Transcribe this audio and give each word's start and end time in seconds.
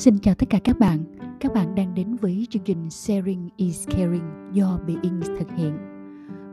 Xin 0.00 0.18
chào 0.18 0.34
tất 0.34 0.46
cả 0.50 0.58
các 0.64 0.78
bạn. 0.78 0.98
Các 1.40 1.54
bạn 1.54 1.74
đang 1.74 1.94
đến 1.94 2.16
với 2.16 2.46
chương 2.50 2.62
trình 2.62 2.90
Sharing 2.90 3.48
is 3.56 3.88
Caring 3.88 4.50
do 4.52 4.78
Being 4.86 5.20
thực 5.20 5.50
hiện. 5.56 5.78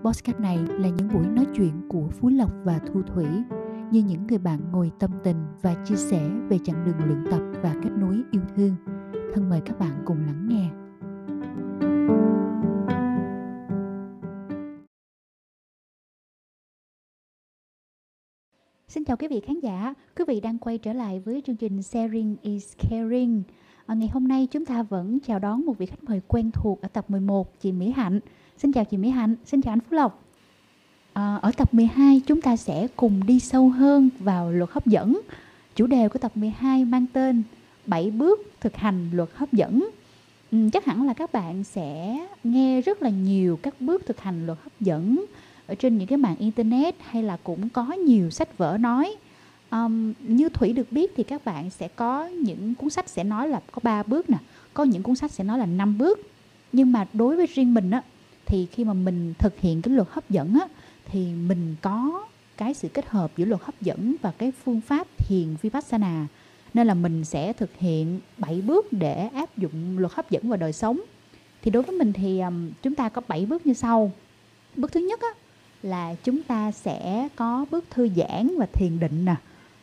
Podcast 0.04 0.39
này 0.39 0.57
là 0.57 0.89
những 0.89 1.07
buổi 1.13 1.27
nói 1.27 1.46
chuyện 1.55 1.71
của 1.89 2.07
Phú 2.10 2.29
Lộc 2.29 2.52
và 2.63 2.79
Thu 2.79 3.02
Thủy, 3.02 3.25
như 3.91 4.04
những 4.04 4.28
người 4.28 4.38
bạn 4.38 4.60
ngồi 4.71 4.91
tâm 5.00 5.11
tình 5.23 5.38
và 5.61 5.75
chia 5.86 5.96
sẻ 5.96 6.29
về 6.50 6.60
chặng 6.64 6.86
đường 6.86 7.07
luyện 7.07 7.25
tập 7.32 7.41
và 7.64 7.75
kết 7.83 7.89
nối 7.97 8.21
yêu 8.32 8.41
thương. 8.55 8.75
Thân 9.33 9.50
mời 9.50 9.61
các 9.66 9.79
bạn 9.79 10.04
cùng 10.05 10.18
lắng 10.25 10.48
nghe. 10.48 10.70
Xin 18.98 19.05
chào 19.05 19.18
quý 19.18 19.27
vị 19.27 19.41
khán 19.48 19.59
giả, 19.59 19.93
quý 20.18 20.25
vị 20.27 20.39
đang 20.39 20.57
quay 20.57 20.78
trở 20.78 20.93
lại 20.93 21.19
với 21.19 21.43
chương 21.47 21.56
trình 21.56 21.83
Sharing 21.83 22.36
is 22.42 22.74
Caring. 22.78 23.43
À, 23.86 23.96
ngày 23.96 24.10
hôm 24.14 24.28
nay 24.28 24.47
chúng 24.51 24.65
ta 24.65 24.83
vẫn 24.83 25.20
chào 25.28 25.39
đón 25.39 25.65
một 25.65 25.78
vị 25.78 25.86
khách 25.86 26.04
mời 26.04 26.21
quen 26.28 26.51
thuộc 26.51 26.82
ở 26.82 26.87
tập 26.87 27.10
11, 27.10 27.61
chị 27.61 27.71
Mỹ 27.71 27.92
Hạnh. 27.92 28.20
Xin 28.57 28.71
chào 28.71 28.86
chị 28.86 28.97
Mỹ 28.97 29.10
Hạnh, 29.10 29.36
xin 29.46 29.61
chào 29.61 29.71
anh 29.71 29.79
Phú 29.79 29.96
Lộc. 29.96 30.23
À, 31.14 31.36
ở 31.42 31.51
tập 31.57 31.73
12 31.73 32.22
chúng 32.25 32.42
ta 32.42 32.56
sẽ 32.56 32.88
cùng 32.95 33.25
đi 33.28 33.39
sâu 33.39 33.70
hơn 33.70 34.09
vào 34.20 34.52
luật 34.52 34.70
hấp 34.70 34.86
dẫn. 34.86 35.22
Chủ 35.75 35.88
đề 35.88 36.09
của 36.09 36.20
tập 36.20 36.31
12 36.36 36.86
mang 36.86 37.06
tên 37.14 37.44
7 37.86 38.11
bước 38.11 38.39
thực 38.59 38.75
hành 38.75 39.09
luật 39.14 39.30
hấp 39.34 39.53
dẫn. 39.53 39.89
Ừ, 40.52 40.58
chắc 40.73 40.86
hẳn 40.86 41.08
là 41.08 41.14
các 41.14 41.34
bạn 41.34 41.64
sẽ 41.64 42.20
nghe 42.44 42.81
rất 42.81 43.02
là 43.02 43.09
nhiều 43.09 43.59
các 43.61 43.81
bước 43.81 44.06
thực 44.06 44.20
hành 44.20 44.45
luật 44.45 44.58
hấp 44.64 44.81
dẫn 44.81 45.25
ở 45.67 45.76
trên 45.76 45.98
những 45.98 46.08
cái 46.08 46.17
mạng 46.17 46.36
internet 46.39 46.95
hay 47.02 47.23
là 47.23 47.38
cũng 47.44 47.70
có 47.70 47.84
nhiều 47.84 48.30
sách 48.30 48.58
vở 48.58 48.78
nói. 48.80 49.16
Um, 49.72 50.14
như 50.20 50.50
thủy 50.50 50.73
được 50.73 50.92
biết 50.92 51.12
thì 51.17 51.23
các 51.23 51.45
bạn 51.45 51.70
sẽ 51.70 51.88
có 51.88 52.28
những 52.28 52.76
cuốn 52.76 52.90
sách 52.90 53.09
sẽ 53.09 53.24
nói 53.24 53.50
là 53.50 53.62
có 53.72 53.80
3 53.84 54.04
bước 54.04 54.30
nè 54.30 54.38
có 54.74 54.84
những 54.84 55.04
cuốn 55.04 55.16
sách 55.16 55.32
sẽ 55.32 55.44
nói 55.44 55.59
là 55.59 55.66
5 55.66 55.98
bước. 55.98 56.20
Nhưng 56.72 56.92
mà 56.92 57.08
đối 57.14 57.36
với 57.36 57.46
riêng 57.46 57.74
mình 57.74 57.92
á 57.92 58.02
thì 58.46 58.68
khi 58.72 58.84
mà 58.84 58.94
mình 58.94 59.34
thực 59.40 59.59
hiện 59.59 59.82
cái 59.82 59.96
luật 59.96 60.08
hấp 60.12 60.30
dẫn 60.30 60.54
á 60.54 60.68
thì 61.06 61.26
mình 61.48 61.76
có 61.81 62.26
cái 62.58 62.74
sự 62.74 62.88
kết 62.88 63.09
hợp 63.09 63.31
giữa 63.38 63.46
luật 63.46 63.62
hấp 63.62 63.81
dẫn 63.81 64.16
và 64.22 64.31
cái 64.38 64.52
phương 64.64 64.81
pháp 64.81 65.08
thiền 65.18 65.56
vipassana. 65.62 66.28
Nên 66.74 66.88
là 66.88 66.94
mình 66.94 67.26
sẽ 67.26 67.54
thực 67.54 67.78
hiện 67.78 68.20
7 68.38 68.62
bước 68.62 68.94
để 68.94 69.28
áp 69.28 69.58
dụng 69.58 70.00
luật 70.00 70.14
hấp 70.14 70.31
dẫn 70.31 70.50
vào 70.50 70.58
đời 70.58 70.74
sống. 70.74 71.00
Thì 71.62 71.72
đối 71.72 71.84
với 71.84 71.98
mình 71.98 72.14
thì 72.14 72.40
um, 72.40 72.72
chúng 72.81 72.96
ta 72.96 73.09
có 73.09 73.22
7 73.28 73.46
bước 73.46 73.66
như 73.66 73.74
sau. 73.74 74.12
Bước 74.76 74.92
thứ 74.92 75.00
nhất 75.00 75.22
á, 75.22 75.28
là 75.83 76.16
chúng 76.23 76.44
ta 76.44 76.72
sẽ 76.72 77.28
có 77.36 77.66
bước 77.72 77.86
thư 77.89 78.09
giãn 78.16 78.58
và 78.58 78.66
thiền 78.66 79.00
định 79.00 79.25
nè. 79.25 79.36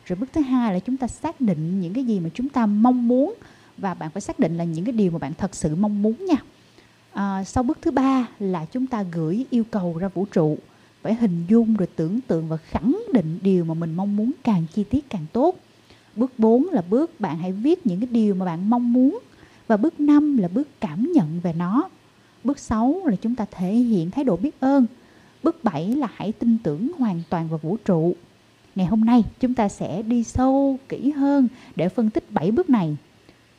Rồi 0.05 0.17
bước 0.19 0.29
thứ 0.33 0.41
hai 0.41 0.73
là 0.73 0.79
chúng 0.79 0.97
ta 0.97 1.07
xác 1.07 1.41
định 1.41 1.81
những 1.81 1.93
cái 1.93 2.03
gì 2.03 2.19
mà 2.19 2.29
chúng 2.33 2.49
ta 2.49 2.65
mong 2.65 3.07
muốn 3.07 3.33
và 3.77 3.93
bạn 3.93 4.09
phải 4.09 4.21
xác 4.21 4.39
định 4.39 4.57
là 4.57 4.63
những 4.63 4.85
cái 4.85 4.93
điều 4.93 5.11
mà 5.11 5.17
bạn 5.17 5.33
thật 5.37 5.55
sự 5.55 5.75
mong 5.75 6.01
muốn 6.01 6.25
nha. 6.25 6.37
À, 7.13 7.43
sau 7.43 7.63
bước 7.63 7.77
thứ 7.81 7.91
ba 7.91 8.27
là 8.39 8.65
chúng 8.65 8.87
ta 8.87 9.03
gửi 9.03 9.45
yêu 9.49 9.63
cầu 9.71 9.97
ra 9.97 10.07
vũ 10.07 10.25
trụ 10.25 10.57
phải 11.01 11.15
hình 11.15 11.45
dung 11.49 11.75
rồi 11.75 11.87
tưởng 11.95 12.21
tượng 12.21 12.47
và 12.47 12.57
khẳng 12.57 13.01
định 13.13 13.39
điều 13.41 13.65
mà 13.65 13.73
mình 13.73 13.93
mong 13.95 14.15
muốn 14.15 14.31
càng 14.43 14.65
chi 14.73 14.83
tiết 14.83 15.09
càng 15.09 15.25
tốt. 15.33 15.55
Bước 16.15 16.39
4 16.39 16.69
là 16.71 16.81
bước 16.89 17.19
bạn 17.19 17.37
hãy 17.37 17.51
viết 17.51 17.85
những 17.85 17.99
cái 17.99 18.09
điều 18.11 18.35
mà 18.35 18.45
bạn 18.45 18.69
mong 18.69 18.93
muốn 18.93 19.19
và 19.67 19.77
bước 19.77 19.99
5 19.99 20.37
là 20.37 20.47
bước 20.47 20.67
cảm 20.81 21.11
nhận 21.11 21.39
về 21.43 21.53
nó. 21.53 21.89
Bước 22.43 22.59
6 22.59 23.01
là 23.05 23.15
chúng 23.15 23.35
ta 23.35 23.45
thể 23.51 23.73
hiện 23.73 24.11
thái 24.11 24.23
độ 24.23 24.37
biết 24.37 24.59
ơn 24.59 24.85
Bước 25.45 25.63
7 25.63 25.87
là 25.87 26.07
hãy 26.15 26.31
tin 26.31 26.57
tưởng 26.63 26.91
hoàn 26.97 27.21
toàn 27.29 27.47
vào 27.47 27.57
vũ 27.57 27.77
trụ. 27.85 28.15
Ngày 28.75 28.85
hôm 28.85 29.05
nay 29.05 29.23
chúng 29.39 29.53
ta 29.53 29.69
sẽ 29.69 30.01
đi 30.01 30.23
sâu 30.23 30.79
kỹ 30.89 31.11
hơn 31.11 31.47
để 31.75 31.89
phân 31.89 32.09
tích 32.09 32.31
7 32.31 32.51
bước 32.51 32.69
này. 32.69 32.97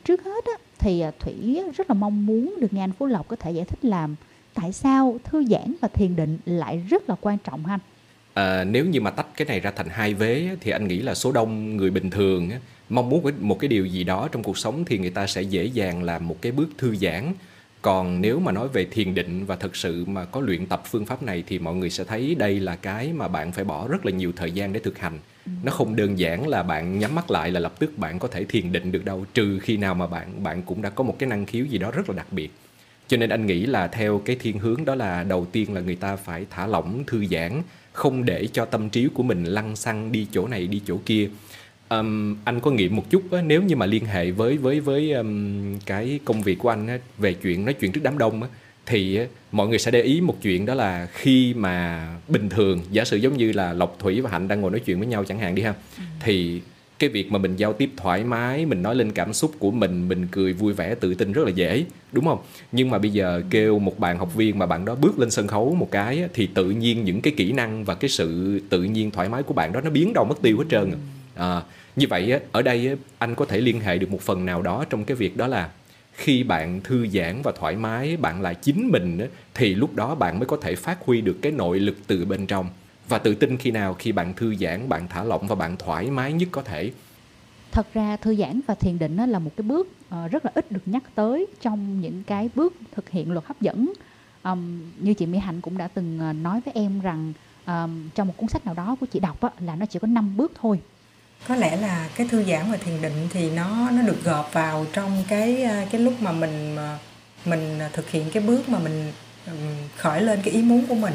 Trước 0.05 0.23
hết 0.23 0.45
á, 0.45 0.51
thì 0.79 0.99
à, 0.99 1.11
Thủy 1.19 1.61
rất 1.75 1.89
là 1.89 1.93
mong 1.93 2.25
muốn 2.25 2.55
được 2.59 2.73
nghe 2.73 2.83
anh 2.83 2.91
Phú 2.91 3.05
Lộc 3.05 3.27
có 3.27 3.35
thể 3.35 3.51
giải 3.51 3.65
thích 3.65 3.85
làm 3.85 4.15
tại 4.53 4.73
sao 4.73 5.19
thư 5.23 5.45
giãn 5.45 5.75
và 5.81 5.87
thiền 5.87 6.15
định 6.15 6.37
lại 6.45 6.77
rất 6.89 7.09
là 7.09 7.15
quan 7.21 7.37
trọng 7.37 7.65
ha. 7.65 7.79
À, 8.33 8.63
nếu 8.63 8.85
như 8.85 9.01
mà 9.01 9.11
tách 9.11 9.27
cái 9.37 9.47
này 9.47 9.59
ra 9.59 9.71
thành 9.71 9.89
hai 9.89 10.13
vế 10.13 10.49
thì 10.61 10.71
anh 10.71 10.87
nghĩ 10.87 10.99
là 10.99 11.15
số 11.15 11.31
đông 11.31 11.77
người 11.77 11.89
bình 11.89 12.09
thường 12.09 12.49
mong 12.89 13.09
muốn 13.09 13.31
một 13.39 13.59
cái 13.59 13.67
điều 13.67 13.85
gì 13.85 14.03
đó 14.03 14.27
trong 14.31 14.43
cuộc 14.43 14.57
sống 14.57 14.85
thì 14.85 14.97
người 14.97 15.09
ta 15.09 15.27
sẽ 15.27 15.41
dễ 15.41 15.65
dàng 15.65 16.03
làm 16.03 16.27
một 16.27 16.41
cái 16.41 16.51
bước 16.51 16.69
thư 16.77 16.95
giãn 16.95 17.33
còn 17.87 18.21
nếu 18.21 18.39
mà 18.39 18.51
nói 18.51 18.67
về 18.67 18.85
thiền 18.85 19.13
định 19.13 19.45
và 19.45 19.55
thực 19.55 19.75
sự 19.75 20.05
mà 20.05 20.25
có 20.25 20.41
luyện 20.41 20.65
tập 20.65 20.81
phương 20.85 21.05
pháp 21.05 21.23
này 21.23 21.43
thì 21.47 21.59
mọi 21.59 21.75
người 21.75 21.89
sẽ 21.89 22.03
thấy 22.03 22.35
đây 22.35 22.59
là 22.59 22.75
cái 22.75 23.13
mà 23.13 23.27
bạn 23.27 23.51
phải 23.51 23.63
bỏ 23.63 23.87
rất 23.87 24.05
là 24.05 24.11
nhiều 24.11 24.31
thời 24.35 24.51
gian 24.51 24.73
để 24.73 24.79
thực 24.79 24.97
hành. 24.97 25.19
Nó 25.63 25.71
không 25.71 25.95
đơn 25.95 26.19
giản 26.19 26.47
là 26.47 26.63
bạn 26.63 26.99
nhắm 26.99 27.15
mắt 27.15 27.31
lại 27.31 27.51
là 27.51 27.59
lập 27.59 27.73
tức 27.79 27.97
bạn 27.97 28.19
có 28.19 28.27
thể 28.27 28.43
thiền 28.43 28.71
định 28.71 28.91
được 28.91 29.05
đâu, 29.05 29.25
trừ 29.33 29.59
khi 29.59 29.77
nào 29.77 29.95
mà 29.95 30.07
bạn 30.07 30.43
bạn 30.43 30.61
cũng 30.61 30.81
đã 30.81 30.89
có 30.89 31.03
một 31.03 31.15
cái 31.19 31.29
năng 31.29 31.45
khiếu 31.45 31.65
gì 31.65 31.77
đó 31.77 31.91
rất 31.91 32.09
là 32.09 32.15
đặc 32.15 32.27
biệt. 32.31 32.51
Cho 33.07 33.17
nên 33.17 33.29
anh 33.29 33.45
nghĩ 33.45 33.65
là 33.65 33.87
theo 33.87 34.21
cái 34.25 34.35
thiên 34.35 34.59
hướng 34.59 34.85
đó 34.85 34.95
là 34.95 35.23
đầu 35.23 35.45
tiên 35.51 35.73
là 35.73 35.81
người 35.81 35.95
ta 35.95 36.15
phải 36.15 36.45
thả 36.49 36.67
lỏng, 36.67 37.03
thư 37.07 37.25
giãn, 37.25 37.61
không 37.93 38.25
để 38.25 38.47
cho 38.53 38.65
tâm 38.65 38.89
trí 38.89 39.07
của 39.13 39.23
mình 39.23 39.43
lăn 39.43 39.75
xăng 39.75 40.11
đi 40.11 40.27
chỗ 40.31 40.47
này, 40.47 40.67
đi 40.67 40.81
chỗ 40.85 40.97
kia 41.05 41.29
um, 41.89 42.35
anh 42.43 42.59
có 42.59 42.71
nghiệm 42.71 42.95
một 42.95 43.09
chút 43.09 43.31
á, 43.31 43.41
nếu 43.41 43.63
như 43.63 43.75
mà 43.75 43.85
liên 43.85 44.05
hệ 44.05 44.31
với 44.31 44.57
với 44.57 44.79
với 44.79 45.11
um, 45.11 45.79
cái 45.85 46.19
công 46.25 46.41
việc 46.41 46.59
của 46.59 46.69
anh 46.69 46.87
á, 46.87 46.97
về 47.17 47.33
chuyện 47.33 47.65
nói 47.65 47.73
chuyện 47.73 47.91
trước 47.91 48.01
đám 48.03 48.17
đông 48.17 48.43
á, 48.43 48.49
thì 48.85 49.19
mọi 49.51 49.67
người 49.67 49.79
sẽ 49.79 49.91
để 49.91 50.01
ý 50.01 50.21
một 50.21 50.35
chuyện 50.41 50.65
đó 50.65 50.73
là 50.73 51.07
khi 51.13 51.53
mà 51.53 52.07
bình 52.27 52.49
thường 52.49 52.81
giả 52.91 53.05
sử 53.05 53.17
giống 53.17 53.37
như 53.37 53.51
là 53.51 53.73
lộc 53.73 53.95
thủy 53.99 54.21
và 54.21 54.29
hạnh 54.29 54.47
đang 54.47 54.61
ngồi 54.61 54.71
nói 54.71 54.79
chuyện 54.79 54.99
với 54.99 55.07
nhau 55.07 55.23
chẳng 55.23 55.39
hạn 55.39 55.55
đi 55.55 55.63
ha 55.63 55.73
ừ. 55.97 56.03
thì 56.19 56.61
cái 56.99 57.09
việc 57.09 57.31
mà 57.31 57.39
mình 57.39 57.55
giao 57.55 57.73
tiếp 57.73 57.89
thoải 57.97 58.23
mái 58.23 58.65
mình 58.65 58.81
nói 58.81 58.95
lên 58.95 59.11
cảm 59.11 59.33
xúc 59.33 59.51
của 59.59 59.71
mình 59.71 60.07
mình 60.07 60.27
cười 60.31 60.53
vui 60.53 60.73
vẻ 60.73 60.95
tự 60.95 61.13
tin 61.13 61.31
rất 61.31 61.45
là 61.45 61.51
dễ 61.51 61.85
đúng 62.11 62.25
không? 62.25 62.39
Nhưng 62.71 62.89
mà 62.89 62.97
bây 62.97 63.11
giờ 63.11 63.41
kêu 63.49 63.79
một 63.79 63.99
bạn 63.99 64.17
học 64.17 64.35
viên 64.35 64.59
mà 64.59 64.65
bạn 64.65 64.85
đó 64.85 64.95
bước 64.95 65.19
lên 65.19 65.31
sân 65.31 65.47
khấu 65.47 65.75
một 65.75 65.91
cái 65.91 66.23
thì 66.33 66.47
tự 66.47 66.69
nhiên 66.69 67.03
những 67.03 67.21
cái 67.21 67.33
kỹ 67.37 67.51
năng 67.51 67.83
và 67.83 67.95
cái 67.95 68.09
sự 68.09 68.59
tự 68.69 68.83
nhiên 68.83 69.11
thoải 69.11 69.29
mái 69.29 69.43
của 69.43 69.53
bạn 69.53 69.73
đó 69.73 69.81
nó 69.81 69.89
biến 69.89 70.13
đâu 70.13 70.25
mất 70.25 70.41
tiêu 70.41 70.57
hết 70.57 70.65
trơn 70.69 70.91
à 70.91 70.99
à, 71.37 71.61
như 71.95 72.05
vậy 72.09 72.39
ở 72.51 72.61
đây 72.61 72.97
anh 73.17 73.35
có 73.35 73.45
thể 73.45 73.61
liên 73.61 73.79
hệ 73.79 73.97
được 73.97 74.11
một 74.11 74.21
phần 74.21 74.45
nào 74.45 74.61
đó 74.61 74.85
trong 74.89 75.05
cái 75.05 75.17
việc 75.17 75.37
đó 75.37 75.47
là 75.47 75.69
khi 76.13 76.43
bạn 76.43 76.81
thư 76.83 77.07
giãn 77.07 77.41
và 77.43 77.51
thoải 77.59 77.75
mái 77.75 78.17
bạn 78.17 78.41
là 78.41 78.53
chính 78.53 78.89
mình 78.91 79.27
thì 79.53 79.75
lúc 79.75 79.95
đó 79.95 80.15
bạn 80.15 80.39
mới 80.39 80.45
có 80.45 80.57
thể 80.61 80.75
phát 80.75 81.05
huy 81.05 81.21
được 81.21 81.37
cái 81.41 81.51
nội 81.51 81.79
lực 81.79 81.97
từ 82.07 82.25
bên 82.25 82.47
trong. 82.47 82.69
Và 83.07 83.17
tự 83.17 83.35
tin 83.35 83.57
khi 83.57 83.71
nào 83.71 83.93
khi 83.93 84.11
bạn 84.11 84.33
thư 84.33 84.55
giãn 84.55 84.89
bạn 84.89 85.07
thả 85.09 85.23
lỏng 85.23 85.47
và 85.47 85.55
bạn 85.55 85.77
thoải 85.77 86.09
mái 86.09 86.33
nhất 86.33 86.49
có 86.51 86.61
thể. 86.61 86.91
Thật 87.71 87.87
ra 87.93 88.17
thư 88.17 88.35
giãn 88.35 88.61
và 88.67 88.75
thiền 88.75 88.99
định 88.99 89.17
là 89.17 89.39
một 89.39 89.51
cái 89.57 89.63
bước 89.67 89.87
ờ, 90.09 90.27
rất 90.27 90.45
là 90.45 90.51
ít 90.55 90.71
được 90.71 90.81
nhắc 90.85 91.03
tới 91.15 91.47
trong 91.61 92.01
những 92.01 92.23
cái 92.23 92.49
bước 92.55 92.73
thực 92.95 93.09
hiện 93.09 93.31
luật 93.31 93.45
hấp 93.45 93.61
dẫn. 93.61 93.93
Um, 94.43 94.81
như 94.99 95.13
chị 95.13 95.25
Mỹ 95.25 95.37
Hạnh 95.37 95.61
cũng 95.61 95.77
đã 95.77 95.87
từng 95.87 96.19
ờ, 96.19 96.33
nói 96.33 96.61
với 96.65 96.73
em 96.73 96.99
rằng 96.99 97.33
um, 97.65 98.09
trong 98.15 98.27
một 98.27 98.33
cuốn 98.37 98.49
sách 98.49 98.65
nào 98.65 98.75
đó 98.75 98.95
của 98.99 99.05
chị 99.05 99.19
đọc 99.19 99.41
á, 99.41 99.49
là 99.59 99.75
nó 99.75 99.85
chỉ 99.85 99.99
có 99.99 100.07
5 100.07 100.37
bước 100.37 100.51
thôi 100.61 100.79
có 101.47 101.55
lẽ 101.55 101.77
là 101.77 102.09
cái 102.15 102.27
thư 102.27 102.43
giãn 102.43 102.71
và 102.71 102.77
thiền 102.77 103.01
định 103.01 103.27
thì 103.33 103.49
nó 103.49 103.89
nó 103.91 104.01
được 104.01 104.23
gộp 104.23 104.53
vào 104.53 104.85
trong 104.93 105.23
cái 105.27 105.63
à, 105.63 105.85
cái 105.91 106.01
lúc 106.01 106.13
mà 106.21 106.31
mình 106.31 106.75
à, 106.77 106.97
mình 107.45 107.79
à, 107.79 107.89
thực 107.93 108.09
hiện 108.09 108.31
cái 108.31 108.43
bước 108.43 108.69
mà 108.69 108.79
mình 108.79 109.13
khởi 109.97 110.21
lên 110.21 110.41
cái 110.43 110.53
ý 110.53 110.61
muốn 110.61 110.87
của 110.87 110.95
mình. 110.95 111.13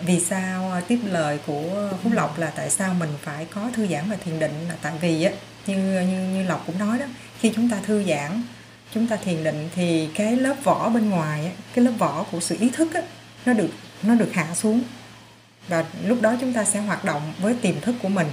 Vì 0.00 0.20
sao 0.20 0.80
tiếp 0.88 0.98
lời 1.04 1.38
của 1.46 1.92
phú 2.02 2.10
lộc 2.12 2.38
là 2.38 2.52
tại 2.56 2.70
sao 2.70 2.94
mình 2.94 3.10
phải 3.22 3.44
có 3.44 3.70
thư 3.74 3.86
giãn 3.86 4.10
và 4.10 4.16
thiền 4.24 4.38
định? 4.38 4.52
Là 4.68 4.74
tại 4.82 4.92
vì 5.00 5.24
á 5.24 5.32
như 5.66 5.76
như 5.76 6.28
như 6.34 6.42
lộc 6.42 6.66
cũng 6.66 6.78
nói 6.78 6.98
đó 6.98 7.06
khi 7.40 7.52
chúng 7.56 7.70
ta 7.70 7.76
thư 7.86 8.04
giãn 8.04 8.42
chúng 8.94 9.06
ta 9.06 9.16
thiền 9.16 9.44
định 9.44 9.68
thì 9.74 10.08
cái 10.14 10.36
lớp 10.36 10.54
vỏ 10.64 10.88
bên 10.88 11.10
ngoài 11.10 11.52
cái 11.74 11.84
lớp 11.84 11.92
vỏ 11.98 12.24
của 12.32 12.40
sự 12.40 12.56
ý 12.60 12.70
thức 12.70 12.94
á, 12.94 13.02
nó 13.46 13.52
được 13.52 13.70
nó 14.02 14.14
được 14.14 14.32
hạ 14.32 14.54
xuống. 14.54 14.82
Và 15.68 15.84
lúc 16.04 16.22
đó 16.22 16.34
chúng 16.40 16.52
ta 16.52 16.64
sẽ 16.64 16.80
hoạt 16.80 17.04
động 17.04 17.32
với 17.38 17.54
tiềm 17.54 17.80
thức 17.80 17.94
của 18.02 18.08
mình 18.08 18.26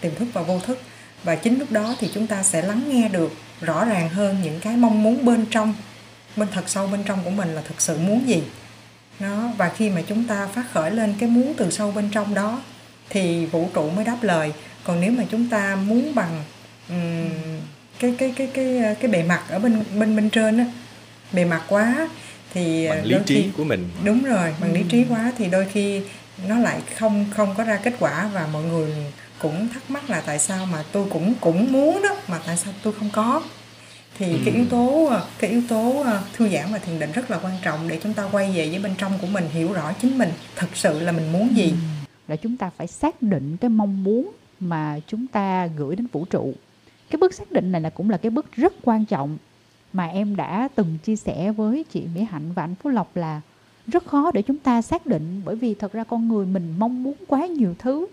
tiềm 0.00 0.14
thức 0.14 0.28
và 0.32 0.42
vô 0.42 0.60
thức. 0.60 0.82
Và 1.24 1.34
chính 1.36 1.58
lúc 1.58 1.70
đó 1.70 1.94
thì 1.98 2.10
chúng 2.14 2.26
ta 2.26 2.42
sẽ 2.42 2.62
lắng 2.62 2.82
nghe 2.88 3.08
được 3.08 3.32
rõ 3.60 3.84
ràng 3.84 4.08
hơn 4.08 4.36
những 4.42 4.60
cái 4.60 4.76
mong 4.76 5.02
muốn 5.02 5.24
bên 5.24 5.46
trong 5.50 5.74
bên 6.36 6.48
thật 6.52 6.64
sâu 6.66 6.86
bên 6.86 7.02
trong 7.04 7.24
của 7.24 7.30
mình 7.30 7.54
là 7.54 7.62
thực 7.62 7.80
sự 7.80 7.98
muốn 7.98 8.28
gì. 8.28 8.42
Nó 9.20 9.50
và 9.56 9.68
khi 9.68 9.90
mà 9.90 10.02
chúng 10.08 10.24
ta 10.24 10.48
phát 10.54 10.64
khởi 10.72 10.90
lên 10.90 11.14
cái 11.18 11.28
muốn 11.28 11.54
từ 11.56 11.70
sâu 11.70 11.92
bên 11.92 12.08
trong 12.12 12.34
đó 12.34 12.62
thì 13.10 13.46
vũ 13.46 13.68
trụ 13.74 13.90
mới 13.90 14.04
đáp 14.04 14.16
lời. 14.22 14.52
Còn 14.84 15.00
nếu 15.00 15.12
mà 15.12 15.24
chúng 15.30 15.48
ta 15.48 15.76
muốn 15.76 16.14
bằng 16.14 16.44
um, 16.88 17.28
cái 17.98 18.14
cái 18.18 18.34
cái 18.36 18.46
cái 18.54 18.96
cái 19.00 19.10
bề 19.10 19.22
mặt 19.22 19.42
ở 19.48 19.58
bên 19.58 19.84
bên 19.98 20.16
bên 20.16 20.30
trên 20.30 20.58
á 20.58 20.66
bề 21.32 21.44
mặt 21.44 21.62
quá 21.68 22.08
thì 22.54 22.88
bằng 22.88 23.04
lý 23.04 23.16
trí 23.26 23.42
khi, 23.42 23.48
của 23.56 23.64
mình. 23.64 23.90
Đúng 24.04 24.22
rồi 24.22 24.54
bằng 24.60 24.70
ừ. 24.70 24.76
lý 24.76 24.84
trí 24.88 25.04
quá 25.08 25.32
thì 25.38 25.46
đôi 25.46 25.66
khi 25.72 26.02
nó 26.48 26.58
lại 26.58 26.80
không 26.96 27.26
không 27.36 27.54
có 27.56 27.64
ra 27.64 27.76
kết 27.76 27.94
quả 27.98 28.30
và 28.34 28.46
mọi 28.52 28.62
người 28.62 28.90
cũng 29.44 29.68
thắc 29.68 29.90
mắc 29.90 30.10
là 30.10 30.22
tại 30.26 30.38
sao 30.38 30.66
mà 30.66 30.84
tôi 30.92 31.06
cũng 31.10 31.34
cũng 31.40 31.72
muốn 31.72 32.02
đó 32.02 32.16
mà 32.28 32.40
tại 32.46 32.56
sao 32.56 32.72
tôi 32.82 32.92
không 32.92 33.10
có 33.12 33.42
thì 34.18 34.32
ừ. 34.32 34.38
cái 34.44 34.54
yếu 34.54 34.64
tố 34.70 35.10
cái 35.38 35.50
yếu 35.50 35.62
tố 35.68 36.02
ờ, 36.04 36.22
thư 36.32 36.48
giãn 36.48 36.72
và 36.72 36.78
thiền 36.78 36.98
định 36.98 37.12
rất 37.12 37.30
là 37.30 37.38
quan 37.42 37.54
trọng 37.62 37.88
để 37.88 38.00
chúng 38.02 38.14
ta 38.14 38.28
quay 38.32 38.52
về 38.52 38.68
với 38.68 38.78
bên 38.78 38.94
trong 38.98 39.12
của 39.20 39.26
mình 39.26 39.48
hiểu 39.52 39.72
rõ 39.72 39.92
chính 39.92 40.18
mình 40.18 40.30
thật 40.56 40.66
sự 40.74 41.00
là 41.00 41.12
mình 41.12 41.32
muốn 41.32 41.56
gì 41.56 41.70
ừ. 41.70 41.76
là 42.28 42.36
chúng 42.36 42.56
ta 42.56 42.70
phải 42.76 42.86
xác 42.86 43.22
định 43.22 43.56
cái 43.56 43.68
mong 43.68 44.04
muốn 44.04 44.32
mà 44.60 45.00
chúng 45.06 45.26
ta 45.26 45.66
gửi 45.66 45.96
đến 45.96 46.06
vũ 46.12 46.24
trụ 46.24 46.54
cái 47.10 47.18
bước 47.18 47.34
xác 47.34 47.52
định 47.52 47.72
này 47.72 47.80
là 47.80 47.90
cũng 47.90 48.10
là 48.10 48.16
cái 48.16 48.30
bước 48.30 48.46
rất 48.56 48.72
quan 48.82 49.04
trọng 49.04 49.38
mà 49.92 50.06
em 50.06 50.36
đã 50.36 50.68
từng 50.74 50.98
chia 51.04 51.16
sẻ 51.16 51.52
với 51.52 51.84
chị 51.92 52.02
Mỹ 52.14 52.26
Hạnh 52.30 52.52
và 52.54 52.64
anh 52.64 52.74
Phú 52.82 52.90
Lộc 52.90 53.16
là 53.16 53.40
rất 53.86 54.06
khó 54.06 54.30
để 54.34 54.42
chúng 54.42 54.58
ta 54.58 54.82
xác 54.82 55.06
định 55.06 55.42
bởi 55.44 55.56
vì 55.56 55.74
thật 55.74 55.92
ra 55.92 56.04
con 56.04 56.28
người 56.28 56.46
mình 56.46 56.74
mong 56.78 57.02
muốn 57.02 57.14
quá 57.26 57.46
nhiều 57.46 57.74
thứ 57.78 58.06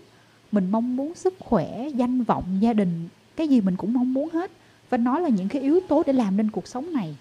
mình 0.52 0.70
mong 0.70 0.96
muốn 0.96 1.14
sức 1.14 1.34
khỏe 1.38 1.88
danh 1.94 2.22
vọng 2.22 2.44
gia 2.60 2.72
đình 2.72 3.08
cái 3.36 3.48
gì 3.48 3.60
mình 3.60 3.76
cũng 3.76 3.92
mong 3.92 4.14
muốn 4.14 4.28
hết. 4.32 4.50
Và 4.90 4.98
nó 4.98 5.18
là 5.18 5.28
những 5.28 5.48
cái 5.48 5.62
yếu 5.62 5.80
tố 5.88 6.02
để 6.06 6.12
làm 6.12 6.36
nên 6.36 6.50
cuộc 6.50 6.66
sống 6.66 6.92
này. 6.92 7.16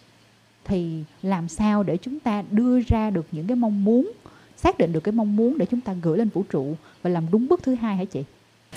Thì 0.65 1.03
làm 1.21 1.47
sao 1.47 1.83
để 1.83 1.97
chúng 1.97 2.19
ta 2.19 2.43
đưa 2.51 2.79
ra 2.87 3.09
được 3.09 3.25
những 3.31 3.47
cái 3.47 3.55
mong 3.55 3.83
muốn 3.83 4.11
xác 4.57 4.77
định 4.77 4.93
được 4.93 4.99
cái 4.99 5.11
mong 5.11 5.35
muốn 5.35 5.57
để 5.57 5.65
chúng 5.71 5.81
ta 5.81 5.93
gửi 6.01 6.17
lên 6.17 6.29
vũ 6.29 6.43
trụ 6.49 6.75
và 7.01 7.09
làm 7.09 7.31
đúng 7.31 7.47
bước 7.47 7.63
thứ 7.63 7.75
hai 7.75 7.95
hả 7.95 8.05
chị? 8.05 8.23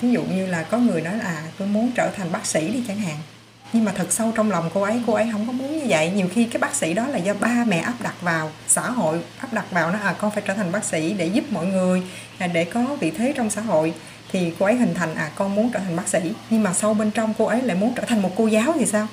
Ví 0.01 0.11
dụ 0.11 0.21
như 0.23 0.47
là 0.47 0.63
có 0.63 0.77
người 0.77 1.01
nói 1.01 1.17
là 1.17 1.23
à, 1.23 1.43
tôi 1.57 1.67
muốn 1.67 1.91
trở 1.95 2.11
thành 2.15 2.31
bác 2.31 2.45
sĩ 2.45 2.71
đi 2.71 2.83
chẳng 2.87 2.97
hạn. 2.97 3.17
Nhưng 3.73 3.85
mà 3.85 3.91
thật 3.91 4.11
sâu 4.11 4.31
trong 4.35 4.51
lòng 4.51 4.69
cô 4.73 4.81
ấy 4.81 5.01
cô 5.07 5.13
ấy 5.13 5.27
không 5.31 5.47
có 5.47 5.53
muốn 5.53 5.71
như 5.71 5.85
vậy. 5.87 6.11
Nhiều 6.15 6.27
khi 6.31 6.45
cái 6.45 6.59
bác 6.59 6.75
sĩ 6.75 6.93
đó 6.93 7.07
là 7.07 7.17
do 7.17 7.33
ba 7.33 7.65
mẹ 7.67 7.77
áp 7.77 7.93
đặt 8.03 8.21
vào 8.21 8.51
xã 8.67 8.91
hội 8.91 9.19
áp 9.39 9.53
đặt 9.53 9.71
vào 9.71 9.91
nó 9.91 9.99
à 9.99 10.15
con 10.19 10.31
phải 10.31 10.43
trở 10.47 10.53
thành 10.53 10.71
bác 10.71 10.83
sĩ 10.83 11.13
để 11.13 11.25
giúp 11.25 11.43
mọi 11.51 11.65
người 11.65 12.03
à, 12.37 12.47
để 12.47 12.65
có 12.65 12.97
vị 12.99 13.11
thế 13.11 13.33
trong 13.35 13.49
xã 13.49 13.61
hội 13.61 13.93
thì 14.35 14.53
cô 14.59 14.65
ấy 14.65 14.75
hình 14.75 14.93
thành 14.93 15.15
à 15.15 15.31
con 15.35 15.55
muốn 15.55 15.71
trở 15.73 15.79
thành 15.79 15.95
bác 15.95 16.07
sĩ. 16.07 16.19
Nhưng 16.49 16.63
mà 16.63 16.73
sâu 16.73 16.93
bên 16.93 17.11
trong 17.11 17.33
cô 17.37 17.45
ấy 17.45 17.61
lại 17.61 17.77
muốn 17.77 17.93
trở 17.95 18.03
thành 18.03 18.21
một 18.21 18.31
cô 18.35 18.47
giáo 18.47 18.73
thì 18.79 18.85
sao? 18.85 19.07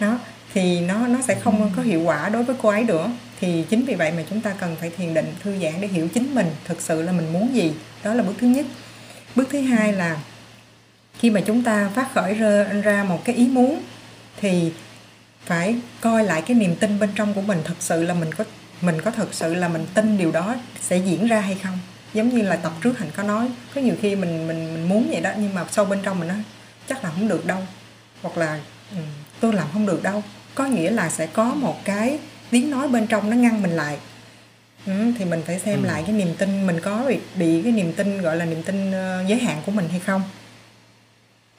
Đó 0.00 0.18
thì 0.54 0.80
nó 0.80 1.06
nó 1.06 1.18
sẽ 1.22 1.34
không 1.34 1.72
có 1.76 1.82
hiệu 1.82 2.02
quả 2.02 2.28
đối 2.28 2.42
với 2.44 2.56
cô 2.62 2.68
ấy 2.68 2.84
nữa. 2.84 3.10
Thì 3.40 3.64
chính 3.70 3.84
vì 3.84 3.94
vậy 3.94 4.12
mà 4.12 4.22
chúng 4.30 4.40
ta 4.40 4.54
cần 4.60 4.76
phải 4.80 4.90
thiền 4.90 5.14
định 5.14 5.34
thư 5.42 5.58
giãn 5.62 5.72
để 5.80 5.88
hiểu 5.88 6.08
chính 6.08 6.34
mình 6.34 6.46
thực 6.64 6.80
sự 6.80 7.02
là 7.02 7.12
mình 7.12 7.32
muốn 7.32 7.54
gì. 7.54 7.72
Đó 8.02 8.14
là 8.14 8.22
bước 8.22 8.34
thứ 8.38 8.46
nhất. 8.46 8.66
Bước 9.34 9.48
thứ 9.50 9.60
hai 9.60 9.92
là 9.92 10.16
khi 11.18 11.30
mà 11.30 11.40
chúng 11.40 11.62
ta 11.62 11.90
phát 11.94 12.14
khởi 12.14 12.34
ra, 12.34 12.64
ra 12.64 13.04
một 13.04 13.24
cái 13.24 13.36
ý 13.36 13.46
muốn 13.46 13.82
thì 14.40 14.72
phải 15.44 15.76
coi 16.00 16.24
lại 16.24 16.42
cái 16.42 16.54
niềm 16.56 16.76
tin 16.76 16.98
bên 16.98 17.10
trong 17.14 17.34
của 17.34 17.40
mình 17.40 17.58
thật 17.64 17.76
sự 17.80 18.02
là 18.02 18.14
mình 18.14 18.34
có 18.34 18.44
mình 18.80 19.00
có 19.00 19.10
thật 19.10 19.28
sự 19.32 19.54
là 19.54 19.68
mình 19.68 19.86
tin 19.94 20.18
điều 20.18 20.32
đó 20.32 20.56
sẽ 20.80 20.96
diễn 20.96 21.26
ra 21.26 21.40
hay 21.40 21.56
không 21.62 21.78
giống 22.14 22.28
như 22.28 22.42
là 22.42 22.56
tập 22.56 22.72
trước 22.82 22.98
hạnh 22.98 23.10
có 23.16 23.22
nói 23.22 23.48
có 23.74 23.80
nhiều 23.80 23.94
khi 24.02 24.16
mình 24.16 24.48
mình 24.48 24.74
mình 24.74 24.88
muốn 24.88 25.08
vậy 25.10 25.20
đó 25.20 25.30
nhưng 25.38 25.54
mà 25.54 25.64
sâu 25.70 25.84
bên 25.84 25.98
trong 26.02 26.18
mình 26.18 26.28
nói 26.28 26.42
chắc 26.88 27.04
là 27.04 27.10
không 27.10 27.28
được 27.28 27.46
đâu. 27.46 27.58
Hoặc 28.22 28.38
là 28.38 28.60
ừ, 28.90 28.96
tôi 29.40 29.52
làm 29.52 29.66
không 29.72 29.86
được 29.86 30.02
đâu. 30.02 30.22
Có 30.54 30.66
nghĩa 30.66 30.90
là 30.90 31.10
sẽ 31.10 31.26
có 31.26 31.44
một 31.44 31.84
cái 31.84 32.18
tiếng 32.50 32.70
nói 32.70 32.88
bên 32.88 33.06
trong 33.06 33.30
nó 33.30 33.36
ngăn 33.36 33.62
mình 33.62 33.70
lại. 33.70 33.98
Ừ, 34.86 35.12
thì 35.18 35.24
mình 35.24 35.42
phải 35.46 35.58
xem 35.58 35.82
ừ. 35.82 35.86
lại 35.86 36.02
cái 36.06 36.12
niềm 36.12 36.34
tin 36.38 36.66
mình 36.66 36.80
có 36.80 37.04
bị, 37.08 37.18
bị 37.34 37.62
cái 37.62 37.72
niềm 37.72 37.92
tin 37.92 38.22
gọi 38.22 38.36
là 38.36 38.44
niềm 38.44 38.62
tin 38.62 38.88
uh, 38.88 39.28
giới 39.28 39.38
hạn 39.38 39.62
của 39.66 39.72
mình 39.72 39.88
hay 39.88 40.00
không. 40.00 40.22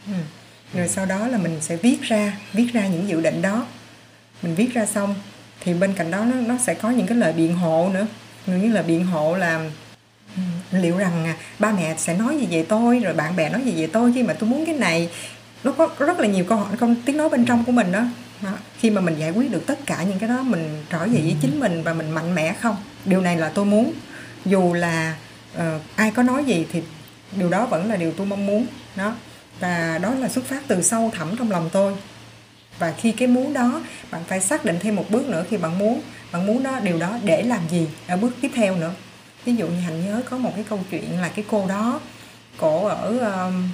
Ừ. 0.08 0.14
rồi 0.74 0.88
sau 0.88 1.06
đó 1.06 1.28
là 1.28 1.38
mình 1.38 1.58
sẽ 1.62 1.76
viết 1.76 2.02
ra 2.02 2.38
viết 2.54 2.68
ra 2.74 2.88
những 2.88 3.10
dự 3.10 3.22
định 3.22 3.42
đó. 3.42 3.66
Mình 4.42 4.56
viết 4.56 4.74
ra 4.74 4.86
xong 4.86 5.16
thì 5.60 5.74
bên 5.74 5.94
cạnh 5.94 6.12
đó 6.12 6.26
nó, 6.26 6.36
nó 6.36 6.58
sẽ 6.58 6.74
có 6.74 6.90
những 6.90 7.08
cái 7.08 7.18
lời 7.18 7.34
biện 7.34 7.56
hộ 7.56 7.90
nữa. 7.94 8.08
Những 8.46 8.74
lời 8.74 8.84
biện 8.84 9.06
hộ 9.06 9.36
là 9.36 9.70
liệu 10.72 10.98
rằng 10.98 11.26
à, 11.26 11.36
ba 11.60 11.72
mẹ 11.72 11.96
sẽ 11.98 12.18
nói 12.18 12.38
gì 12.38 12.48
về 12.52 12.66
tôi 12.70 13.00
rồi 13.00 13.14
bạn 13.14 13.36
bè 13.36 13.50
nói 13.50 13.62
gì 13.62 13.72
về 13.82 13.88
tôi 13.88 14.12
khi 14.16 14.24
mà 14.24 14.34
tôi 14.34 14.50
muốn 14.50 14.66
cái 14.66 14.76
này? 14.76 15.10
Nó 15.64 15.72
có 15.72 15.90
rất 16.00 16.20
là 16.20 16.28
nhiều 16.28 16.46
câu 16.50 16.58
hỏi 16.58 16.78
không 16.78 16.96
tiếng 17.06 17.18
nói 17.18 17.30
bên 17.30 17.46
trong 17.46 17.66
của 17.66 17.72
mình 17.72 17.92
đó. 17.92 18.04
Đó. 18.42 18.52
khi 18.80 18.90
mà 18.90 19.02
mình 19.02 19.16
giải 19.20 19.32
quyết 19.32 19.52
được 19.52 19.64
tất 19.68 19.80
cả 19.86 20.04
những 20.04 20.20
cái 20.20 20.30
đó 20.30 20.42
mình 20.42 20.84
trở 20.90 21.00
về 21.00 21.22
với 21.22 21.36
chính 21.42 21.60
mình 21.60 21.84
và 21.84 21.94
mình 21.94 22.12
mạnh 22.12 22.36
mẽ 22.36 22.54
không? 22.62 22.76
Điều 23.06 23.22
này 23.22 23.38
là 23.38 23.50
tôi 23.50 23.66
muốn. 23.66 23.94
Dù 24.46 24.74
là 24.74 25.16
uh, 25.58 25.62
ai 25.96 26.12
có 26.12 26.24
nói 26.24 26.46
gì 26.46 26.66
thì 26.72 26.82
điều 27.36 27.50
đó 27.50 27.66
vẫn 27.66 27.90
là 27.90 27.96
điều 27.96 28.12
tôi 28.12 28.28
mong 28.28 28.46
muốn 28.46 28.66
đó. 28.96 29.16
Và 29.60 29.98
đó 29.98 30.14
là 30.14 30.30
xuất 30.30 30.46
phát 30.46 30.62
từ 30.68 30.82
sâu 30.82 31.12
thẳm 31.16 31.36
trong 31.38 31.52
lòng 31.52 31.70
tôi. 31.72 31.96
Và 32.80 32.94
khi 32.98 33.12
cái 33.12 33.28
muốn 33.28 33.54
đó 33.54 33.82
bạn 34.12 34.22
phải 34.28 34.42
xác 34.42 34.66
định 34.66 34.78
thêm 34.80 34.96
một 34.96 35.06
bước 35.10 35.28
nữa 35.28 35.46
khi 35.50 35.58
bạn 35.58 35.80
muốn. 35.80 36.02
Bạn 36.32 36.48
muốn 36.48 36.64
đó 36.64 36.80
điều 36.84 37.00
đó 37.00 37.18
để 37.24 37.44
làm 37.44 37.62
gì 37.70 37.88
ở 38.08 38.18
bước 38.18 38.32
tiếp 38.42 38.52
theo 38.56 38.76
nữa? 38.76 38.94
Ví 39.46 39.56
dụ 39.56 39.68
như 39.68 39.80
hạnh 39.80 40.06
nhớ 40.06 40.22
có 40.30 40.38
một 40.38 40.52
cái 40.56 40.66
câu 40.70 40.80
chuyện 40.92 41.22
là 41.22 41.30
cái 41.30 41.46
cô 41.50 41.68
đó 41.68 42.00
cổ 42.58 42.88
ở 42.88 43.18
um, 43.20 43.70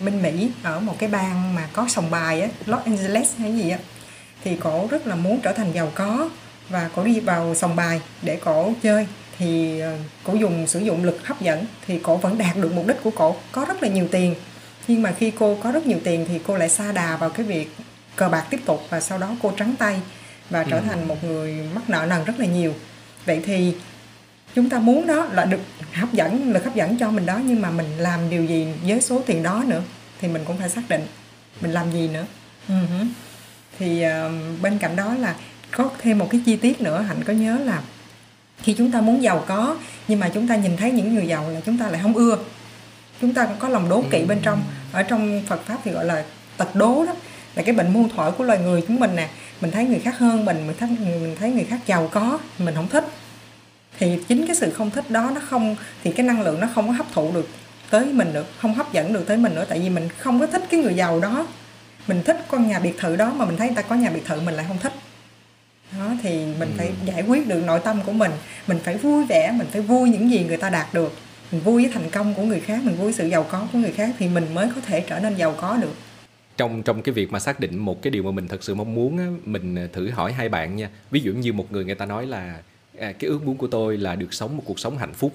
bên 0.00 0.22
mỹ 0.22 0.50
ở 0.62 0.80
một 0.80 0.98
cái 0.98 1.08
bang 1.08 1.54
mà 1.54 1.68
có 1.72 1.86
sòng 1.88 2.10
bài 2.10 2.40
á 2.40 2.48
los 2.66 2.84
angeles 2.84 3.36
hay 3.38 3.52
gì 3.52 3.70
á 3.70 3.78
thì 4.44 4.56
cổ 4.56 4.88
rất 4.90 5.06
là 5.06 5.14
muốn 5.14 5.40
trở 5.40 5.52
thành 5.52 5.72
giàu 5.72 5.92
có 5.94 6.28
và 6.68 6.90
cổ 6.96 7.04
đi 7.04 7.20
vào 7.20 7.54
sòng 7.54 7.76
bài 7.76 8.00
để 8.22 8.38
cổ 8.44 8.72
chơi. 8.82 9.06
Thì 9.38 9.80
ờ, 9.80 9.96
cổ 10.24 10.34
dùng 10.34 10.66
sử 10.66 10.80
dụng 10.80 11.04
lực 11.04 11.26
hấp 11.26 11.40
dẫn 11.40 11.66
thì 11.86 11.98
cổ 12.02 12.16
vẫn 12.16 12.38
đạt 12.38 12.56
được 12.56 12.72
mục 12.74 12.86
đích 12.86 13.02
của 13.02 13.10
cổ 13.10 13.36
có 13.52 13.64
rất 13.64 13.82
là 13.82 13.88
nhiều 13.88 14.08
tiền. 14.10 14.34
Nhưng 14.88 15.02
mà 15.02 15.12
khi 15.18 15.30
cô 15.38 15.58
có 15.62 15.72
rất 15.72 15.86
nhiều 15.86 15.98
tiền 16.04 16.24
thì 16.28 16.40
cô 16.46 16.56
lại 16.56 16.68
xa 16.68 16.92
đà 16.92 17.16
vào 17.16 17.30
cái 17.30 17.46
việc 17.46 17.70
cờ 18.16 18.28
bạc 18.28 18.46
tiếp 18.50 18.60
tục 18.64 18.82
và 18.90 19.00
sau 19.00 19.18
đó 19.18 19.30
cô 19.42 19.52
trắng 19.56 19.74
tay 19.78 20.00
và 20.50 20.64
trở 20.64 20.76
ừ. 20.76 20.82
thành 20.88 21.08
một 21.08 21.24
người 21.24 21.68
mắc 21.74 21.90
nợ 21.90 22.06
nần 22.08 22.24
rất 22.24 22.40
là 22.40 22.46
nhiều. 22.46 22.74
Vậy 23.26 23.40
thì 23.46 23.74
chúng 24.54 24.68
ta 24.68 24.78
muốn 24.78 25.06
đó 25.06 25.24
là 25.32 25.44
được 25.44 25.60
hấp 25.92 26.12
dẫn 26.12 26.52
lực 26.52 26.64
hấp 26.64 26.74
dẫn 26.74 26.98
cho 26.98 27.10
mình 27.10 27.26
đó 27.26 27.40
nhưng 27.44 27.62
mà 27.62 27.70
mình 27.70 27.86
làm 27.98 28.30
điều 28.30 28.44
gì 28.44 28.66
với 28.86 29.00
số 29.00 29.22
tiền 29.26 29.42
đó 29.42 29.64
nữa 29.66 29.82
thì 30.20 30.28
mình 30.28 30.42
cũng 30.44 30.58
phải 30.58 30.68
xác 30.68 30.82
định 30.88 31.02
mình 31.60 31.70
làm 31.70 31.92
gì 31.92 32.08
nữa. 32.08 32.24
Uh-huh. 32.68 33.06
thì 33.78 34.04
uh, 34.06 34.62
bên 34.62 34.78
cạnh 34.78 34.96
đó 34.96 35.14
là 35.14 35.34
có 35.70 35.90
thêm 35.98 36.18
một 36.18 36.28
cái 36.30 36.40
chi 36.46 36.56
tiết 36.56 36.80
nữa 36.80 37.04
hạnh 37.08 37.24
có 37.26 37.32
nhớ 37.32 37.58
là 37.64 37.82
khi 38.62 38.74
chúng 38.78 38.90
ta 38.90 39.00
muốn 39.00 39.22
giàu 39.22 39.44
có 39.46 39.76
nhưng 40.08 40.20
mà 40.20 40.30
chúng 40.34 40.48
ta 40.48 40.56
nhìn 40.56 40.76
thấy 40.76 40.92
những 40.92 41.14
người 41.14 41.26
giàu 41.26 41.50
là 41.50 41.60
chúng 41.66 41.78
ta 41.78 41.88
lại 41.88 42.00
không 42.02 42.14
ưa. 42.14 42.38
Chúng 43.20 43.34
ta 43.34 43.48
có 43.58 43.68
lòng 43.68 43.88
đố 43.88 44.04
kỵ 44.10 44.24
bên 44.24 44.38
trong. 44.42 44.62
Ở 44.92 45.02
trong 45.02 45.42
Phật 45.46 45.64
pháp 45.66 45.78
thì 45.84 45.90
gọi 45.90 46.04
là 46.04 46.24
tật 46.56 46.74
đố 46.74 47.04
đó 47.06 47.14
là 47.54 47.62
cái 47.62 47.74
bệnh 47.74 47.92
muôn 47.92 48.08
thuở 48.08 48.30
của 48.30 48.44
loài 48.44 48.58
người 48.58 48.84
chúng 48.88 49.00
mình 49.00 49.16
nè. 49.16 49.28
Mình 49.60 49.70
thấy 49.70 49.84
người 49.84 49.98
khác 49.98 50.18
hơn 50.18 50.44
mình 50.44 50.66
mình 50.66 50.76
thấy 50.80 50.88
mình 51.00 51.36
thấy 51.40 51.50
người 51.50 51.64
khác 51.64 51.78
giàu 51.86 52.08
có 52.12 52.38
mình 52.58 52.74
không 52.74 52.88
thích 52.88 53.04
thì 54.00 54.18
chính 54.28 54.46
cái 54.46 54.56
sự 54.56 54.70
không 54.70 54.90
thích 54.90 55.10
đó 55.10 55.30
nó 55.34 55.40
không 55.40 55.76
thì 56.04 56.12
cái 56.12 56.26
năng 56.26 56.42
lượng 56.42 56.60
nó 56.60 56.68
không 56.74 56.86
có 56.86 56.92
hấp 56.92 57.06
thụ 57.12 57.32
được 57.32 57.48
tới 57.90 58.04
mình 58.04 58.32
được 58.32 58.46
không 58.58 58.74
hấp 58.74 58.92
dẫn 58.92 59.12
được 59.12 59.26
tới 59.26 59.36
mình 59.36 59.54
nữa 59.54 59.64
tại 59.68 59.78
vì 59.78 59.88
mình 59.88 60.08
không 60.18 60.40
có 60.40 60.46
thích 60.46 60.62
cái 60.70 60.80
người 60.80 60.94
giàu 60.94 61.20
đó. 61.20 61.46
Mình 62.06 62.22
thích 62.24 62.36
con 62.48 62.68
nhà 62.68 62.78
biệt 62.78 62.98
thự 62.98 63.16
đó 63.16 63.34
mà 63.36 63.44
mình 63.44 63.56
thấy 63.56 63.66
người 63.66 63.76
ta 63.76 63.82
có 63.82 63.94
nhà 63.94 64.10
biệt 64.10 64.24
thự 64.24 64.40
mình 64.40 64.54
lại 64.54 64.64
không 64.68 64.78
thích. 64.78 64.92
Đó 65.98 66.12
thì 66.22 66.30
mình 66.58 66.68
ừ. 66.68 66.74
phải 66.78 66.92
giải 67.04 67.22
quyết 67.22 67.48
được 67.48 67.62
nội 67.66 67.80
tâm 67.84 68.00
của 68.06 68.12
mình. 68.12 68.30
Mình 68.66 68.78
phải 68.84 68.96
vui 68.96 69.24
vẻ 69.24 69.52
mình 69.58 69.66
phải 69.72 69.82
vui 69.82 70.10
những 70.10 70.30
gì 70.30 70.44
người 70.44 70.56
ta 70.56 70.70
đạt 70.70 70.94
được. 70.94 71.16
Mình 71.52 71.60
vui 71.60 71.82
với 71.82 71.92
thành 71.92 72.10
công 72.10 72.34
của 72.34 72.42
người 72.42 72.60
khác 72.60 72.80
mình 72.84 72.96
vui 72.96 73.12
sự 73.12 73.26
giàu 73.26 73.46
có 73.50 73.68
của 73.72 73.78
người 73.78 73.92
khác 73.92 74.10
thì 74.18 74.28
mình 74.28 74.54
mới 74.54 74.68
có 74.74 74.80
thể 74.86 75.00
trở 75.00 75.18
nên 75.18 75.34
giàu 75.34 75.54
có 75.60 75.76
được. 75.76 75.94
Trong 76.56 76.82
trong 76.82 77.02
cái 77.02 77.12
việc 77.12 77.32
mà 77.32 77.40
xác 77.40 77.60
định 77.60 77.78
một 77.78 78.02
cái 78.02 78.10
điều 78.10 78.22
mà 78.22 78.30
mình 78.30 78.48
thật 78.48 78.64
sự 78.64 78.74
mong 78.74 78.94
muốn 78.94 79.18
á, 79.18 79.26
mình 79.44 79.88
thử 79.92 80.10
hỏi 80.10 80.32
hai 80.32 80.48
bạn 80.48 80.76
nha. 80.76 80.88
Ví 81.10 81.20
dụ 81.20 81.32
như 81.32 81.52
một 81.52 81.72
người 81.72 81.84
người 81.84 81.94
ta 81.94 82.06
nói 82.06 82.26
là 82.26 82.58
à, 82.98 83.12
cái 83.12 83.30
ước 83.30 83.44
muốn 83.44 83.56
của 83.56 83.66
tôi 83.66 83.98
là 83.98 84.16
được 84.16 84.34
sống 84.34 84.56
một 84.56 84.62
cuộc 84.66 84.78
sống 84.78 84.98
hạnh 84.98 85.12
phúc. 85.12 85.32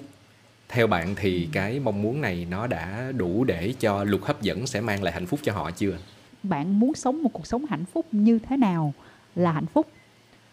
Theo 0.68 0.86
bạn 0.86 1.14
thì 1.16 1.44
ừ. 1.44 1.48
cái 1.52 1.80
mong 1.80 2.02
muốn 2.02 2.20
này 2.20 2.46
nó 2.50 2.66
đã 2.66 3.12
đủ 3.16 3.44
để 3.44 3.74
cho 3.80 4.04
luật 4.04 4.22
hấp 4.22 4.42
dẫn 4.42 4.66
sẽ 4.66 4.80
mang 4.80 5.02
lại 5.02 5.14
hạnh 5.14 5.26
phúc 5.26 5.40
cho 5.42 5.52
họ 5.52 5.70
chưa? 5.70 5.98
Bạn 6.42 6.80
muốn 6.80 6.94
sống 6.94 7.22
một 7.22 7.30
cuộc 7.32 7.46
sống 7.46 7.64
hạnh 7.66 7.84
phúc 7.84 8.06
như 8.12 8.38
thế 8.38 8.56
nào 8.56 8.94
là 9.34 9.52
hạnh 9.52 9.66
phúc? 9.66 9.86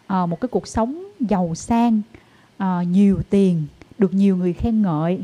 À, 0.06 0.26
một 0.26 0.40
cái 0.40 0.48
cuộc 0.48 0.68
sống 0.68 1.04
giàu 1.20 1.54
sang 1.54 2.02
à, 2.56 2.82
nhiều 2.82 3.20
tiền 3.30 3.66
được 3.98 4.14
nhiều 4.14 4.36
người 4.36 4.52
khen 4.52 4.82
ngợi 4.82 5.20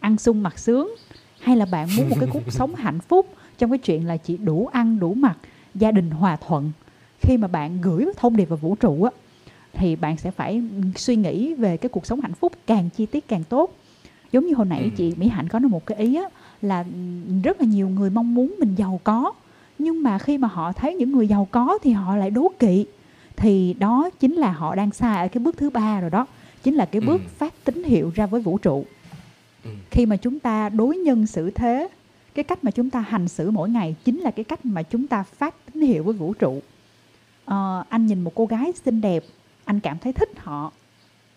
ăn 0.00 0.18
sung 0.18 0.42
mặc 0.42 0.58
sướng 0.58 0.94
hay 1.40 1.56
là 1.56 1.64
bạn 1.64 1.88
muốn 1.96 2.08
một 2.08 2.16
cái 2.20 2.28
cuộc 2.32 2.42
sống 2.52 2.74
hạnh 2.74 3.00
phúc 3.00 3.26
trong 3.58 3.70
cái 3.70 3.78
chuyện 3.78 4.06
là 4.06 4.16
chỉ 4.16 4.36
đủ 4.36 4.66
ăn 4.66 4.98
đủ 4.98 5.14
mặc 5.14 5.38
gia 5.74 5.90
đình 5.90 6.10
hòa 6.10 6.36
thuận. 6.36 6.72
Khi 7.20 7.36
mà 7.36 7.48
bạn 7.48 7.80
gửi 7.80 8.06
thông 8.16 8.36
điệp 8.36 8.44
vào 8.44 8.56
vũ 8.56 8.74
trụ 8.74 9.02
á 9.02 9.10
thì 9.76 9.96
bạn 9.96 10.16
sẽ 10.16 10.30
phải 10.30 10.62
suy 10.96 11.16
nghĩ 11.16 11.54
về 11.54 11.76
cái 11.76 11.88
cuộc 11.88 12.06
sống 12.06 12.20
hạnh 12.20 12.34
phúc 12.34 12.52
càng 12.66 12.88
chi 12.96 13.06
tiết 13.06 13.28
càng 13.28 13.44
tốt 13.44 13.76
giống 14.32 14.46
như 14.46 14.54
hồi 14.54 14.66
nãy 14.66 14.82
ừ. 14.82 14.90
chị 14.96 15.14
Mỹ 15.16 15.28
Hạnh 15.28 15.48
có 15.48 15.58
nói 15.58 15.68
một 15.68 15.86
cái 15.86 15.98
ý 15.98 16.16
á 16.16 16.24
là 16.62 16.84
rất 17.42 17.60
là 17.60 17.66
nhiều 17.66 17.88
người 17.88 18.10
mong 18.10 18.34
muốn 18.34 18.54
mình 18.58 18.74
giàu 18.74 19.00
có 19.04 19.32
nhưng 19.78 20.02
mà 20.02 20.18
khi 20.18 20.38
mà 20.38 20.48
họ 20.48 20.72
thấy 20.72 20.94
những 20.94 21.12
người 21.12 21.28
giàu 21.28 21.48
có 21.50 21.78
thì 21.82 21.92
họ 21.92 22.16
lại 22.16 22.30
đố 22.30 22.52
kỵ 22.58 22.86
thì 23.36 23.74
đó 23.78 24.10
chính 24.20 24.34
là 24.34 24.52
họ 24.52 24.74
đang 24.74 24.90
sai 24.90 25.22
ở 25.22 25.28
cái 25.28 25.42
bước 25.42 25.56
thứ 25.56 25.70
ba 25.70 26.00
rồi 26.00 26.10
đó 26.10 26.26
chính 26.62 26.74
là 26.74 26.84
cái 26.84 27.00
bước 27.00 27.20
ừ. 27.20 27.28
phát 27.38 27.54
tín 27.64 27.82
hiệu 27.84 28.12
ra 28.14 28.26
với 28.26 28.40
vũ 28.40 28.58
trụ 28.58 28.84
ừ. 29.64 29.70
khi 29.90 30.06
mà 30.06 30.16
chúng 30.16 30.38
ta 30.38 30.68
đối 30.68 30.96
nhân 30.96 31.26
xử 31.26 31.50
thế 31.50 31.88
cái 32.34 32.44
cách 32.44 32.64
mà 32.64 32.70
chúng 32.70 32.90
ta 32.90 33.00
hành 33.00 33.28
xử 33.28 33.50
mỗi 33.50 33.70
ngày 33.70 33.96
chính 34.04 34.20
là 34.20 34.30
cái 34.30 34.44
cách 34.44 34.66
mà 34.66 34.82
chúng 34.82 35.06
ta 35.06 35.22
phát 35.22 35.54
tín 35.66 35.82
hiệu 35.82 36.02
với 36.02 36.14
vũ 36.14 36.34
trụ 36.34 36.62
à, 37.44 37.84
anh 37.88 38.06
nhìn 38.06 38.20
một 38.20 38.32
cô 38.34 38.46
gái 38.46 38.72
xinh 38.84 39.00
đẹp 39.00 39.24
anh 39.66 39.80
cảm 39.80 39.98
thấy 39.98 40.12
thích 40.12 40.30
họ. 40.36 40.72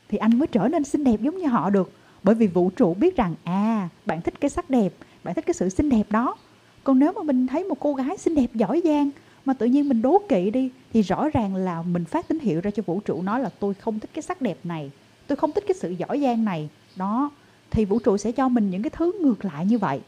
Thì 0.10 0.18
anh 0.18 0.40
mới 0.40 0.48
trở 0.48 0.68
nên 0.68 0.84
xinh 0.84 1.04
đẹp 1.04 1.22
giống 1.22 1.38
như 1.38 1.48
họ 1.48 1.70
được. 1.70 1.92
Bởi 2.24 2.36
vì 2.36 2.48
vũ 2.48 2.70
trụ 2.70 2.94
biết 2.94 3.16
rằng 3.16 3.36
à 3.44 3.90
bạn 4.06 4.22
thích 4.22 4.42
cái 4.42 4.50
sắc 4.50 4.70
đẹp 4.70 4.94
bạn 5.24 5.36
thích 5.36 5.46
cái 5.46 5.54
sự 5.54 5.70
xinh 5.70 5.90
đẹp 5.90 6.04
đó. 6.10 6.36
Còn 6.84 7.00
nếu 7.00 7.12
mà 7.12 7.24
mình 7.24 7.48
thấy 7.48 7.64
một 7.64 7.80
cô 7.80 7.94
gái 7.94 8.18
xinh 8.18 8.36
đẹp 8.36 8.50
giỏi 8.54 8.82
giang 8.84 9.10
mà 9.46 9.54
tự 9.54 9.66
nhiên 9.66 9.90
mình 9.90 10.02
đố 10.02 10.18
kỵ 10.30 10.52
đi 10.52 10.70
thì 10.94 11.02
rõ 11.02 11.30
ràng 11.30 11.56
là 11.56 11.82
mình 11.82 12.06
phát 12.06 12.28
tín 12.28 12.40
hiệu 12.40 12.62
ra 12.62 12.72
cho 12.72 12.84
vũ 12.86 13.00
trụ 13.00 13.22
nói 13.22 13.40
là 13.40 13.50
tôi 13.60 13.74
không 13.74 14.00
thích 14.00 14.10
cái 14.14 14.22
sắc 14.22 14.42
đẹp 14.42 14.58
này 14.64 14.92
tôi 15.28 15.36
không 15.36 15.52
thích 15.52 15.64
cái 15.68 15.76
sự 15.80 15.92
giỏi 15.92 16.20
giang 16.24 16.46
này. 16.46 16.70
Đó 16.96 17.32
thì 17.72 17.86
vũ 17.86 18.00
trụ 18.00 18.18
sẽ 18.18 18.32
cho 18.32 18.50
mình 18.50 18.70
những 18.70 18.82
cái 18.82 18.90
thứ 18.90 19.12
ngược 19.22 19.46
lại 19.46 19.66
như 19.66 19.78
vậy. 19.78 20.00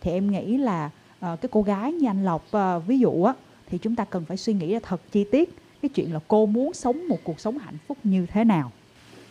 Thì 0.00 0.10
em 0.10 0.30
nghĩ 0.30 0.56
là 0.56 0.90
uh, 1.18 1.40
cái 1.40 1.48
cô 1.52 1.62
gái 1.62 1.92
như 1.92 2.06
anh 2.06 2.24
lộc 2.24 2.46
uh, 2.56 2.86
ví 2.86 2.98
dụ 2.98 3.22
á 3.22 3.34
thì 3.66 3.78
chúng 3.78 3.96
ta 3.96 4.04
cần 4.04 4.24
phải 4.24 4.36
suy 4.36 4.52
nghĩ 4.52 4.72
ra 4.72 4.80
thật 4.82 5.00
chi 5.12 5.24
tiết 5.24 5.54
cái 5.82 5.88
chuyện 5.88 6.12
là 6.12 6.20
cô 6.28 6.46
muốn 6.46 6.74
sống 6.74 7.08
một 7.08 7.18
cuộc 7.24 7.40
sống 7.40 7.58
hạnh 7.58 7.78
phúc 7.86 7.98
như 8.04 8.26
thế 8.26 8.44
nào 8.44 8.72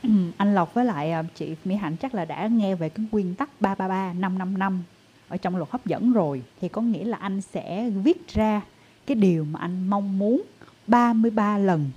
ừ, 0.03 0.09
anh 0.37 0.55
Lộc 0.55 0.73
với 0.73 0.85
lại 0.85 1.11
à, 1.11 1.23
chị 1.35 1.55
Mỹ 1.65 1.75
Hạnh 1.75 1.95
chắc 1.95 2.15
là 2.15 2.25
đã 2.25 2.47
nghe 2.47 2.75
về 2.75 2.89
cái 2.89 3.05
nguyên 3.11 3.35
tắc 3.35 3.61
333 3.61 4.13
555 4.13 4.83
ở 5.27 5.37
trong 5.37 5.57
luật 5.57 5.69
hấp 5.71 5.85
dẫn 5.85 6.13
rồi 6.13 6.41
thì 6.61 6.69
có 6.69 6.81
nghĩa 6.81 7.03
là 7.03 7.17
anh 7.17 7.41
sẽ 7.41 7.89
viết 7.89 8.27
ra 8.27 8.61
cái 9.05 9.15
điều 9.15 9.45
mà 9.45 9.59
anh 9.59 9.87
mong 9.87 10.19
muốn 10.19 10.41
33 10.87 11.57
lần 11.57 11.89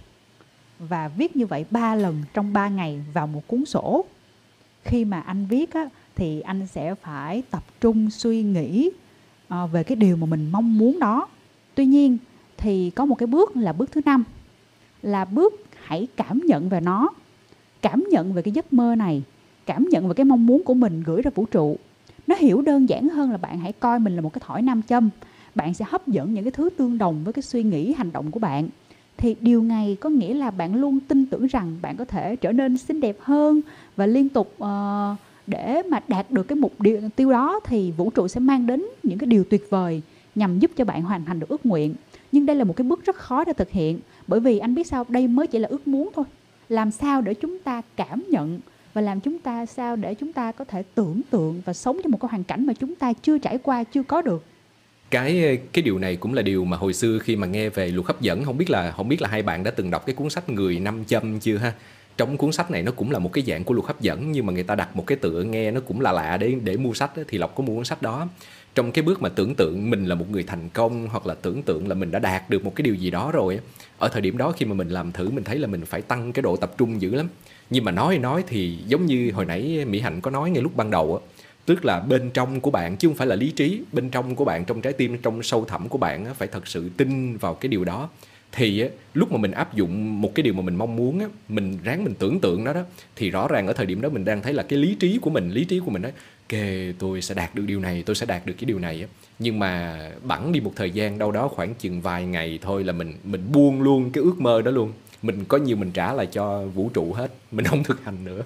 và 0.79 1.09
viết 1.09 1.37
như 1.37 1.47
vậy 1.47 1.65
3 1.71 1.95
lần 1.95 2.23
trong 2.35 2.53
3 2.53 2.69
ngày 2.69 3.05
vào 3.13 3.27
một 3.27 3.47
cuốn 3.47 3.65
sổ. 3.65 4.05
Khi 4.85 5.05
mà 5.05 5.21
anh 5.21 5.47
viết 5.47 5.75
á, 5.75 5.89
thì 6.17 6.41
anh 6.41 6.67
sẽ 6.67 6.95
phải 6.95 7.43
tập 7.51 7.65
trung 7.81 8.11
suy 8.11 8.43
nghĩ 8.43 8.91
à, 9.49 9.67
về 9.67 9.85
cái 9.85 9.97
điều 9.97 10.17
mà 10.17 10.27
mình 10.27 10.49
mong 10.53 10.79
muốn 10.79 10.99
đó. 10.99 11.29
Tuy 11.75 11.87
nhiên 11.87 12.19
thì 12.57 12.91
có 12.91 13.05
một 13.05 13.15
cái 13.15 13.27
bước 13.27 13.57
là 13.57 13.73
bước 13.73 13.93
thứ 13.93 14.01
năm 14.05 14.25
là 15.03 15.25
bước 15.25 15.63
hãy 15.83 16.09
cảm 16.17 16.41
nhận 16.47 16.69
về 16.69 16.81
nó 16.81 17.09
cảm 17.83 18.05
nhận 18.11 18.33
về 18.33 18.43
cái 18.43 18.53
giấc 18.53 18.73
mơ 18.73 18.95
này 18.95 19.23
cảm 19.67 19.89
nhận 19.91 20.09
về 20.09 20.15
cái 20.15 20.25
mong 20.25 20.47
muốn 20.47 20.63
của 20.65 20.75
mình 20.75 21.03
gửi 21.07 21.23
ra 21.23 21.31
vũ 21.35 21.47
trụ. 21.51 21.77
Nó 22.27 22.35
hiểu 22.35 22.63
đơn 22.63 22.89
giản 22.89 23.09
hơn 23.09 23.31
là 23.31 23.37
bạn 23.37 23.59
hãy 23.59 23.73
coi 23.73 23.99
mình 23.99 24.17
là 24.17 24.21
một 24.23 24.33
cái 24.33 24.43
thỏi 24.47 24.63
nam 24.63 24.83
châm. 24.83 25.11
Bạn 25.55 25.75
sẽ 25.75 25.85
hấp 25.89 26.09
dẫn 26.09 26.35
những 26.35 26.45
cái 26.45 26.51
thứ 26.51 26.71
tương 26.77 26.99
đồng 26.99 27.25
với 27.25 27.33
cái 27.33 27.43
suy 27.43 27.63
nghĩ 27.63 27.93
hành 27.93 28.13
động 28.13 28.31
của 28.31 28.41
bạn. 28.41 28.69
Thì 29.17 29.37
điều 29.41 29.63
này 29.63 29.97
có 30.01 30.09
nghĩa 30.11 30.35
là 30.35 30.51
bạn 30.51 30.75
luôn 30.75 31.01
tin 31.01 31.27
tưởng 31.27 31.47
rằng 31.47 31.77
bạn 31.83 31.97
có 31.97 32.05
thể 32.05 32.37
trở 32.37 32.53
nên 32.53 32.79
xinh 32.79 33.01
đẹp 33.01 33.17
hơn 33.21 33.61
và 33.97 34.07
liên 34.07 34.29
tục 34.29 34.55
uh, 34.63 34.69
để 35.47 35.83
mà 35.91 36.01
đạt 36.09 36.31
được 36.31 36.43
cái 36.43 36.57
mục 36.57 36.73
tiêu 37.17 37.31
đó 37.31 37.61
thì 37.65 37.91
vũ 37.91 38.11
trụ 38.11 38.29
sẽ 38.29 38.41
mang 38.41 38.67
đến 38.67 38.85
những 39.03 39.19
cái 39.19 39.27
điều 39.27 39.45
tuyệt 39.45 39.67
vời 39.71 40.03
nhằm 40.35 40.59
giúp 40.59 40.71
cho 40.77 40.85
bạn 40.85 41.03
hoàn 41.03 41.25
thành 41.25 41.41
được 41.41 41.49
ước 41.49 41.67
nguyện. 41.67 41.95
Nhưng 42.33 42.47
đây 42.47 42.57
là 42.57 42.65
một 42.65 42.77
cái 42.77 42.85
bước 42.85 43.05
rất 43.05 43.17
khó 43.17 43.45
để 43.45 43.53
thực 43.53 43.71
hiện 43.71 44.01
bởi 44.29 44.41
vì 44.41 44.59
anh 44.59 44.75
biết 44.75 44.87
sao 44.87 45.07
đây 45.09 45.29
mới 45.29 45.47
chỉ 45.47 45.59
là 45.59 45.69
ước 45.69 45.89
muốn 45.89 46.11
thôi. 46.15 46.25
Làm 46.69 46.91
sao 46.91 47.21
để 47.21 47.35
chúng 47.35 47.59
ta 47.59 47.83
cảm 47.97 48.25
nhận 48.31 48.61
và 48.95 49.01
làm 49.01 49.21
chúng 49.21 49.39
ta 49.39 49.67
sao 49.67 49.97
để 49.97 50.15
chúng 50.15 50.33
ta 50.33 50.53
có 50.53 50.65
thể 50.65 50.83
tưởng 50.95 51.21
tượng 51.31 51.63
và 51.65 51.73
sống 51.73 52.01
trong 52.03 52.13
một 52.13 52.19
cái 52.21 52.29
hoàn 52.29 52.45
cảnh 52.45 52.67
mà 52.67 52.73
chúng 52.73 52.95
ta 52.95 53.13
chưa 53.13 53.39
trải 53.39 53.59
qua 53.59 53.85
chưa 53.85 54.03
có 54.03 54.23
được? 54.23 54.45
Cái 55.11 55.59
cái 55.73 55.83
điều 55.83 55.99
này 55.99 56.17
cũng 56.17 56.35
là 56.35 56.43
điều 56.43 56.65
mà 56.65 56.77
hồi 56.77 56.95
xưa 56.95 57.19
khi 57.19 57.37
mà 57.37 57.47
nghe 57.47 57.69
về 57.69 57.89
luật 57.89 58.07
hấp 58.07 58.21
dẫn 58.21 58.45
không 58.45 58.59
biết 58.59 58.71
là 58.71 58.91
không 58.91 59.09
biết 59.09 59.23
là 59.23 59.29
hai 59.29 59.43
bạn 59.43 59.63
đã 59.63 59.71
từng 59.71 59.91
đọc 59.91 60.07
cái 60.07 60.15
cuốn 60.15 60.31
sách 60.31 60.49
người 60.49 60.81
năm 60.81 61.05
châm 61.05 61.41
chưa 61.41 61.57
ha? 61.57 61.73
Trong 62.17 62.37
cuốn 62.37 62.53
sách 62.53 62.71
này 62.71 62.83
nó 62.83 62.93
cũng 62.93 63.11
là 63.11 63.19
một 63.19 63.33
cái 63.33 63.45
dạng 63.47 63.65
của 63.65 63.75
luật 63.75 63.87
hấp 63.87 64.01
dẫn 64.01 64.33
nhưng 64.33 64.47
mà 64.47 64.53
người 64.53 64.63
ta 64.63 64.75
đặt 64.75 64.97
một 64.97 65.07
cái 65.07 65.19
tựa 65.19 65.43
nghe 65.43 65.71
nó 65.71 65.81
cũng 65.81 66.01
là 66.01 66.13
lạ 66.13 66.37
để 66.37 66.55
để 66.65 66.77
mua 66.77 66.95
sách 66.95 67.17
ấy, 67.17 67.25
thì 67.29 67.39
lộc 67.39 67.55
có 67.55 67.65
mua 67.65 67.75
cuốn 67.75 67.85
sách 67.85 68.03
đó 68.03 68.29
trong 68.79 68.93
cái 68.93 69.03
bước 69.03 69.23
mà 69.23 69.29
tưởng 69.29 69.55
tượng 69.55 69.91
mình 69.91 70.07
là 70.07 70.15
một 70.15 70.31
người 70.31 70.43
thành 70.43 70.69
công 70.69 71.09
hoặc 71.09 71.27
là 71.27 71.35
tưởng 71.35 71.63
tượng 71.63 71.89
là 71.89 71.95
mình 71.95 72.11
đã 72.11 72.19
đạt 72.19 72.51
được 72.51 72.65
một 72.65 72.73
cái 72.77 72.83
điều 72.83 72.95
gì 72.95 73.11
đó 73.11 73.31
rồi 73.33 73.61
ở 73.99 74.09
thời 74.09 74.23
điểm 74.23 74.39
đó 74.39 74.53
khi 74.53 74.67
mà 74.67 74.75
mình 74.75 74.89
làm 74.89 75.13
thử 75.13 75.31
mình 75.31 75.45
thấy 75.45 75.59
là 75.59 75.67
mình 75.67 75.85
phải 75.87 76.03
tăng 76.03 76.33
cái 76.33 76.43
độ 76.43 76.57
tập 76.57 76.75
trung 76.79 77.03
dữ 77.03 77.15
lắm. 77.15 77.29
Nhưng 77.71 77.85
mà 77.85 77.93
nói 77.93 78.19
nói 78.19 78.45
thì 78.47 78.79
giống 78.87 79.07
như 79.07 79.31
hồi 79.35 79.45
nãy 79.45 79.85
mỹ 79.85 80.01
hạnh 80.01 80.21
có 80.21 80.31
nói 80.31 80.51
ngay 80.51 80.63
lúc 80.63 80.77
ban 80.77 80.91
đầu 80.91 81.17
á, 81.17 81.43
tức 81.67 81.85
là 81.85 82.01
bên 82.01 82.31
trong 82.31 82.61
của 82.61 82.71
bạn, 82.71 82.97
chứ 82.97 83.09
không 83.09 83.17
phải 83.17 83.27
là 83.27 83.37
lý 83.37 83.51
trí, 83.51 83.83
bên 83.93 84.11
trong 84.11 84.35
của 84.35 84.45
bạn, 84.45 84.65
trong 84.65 84.81
trái 84.81 84.93
tim, 84.93 85.19
trong 85.19 85.43
sâu 85.43 85.65
thẳm 85.65 85.89
của 85.89 85.99
bạn 85.99 86.35
phải 86.35 86.49
thật 86.49 86.67
sự 86.67 86.91
tin 86.97 87.37
vào 87.37 87.55
cái 87.55 87.69
điều 87.69 87.85
đó 87.85 88.09
thì 88.53 88.85
lúc 89.15 89.33
mà 89.33 89.39
mình 89.39 89.51
áp 89.51 89.75
dụng 89.75 90.23
một 90.23 90.35
cái 90.35 90.43
điều 90.43 90.55
mà 90.55 90.63
mình 90.63 90.77
mong 90.77 90.97
muốn 90.97 91.21
á, 91.21 91.27
mình 91.49 91.79
ráng 91.85 92.05
mình 92.05 92.15
tưởng 92.19 92.41
tượng 92.41 92.65
nó 92.65 92.73
đó 92.73 92.83
thì 93.17 93.31
rõ 93.31 93.49
ràng 93.49 93.67
ở 93.67 93.73
thời 93.73 93.87
điểm 93.87 94.01
đó 94.01 94.09
mình 94.09 94.25
đang 94.25 94.43
thấy 94.43 94.53
là 94.53 94.63
cái 94.63 94.79
lý 94.79 94.95
trí 94.95 95.19
của 95.23 95.31
mình 95.31 95.51
lý 95.51 95.65
trí 95.65 95.81
của 95.81 95.91
mình 95.91 96.03
đó 96.03 96.09
kề 96.49 96.93
tôi 96.99 97.23
sẽ 97.23 97.35
đạt 97.35 97.55
được 97.55 97.65
điều 97.67 97.81
này 97.81 98.03
tôi 98.07 98.17
sẽ 98.17 98.27
đạt 98.27 98.47
được 98.47 98.55
cái 98.59 98.65
điều 98.65 98.79
này 98.79 99.07
nhưng 99.39 99.59
mà 99.59 100.01
bẵng 100.23 100.53
đi 100.53 100.61
một 100.61 100.73
thời 100.77 100.91
gian 100.91 101.19
đâu 101.19 101.33
đó 101.33 101.49
khoảng 101.49 101.75
chừng 101.75 102.01
vài 102.01 102.27
ngày 102.27 102.59
thôi 102.63 102.85
là 102.85 102.93
mình 102.93 103.15
mình 103.25 103.53
buông 103.53 103.83
luôn 103.83 104.11
cái 104.11 104.25
ước 104.25 104.41
mơ 104.41 104.63
đó 104.63 104.71
luôn. 104.71 104.93
Mình 105.23 105.45
có 105.45 105.59
nhiều 105.59 105.77
mình 105.77 105.91
trả 105.91 106.13
lại 106.13 106.27
cho 106.27 106.63
vũ 106.63 106.91
trụ 106.95 107.13
hết 107.13 107.31
mình 107.51 107.65
không 107.65 107.85
thực 107.85 108.05
hành 108.05 108.25
nữa. 108.25 108.43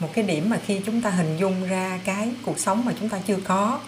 Một 0.00 0.08
cái 0.14 0.24
điểm 0.24 0.50
mà 0.50 0.58
khi 0.66 0.80
chúng 0.86 1.02
ta 1.02 1.10
hình 1.10 1.36
dung 1.36 1.68
ra 1.68 2.00
cái 2.04 2.32
cuộc 2.44 2.58
sống 2.58 2.84
mà 2.84 2.92
chúng 3.00 3.08
ta 3.08 3.20
chưa 3.26 3.38
có 3.44 3.80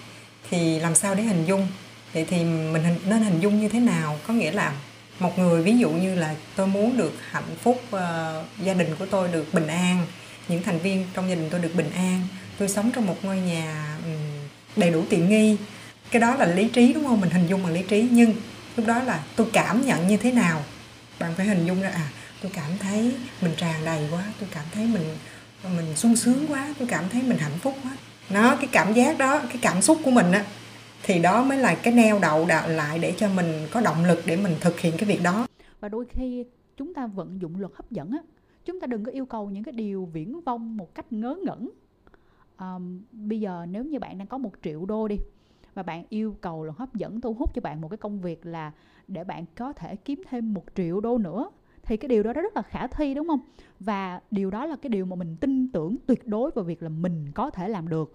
thì 0.51 0.81
làm 0.81 0.95
sao 0.95 1.15
để 1.15 1.23
hình 1.23 1.45
dung? 1.45 1.67
Vậy 2.13 2.25
thì 2.25 2.45
mình 2.45 2.83
nên 3.07 3.23
hình 3.23 3.41
dung 3.41 3.61
như 3.61 3.69
thế 3.69 3.81
nào? 3.81 4.19
Có 4.27 4.35
nghĩa 4.35 4.53
là 4.53 4.75
một 5.21 5.39
người 5.39 5.63
ví 5.63 5.79
dụ 5.79 5.91
như 5.91 6.15
là 6.15 6.35
tôi 6.57 6.67
muốn 6.67 6.97
được 6.97 7.13
hạnh 7.31 7.57
phúc 7.63 7.83
uh, 7.87 8.01
gia 8.65 8.75
đình 8.75 8.97
của 8.99 9.07
tôi 9.07 9.29
được 9.29 9.55
bình 9.55 9.67
an 9.67 10.07
những 10.49 10.63
thành 10.63 10.79
viên 10.79 11.07
trong 11.15 11.29
gia 11.29 11.35
đình 11.35 11.49
tôi 11.51 11.61
được 11.61 11.75
bình 11.75 11.91
an 11.95 12.23
tôi 12.59 12.69
sống 12.69 12.91
trong 12.95 13.07
một 13.07 13.25
ngôi 13.25 13.37
nhà 13.37 13.97
đầy 14.77 14.91
đủ 14.91 15.05
tiện 15.11 15.29
nghi. 15.29 15.57
Cái 16.11 16.21
đó 16.21 16.35
là 16.35 16.47
lý 16.47 16.69
trí 16.69 16.93
đúng 16.93 17.07
không? 17.07 17.21
Mình 17.21 17.31
hình 17.31 17.47
dung 17.47 17.63
bằng 17.63 17.73
lý 17.73 17.83
trí. 17.83 18.09
Nhưng 18.11 18.35
lúc 18.77 18.87
đó 18.87 19.03
là 19.03 19.21
tôi 19.37 19.47
cảm 19.53 19.87
nhận 19.87 20.09
như 20.09 20.17
thế 20.17 20.33
nào? 20.33 20.65
Bạn 21.19 21.35
phải 21.37 21.47
hình 21.47 21.67
dung 21.67 21.83
ra 21.83 21.89
à 21.89 22.09
tôi 22.43 22.53
cảm 22.55 22.79
thấy 22.79 23.13
mình 23.41 23.53
tràn 23.57 23.85
đầy 23.85 24.09
quá 24.11 24.23
tôi 24.41 24.49
cảm 24.55 24.65
thấy 24.75 24.87
mình 24.87 25.17
mình 25.77 25.97
sung 25.97 26.17
sướng 26.17 26.47
quá 26.49 26.75
tôi 26.79 26.89
cảm 26.89 27.05
thấy 27.09 27.23
mình 27.23 27.39
hạnh 27.39 27.59
phúc 27.63 27.77
quá. 27.85 27.91
Nó 28.31 28.57
cái 28.57 28.69
cảm 28.73 28.93
giác 28.93 29.19
đó 29.19 29.39
cái 29.49 29.59
cảm 29.63 29.83
xúc 29.83 29.99
của 30.05 30.11
mình 30.11 30.33
á 30.33 30.45
thì 31.03 31.23
đó 31.23 31.45
mới 31.45 31.59
là 31.59 31.75
cái 31.83 31.95
neo 31.95 32.19
đậu 32.23 32.47
đạo 32.47 32.69
lại 32.69 32.99
để 32.99 33.15
cho 33.17 33.29
mình 33.37 33.47
có 33.71 33.81
động 33.81 34.05
lực 34.05 34.19
để 34.27 34.37
mình 34.37 34.53
thực 34.61 34.81
hiện 34.81 34.95
cái 34.99 35.09
việc 35.09 35.21
đó. 35.25 35.47
Và 35.81 35.89
đôi 35.89 36.05
khi 36.09 36.45
chúng 36.77 36.95
ta 36.95 37.07
vận 37.07 37.41
dụng 37.41 37.61
luật 37.61 37.73
hấp 37.75 37.91
dẫn 37.91 38.11
á 38.11 38.19
chúng 38.65 38.81
ta 38.81 38.87
đừng 38.87 39.05
có 39.05 39.13
yêu 39.13 39.27
cầu 39.27 39.51
những 39.51 39.65
cái 39.65 39.73
điều 39.73 40.05
viễn 40.05 40.41
vông 40.41 40.77
một 40.77 40.95
cách 40.95 41.13
ngớ 41.13 41.37
ngẩn. 41.45 41.71
Um, 42.59 43.03
bây 43.13 43.41
giờ 43.41 43.67
nếu 43.71 43.85
như 43.85 43.99
bạn 43.99 44.19
đang 44.19 44.27
có 44.27 44.39
một 44.39 44.53
triệu 44.63 44.87
đô 44.87 45.09
đi 45.09 45.17
và 45.75 45.83
bạn 45.83 46.05
yêu 46.09 46.37
cầu 46.41 46.65
luật 46.65 46.79
hấp 46.79 46.95
dẫn 46.95 47.21
thu 47.21 47.35
hút 47.35 47.55
cho 47.55 47.61
bạn 47.61 47.81
một 47.81 47.89
cái 47.89 47.99
công 47.99 48.21
việc 48.21 48.47
là 48.47 48.73
để 49.09 49.25
bạn 49.25 49.45
có 49.57 49.73
thể 49.73 49.97
kiếm 49.97 50.23
thêm 50.31 50.55
một 50.55 50.65
triệu 50.75 51.01
đô 51.01 51.19
nữa 51.19 51.51
thì 51.83 51.97
cái 51.97 52.09
điều 52.09 52.23
đó 52.23 52.33
rất 52.33 52.57
là 52.57 52.63
khả 52.63 52.87
thi 52.87 53.15
đúng 53.15 53.29
không? 53.29 53.41
Và 53.81 54.21
điều 54.31 54.51
đó 54.51 54.67
là 54.67 54.77
cái 54.77 54.91
điều 54.91 55.07
mà 55.07 55.17
mình 55.17 55.37
tin 55.41 55.69
tưởng 55.73 55.97
tuyệt 56.07 56.27
đối 56.27 56.51
vào 56.51 56.65
việc 56.65 56.83
là 56.83 56.89
mình 56.89 57.27
có 57.35 57.51
thể 57.51 57.69
làm 57.69 57.89
được. 57.89 58.13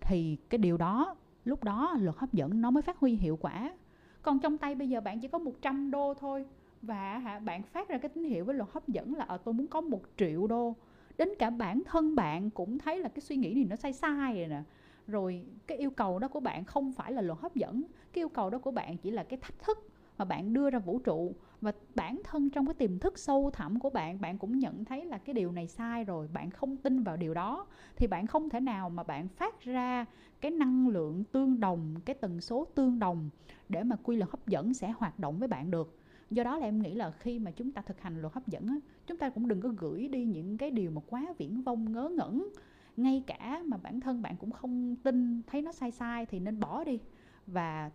Thì 0.00 0.36
cái 0.50 0.58
điều 0.58 0.76
đó 0.76 1.16
lúc 1.44 1.64
đó 1.64 1.96
luật 2.00 2.16
hấp 2.16 2.32
dẫn 2.32 2.60
nó 2.60 2.70
mới 2.70 2.82
phát 2.82 2.98
huy 2.98 3.14
hiệu 3.14 3.38
quả. 3.40 3.74
Còn 4.22 4.38
trong 4.38 4.58
tay 4.58 4.74
bây 4.74 4.88
giờ 4.88 5.00
bạn 5.00 5.20
chỉ 5.20 5.28
có 5.28 5.38
100 5.38 5.90
đô 5.90 6.14
thôi. 6.14 6.44
Và 6.82 7.18
hả, 7.18 7.38
bạn 7.38 7.62
phát 7.62 7.88
ra 7.88 7.98
cái 7.98 8.08
tín 8.08 8.24
hiệu 8.24 8.44
với 8.44 8.54
luật 8.54 8.70
hấp 8.72 8.88
dẫn 8.88 9.14
là 9.14 9.24
ở 9.24 9.36
tôi 9.36 9.54
muốn 9.54 9.66
có 9.66 9.80
một 9.80 10.02
triệu 10.16 10.46
đô. 10.46 10.74
Đến 11.18 11.28
cả 11.38 11.50
bản 11.50 11.82
thân 11.86 12.14
bạn 12.14 12.50
cũng 12.50 12.78
thấy 12.78 12.98
là 12.98 13.08
cái 13.08 13.20
suy 13.20 13.36
nghĩ 13.36 13.54
này 13.54 13.64
nó 13.64 13.76
sai 13.76 13.92
sai 13.92 14.38
rồi 14.38 14.46
nè. 14.48 14.62
Rồi 15.06 15.44
cái 15.66 15.78
yêu 15.78 15.90
cầu 15.90 16.18
đó 16.18 16.28
của 16.28 16.40
bạn 16.40 16.64
không 16.64 16.92
phải 16.92 17.12
là 17.12 17.22
luật 17.22 17.38
hấp 17.38 17.54
dẫn. 17.54 17.82
Cái 18.12 18.20
yêu 18.22 18.28
cầu 18.28 18.50
đó 18.50 18.58
của 18.58 18.70
bạn 18.70 18.96
chỉ 18.96 19.10
là 19.10 19.22
cái 19.22 19.38
thách 19.42 19.58
thức 19.58 19.88
mà 20.18 20.24
bạn 20.24 20.52
đưa 20.52 20.70
ra 20.70 20.78
vũ 20.78 20.98
trụ 20.98 21.34
và 21.60 21.72
bản 21.94 22.20
thân 22.24 22.50
trong 22.50 22.66
cái 22.66 22.74
tiềm 22.74 22.98
thức 22.98 23.18
sâu 23.18 23.50
thẳm 23.50 23.80
của 23.80 23.90
bạn 23.90 24.20
bạn 24.20 24.38
cũng 24.38 24.58
nhận 24.58 24.84
thấy 24.84 25.04
là 25.04 25.18
cái 25.18 25.34
điều 25.34 25.52
này 25.52 25.68
sai 25.68 26.04
rồi 26.04 26.28
bạn 26.32 26.50
không 26.50 26.76
tin 26.76 27.02
vào 27.02 27.16
điều 27.16 27.34
đó 27.34 27.66
thì 27.96 28.06
bạn 28.06 28.26
không 28.26 28.50
thể 28.50 28.60
nào 28.60 28.90
mà 28.90 29.02
bạn 29.02 29.28
phát 29.28 29.60
ra 29.60 30.04
cái 30.40 30.50
năng 30.50 30.88
lượng 30.88 31.24
tương 31.32 31.60
đồng 31.60 31.94
cái 32.04 32.14
tần 32.14 32.40
số 32.40 32.66
tương 32.74 32.98
đồng 32.98 33.30
để 33.68 33.82
mà 33.82 33.96
quy 34.02 34.16
luật 34.16 34.30
hấp 34.30 34.46
dẫn 34.46 34.74
sẽ 34.74 34.90
hoạt 34.98 35.18
động 35.18 35.38
với 35.38 35.48
bạn 35.48 35.70
được. 35.70 35.98
Do 36.30 36.44
đó 36.44 36.58
là 36.58 36.66
em 36.66 36.82
nghĩ 36.82 36.94
là 36.94 37.10
khi 37.10 37.38
mà 37.38 37.50
chúng 37.50 37.72
ta 37.72 37.82
thực 37.82 38.00
hành 38.00 38.20
luật 38.20 38.34
hấp 38.34 38.48
dẫn 38.48 38.66
á, 38.66 38.74
chúng 39.06 39.18
ta 39.18 39.30
cũng 39.30 39.48
đừng 39.48 39.60
có 39.60 39.68
gửi 39.68 40.08
đi 40.08 40.24
những 40.24 40.58
cái 40.58 40.70
điều 40.70 40.90
mà 40.90 41.00
quá 41.06 41.26
viễn 41.38 41.62
vông 41.62 41.92
ngớ 41.92 42.08
ngẩn. 42.08 42.48
Ngay 42.96 43.22
cả 43.26 43.62
mà 43.66 43.76
bản 43.76 44.00
thân 44.00 44.22
bạn 44.22 44.36
cũng 44.36 44.50
không 44.50 44.96
tin 44.96 45.42
thấy 45.46 45.62
nó 45.62 45.72
sai 45.72 45.90
sai 45.90 46.26
thì 46.26 46.40
nên 46.40 46.60
bỏ 46.60 46.84
đi 46.84 46.98
và 47.46 47.90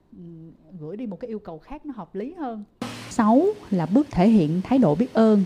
gửi 0.79 0.98
đi 0.98 1.06
một 1.06 1.18
cái 1.20 1.27
yêu 1.27 1.39
cầu 1.39 1.60
khác 1.60 1.86
nó 1.86 1.94
hợp 1.98 2.15
lý 2.15 2.34
hơn. 2.39 2.63
Sáu 3.10 3.46
là 3.72 3.86
bước 3.86 4.08
thể 4.12 4.29
hiện 4.29 4.62
thái 4.62 4.79
độ 4.79 4.96
biết 4.96 5.13
ơn. 5.13 5.44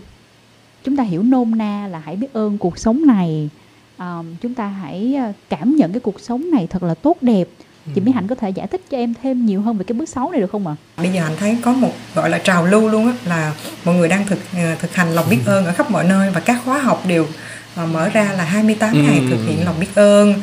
Chúng 0.84 0.96
ta 0.96 1.02
hiểu 1.02 1.22
nôm 1.22 1.58
na 1.58 1.86
là 1.86 1.98
hãy 1.98 2.16
biết 2.16 2.32
ơn 2.32 2.58
cuộc 2.58 2.78
sống 2.78 3.06
này. 3.06 3.50
Um, 3.98 4.36
chúng 4.40 4.54
ta 4.54 4.66
hãy 4.66 5.14
ờ, 5.14 5.32
cảm 5.48 5.76
nhận 5.76 5.92
cái 5.92 6.00
cuộc 6.00 6.20
sống 6.20 6.50
này 6.50 6.66
thật 6.66 6.82
là 6.82 6.94
tốt 6.94 7.16
đẹp. 7.20 7.48
Chị 7.94 8.00
Mỹ 8.00 8.12
Hạnh 8.12 8.28
có 8.28 8.34
thể 8.34 8.50
giải 8.50 8.66
thích 8.66 8.80
cho 8.90 8.98
em 8.98 9.14
thêm 9.22 9.46
nhiều 9.46 9.60
hơn 9.60 9.78
về 9.78 9.84
cái 9.84 9.98
bước 9.98 10.08
6 10.08 10.30
này 10.30 10.40
được 10.40 10.50
không 10.50 10.66
ạ? 10.66 10.76
À? 10.96 11.02
Bây 11.02 11.12
giờ 11.12 11.24
anh 11.24 11.36
thấy 11.38 11.58
có 11.62 11.72
một 11.72 11.92
gọi 12.14 12.30
là 12.30 12.38
trào 12.38 12.66
lưu 12.66 12.88
luôn 12.88 13.06
á 13.06 13.14
là 13.24 13.54
mọi 13.84 13.94
người 13.94 14.08
đang 14.08 14.26
thực 14.26 14.38
ờ, 14.54 14.74
thực 14.78 14.94
hành 14.94 15.14
lòng 15.14 15.26
biết 15.30 15.38
ơn 15.46 15.66
ở 15.66 15.72
khắp 15.72 15.90
mọi 15.90 16.04
nơi 16.04 16.30
và 16.30 16.40
các 16.40 16.60
khóa 16.64 16.78
học 16.78 17.02
đều 17.08 17.22
uh, 17.22 17.88
mở 17.92 18.08
ra 18.08 18.32
là 18.32 18.44
28 18.44 18.92
ừ. 18.92 18.98
ngày 19.02 19.20
thực 19.30 19.46
hiện 19.46 19.64
lòng 19.64 19.74
biết 19.80 19.94
ơn 19.94 20.34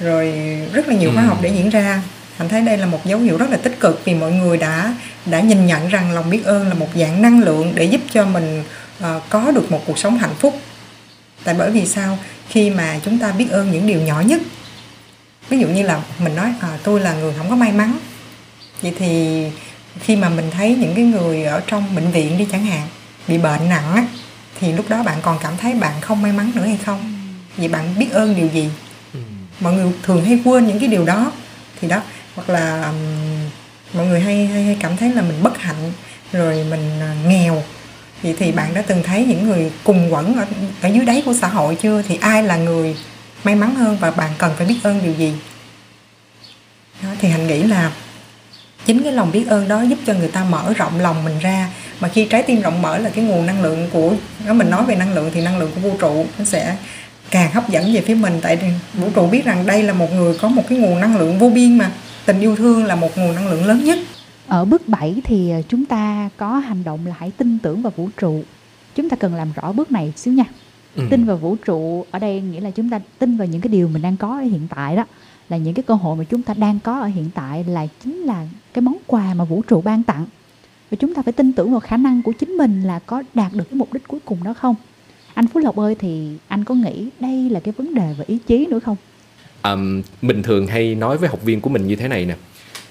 rồi 0.00 0.34
rất 0.72 0.88
là 0.88 0.94
nhiều 0.94 1.10
khóa 1.14 1.22
học 1.22 1.38
để 1.42 1.48
diễn 1.48 1.70
ra 1.70 2.02
anh 2.38 2.48
thấy 2.48 2.60
đây 2.60 2.78
là 2.78 2.86
một 2.86 3.06
dấu 3.06 3.18
hiệu 3.18 3.36
rất 3.36 3.50
là 3.50 3.56
tích 3.56 3.80
cực 3.80 4.04
vì 4.04 4.14
mọi 4.14 4.32
người 4.32 4.56
đã 4.56 4.94
đã 5.26 5.40
nhìn 5.40 5.66
nhận 5.66 5.88
rằng 5.88 6.12
lòng 6.12 6.30
biết 6.30 6.44
ơn 6.44 6.68
là 6.68 6.74
một 6.74 6.88
dạng 6.94 7.22
năng 7.22 7.42
lượng 7.42 7.72
để 7.74 7.84
giúp 7.84 8.00
cho 8.12 8.24
mình 8.24 8.64
uh, 8.98 9.22
có 9.28 9.50
được 9.50 9.70
một 9.70 9.82
cuộc 9.86 9.98
sống 9.98 10.18
hạnh 10.18 10.34
phúc. 10.38 10.60
Tại 11.44 11.54
bởi 11.58 11.70
vì 11.70 11.86
sao? 11.86 12.18
Khi 12.48 12.70
mà 12.70 13.00
chúng 13.04 13.18
ta 13.18 13.32
biết 13.32 13.50
ơn 13.50 13.72
những 13.72 13.86
điều 13.86 14.00
nhỏ 14.00 14.20
nhất 14.20 14.40
ví 15.48 15.58
dụ 15.58 15.68
như 15.68 15.82
là 15.82 16.00
mình 16.18 16.34
nói 16.34 16.52
à, 16.60 16.78
tôi 16.82 17.00
là 17.00 17.14
người 17.14 17.34
không 17.38 17.50
có 17.50 17.56
may 17.56 17.72
mắn. 17.72 17.98
Vậy 18.82 18.94
thì 18.98 19.42
khi 20.00 20.16
mà 20.16 20.28
mình 20.28 20.50
thấy 20.50 20.76
những 20.76 20.94
cái 20.94 21.04
người 21.04 21.44
ở 21.44 21.62
trong 21.66 21.94
bệnh 21.94 22.10
viện 22.10 22.38
đi 22.38 22.46
chẳng 22.52 22.64
hạn 22.64 22.88
bị 23.28 23.38
bệnh 23.38 23.68
nặng 23.68 23.94
á 23.94 24.06
thì 24.60 24.72
lúc 24.72 24.88
đó 24.88 25.02
bạn 25.02 25.18
còn 25.22 25.38
cảm 25.42 25.56
thấy 25.56 25.74
bạn 25.74 26.00
không 26.00 26.22
may 26.22 26.32
mắn 26.32 26.52
nữa 26.54 26.64
hay 26.66 26.78
không? 26.84 27.12
Vậy 27.56 27.68
bạn 27.68 27.94
biết 27.98 28.12
ơn 28.12 28.36
điều 28.36 28.48
gì? 28.48 28.70
Mọi 29.60 29.72
người 29.72 29.92
thường 30.02 30.24
hay 30.24 30.38
quên 30.44 30.66
những 30.66 30.80
cái 30.80 30.88
điều 30.88 31.04
đó. 31.04 31.32
Thì 31.80 31.88
đó 31.88 32.02
hoặc 32.36 32.50
là 32.50 32.92
mọi 33.92 34.06
người 34.06 34.20
hay 34.20 34.46
hay, 34.46 34.64
hay 34.64 34.76
cảm 34.80 34.96
thấy 34.96 35.12
là 35.12 35.22
mình 35.22 35.42
bất 35.42 35.58
hạnh 35.58 35.92
rồi 36.32 36.64
mình 36.70 37.00
à, 37.00 37.14
nghèo. 37.26 37.62
Vậy 38.22 38.34
thì 38.38 38.52
bạn 38.52 38.74
đã 38.74 38.82
từng 38.82 39.02
thấy 39.02 39.24
những 39.24 39.48
người 39.48 39.70
cùng 39.84 40.14
quẩn 40.14 40.36
ở, 40.36 40.44
ở 40.82 40.88
dưới 40.88 41.04
đáy 41.04 41.22
của 41.26 41.34
xã 41.40 41.48
hội 41.48 41.74
chưa? 41.82 42.02
Thì 42.08 42.18
ai 42.20 42.42
là 42.42 42.56
người 42.56 42.96
may 43.44 43.54
mắn 43.54 43.74
hơn 43.74 43.96
và 44.00 44.10
bạn 44.10 44.30
cần 44.38 44.52
phải 44.56 44.66
biết 44.66 44.78
ơn 44.82 45.00
điều 45.02 45.12
gì? 45.12 45.32
Đó, 47.02 47.08
thì 47.20 47.28
hạnh 47.28 47.46
nghĩ 47.46 47.62
là 47.62 47.92
chính 48.86 49.02
cái 49.02 49.12
lòng 49.12 49.32
biết 49.32 49.44
ơn 49.48 49.68
đó 49.68 49.82
giúp 49.82 49.98
cho 50.06 50.14
người 50.14 50.28
ta 50.28 50.44
mở 50.44 50.72
rộng 50.76 51.00
lòng 51.00 51.24
mình 51.24 51.38
ra. 51.38 51.68
Mà 52.00 52.08
khi 52.08 52.24
trái 52.24 52.42
tim 52.42 52.62
rộng 52.62 52.82
mở 52.82 52.98
là 52.98 53.10
cái 53.10 53.24
nguồn 53.24 53.46
năng 53.46 53.62
lượng 53.62 53.88
của 53.92 54.12
nếu 54.44 54.54
mình 54.54 54.70
nói 54.70 54.84
về 54.84 54.94
năng 54.94 55.14
lượng 55.14 55.30
thì 55.34 55.40
năng 55.40 55.58
lượng 55.58 55.70
của 55.74 55.80
vũ 55.80 55.96
trụ 55.98 56.26
nó 56.38 56.44
sẽ 56.44 56.76
càng 57.30 57.52
hấp 57.52 57.68
dẫn 57.68 57.94
về 57.94 58.00
phía 58.00 58.14
mình. 58.14 58.40
Tại 58.42 58.58
vũ 58.94 59.10
trụ 59.14 59.26
biết 59.26 59.44
rằng 59.44 59.66
đây 59.66 59.82
là 59.82 59.92
một 59.92 60.12
người 60.12 60.38
có 60.38 60.48
một 60.48 60.62
cái 60.68 60.78
nguồn 60.78 61.00
năng 61.00 61.16
lượng 61.16 61.38
vô 61.38 61.48
biên 61.48 61.78
mà 61.78 61.90
tình 62.26 62.40
yêu 62.40 62.56
thương 62.56 62.84
là 62.84 62.94
một 62.94 63.18
nguồn 63.18 63.34
năng 63.34 63.48
lượng 63.48 63.64
lớn 63.64 63.84
nhất. 63.84 63.98
Ở 64.46 64.64
bước 64.64 64.88
7 64.88 65.20
thì 65.24 65.50
ờ, 65.50 65.62
chúng 65.68 65.84
ta 65.84 66.30
có 66.36 66.58
hành 66.58 66.84
động 66.84 67.06
là 67.06 67.14
hãy 67.18 67.30
tin 67.30 67.58
tưởng 67.58 67.82
vào 67.82 67.92
vũ 67.96 68.08
trụ. 68.20 68.42
Chúng 68.94 69.08
ta 69.08 69.16
cần 69.16 69.34
làm 69.34 69.52
rõ 69.52 69.72
bước 69.72 69.92
này 69.92 70.12
xíu 70.16 70.34
nha. 70.34 70.44
Ừ. 70.96 71.02
tin 71.10 71.24
vào 71.24 71.36
vũ 71.36 71.56
trụ 71.56 72.06
ở 72.10 72.18
đây 72.18 72.40
nghĩa 72.40 72.60
là 72.60 72.70
chúng 72.70 72.90
ta 72.90 73.00
tin 73.18 73.36
vào 73.36 73.46
những 73.46 73.60
cái 73.60 73.68
điều 73.68 73.88
mình 73.88 74.02
đang 74.02 74.16
có 74.16 74.28
ở 74.38 74.42
hiện 74.42 74.68
tại 74.74 74.96
đó. 74.96 75.04
Là 75.48 75.56
những 75.56 75.74
cái 75.74 75.82
cơ 75.82 75.94
hội 75.94 76.16
mà 76.16 76.24
chúng 76.24 76.42
ta 76.42 76.54
đang 76.54 76.78
có 76.80 76.98
ở 77.00 77.06
hiện 77.06 77.30
tại 77.34 77.64
là 77.64 77.86
chính 78.04 78.16
là 78.16 78.46
cái 78.74 78.82
món 78.82 78.96
quà 79.06 79.34
mà 79.34 79.44
vũ 79.44 79.62
trụ 79.62 79.80
ban 79.80 80.02
tặng. 80.02 80.26
Và 80.90 80.96
chúng 81.00 81.14
ta 81.14 81.22
phải 81.22 81.32
tin 81.32 81.52
tưởng 81.52 81.70
vào 81.70 81.80
khả 81.80 81.96
năng 81.96 82.22
của 82.22 82.32
chính 82.32 82.50
mình 82.50 82.82
là 82.82 82.98
có 82.98 83.22
đạt 83.34 83.52
được 83.52 83.64
cái 83.70 83.78
mục 83.78 83.92
đích 83.92 84.08
cuối 84.08 84.20
cùng 84.24 84.44
đó 84.44 84.54
không? 84.54 84.74
Anh 85.34 85.46
phú 85.46 85.60
lộc 85.60 85.76
ơi 85.76 85.94
thì 85.98 86.36
anh 86.48 86.64
có 86.64 86.74
nghĩ 86.74 87.08
đây 87.20 87.50
là 87.50 87.60
cái 87.60 87.74
vấn 87.76 87.94
đề 87.94 88.14
về 88.18 88.24
ý 88.28 88.38
chí 88.46 88.66
nữa 88.66 88.78
không 88.78 88.96
um, 89.62 90.02
mình 90.22 90.42
thường 90.42 90.66
hay 90.66 90.94
nói 90.94 91.18
với 91.18 91.28
học 91.28 91.42
viên 91.42 91.60
của 91.60 91.70
mình 91.70 91.86
như 91.86 91.96
thế 91.96 92.08
này 92.08 92.24
nè 92.24 92.36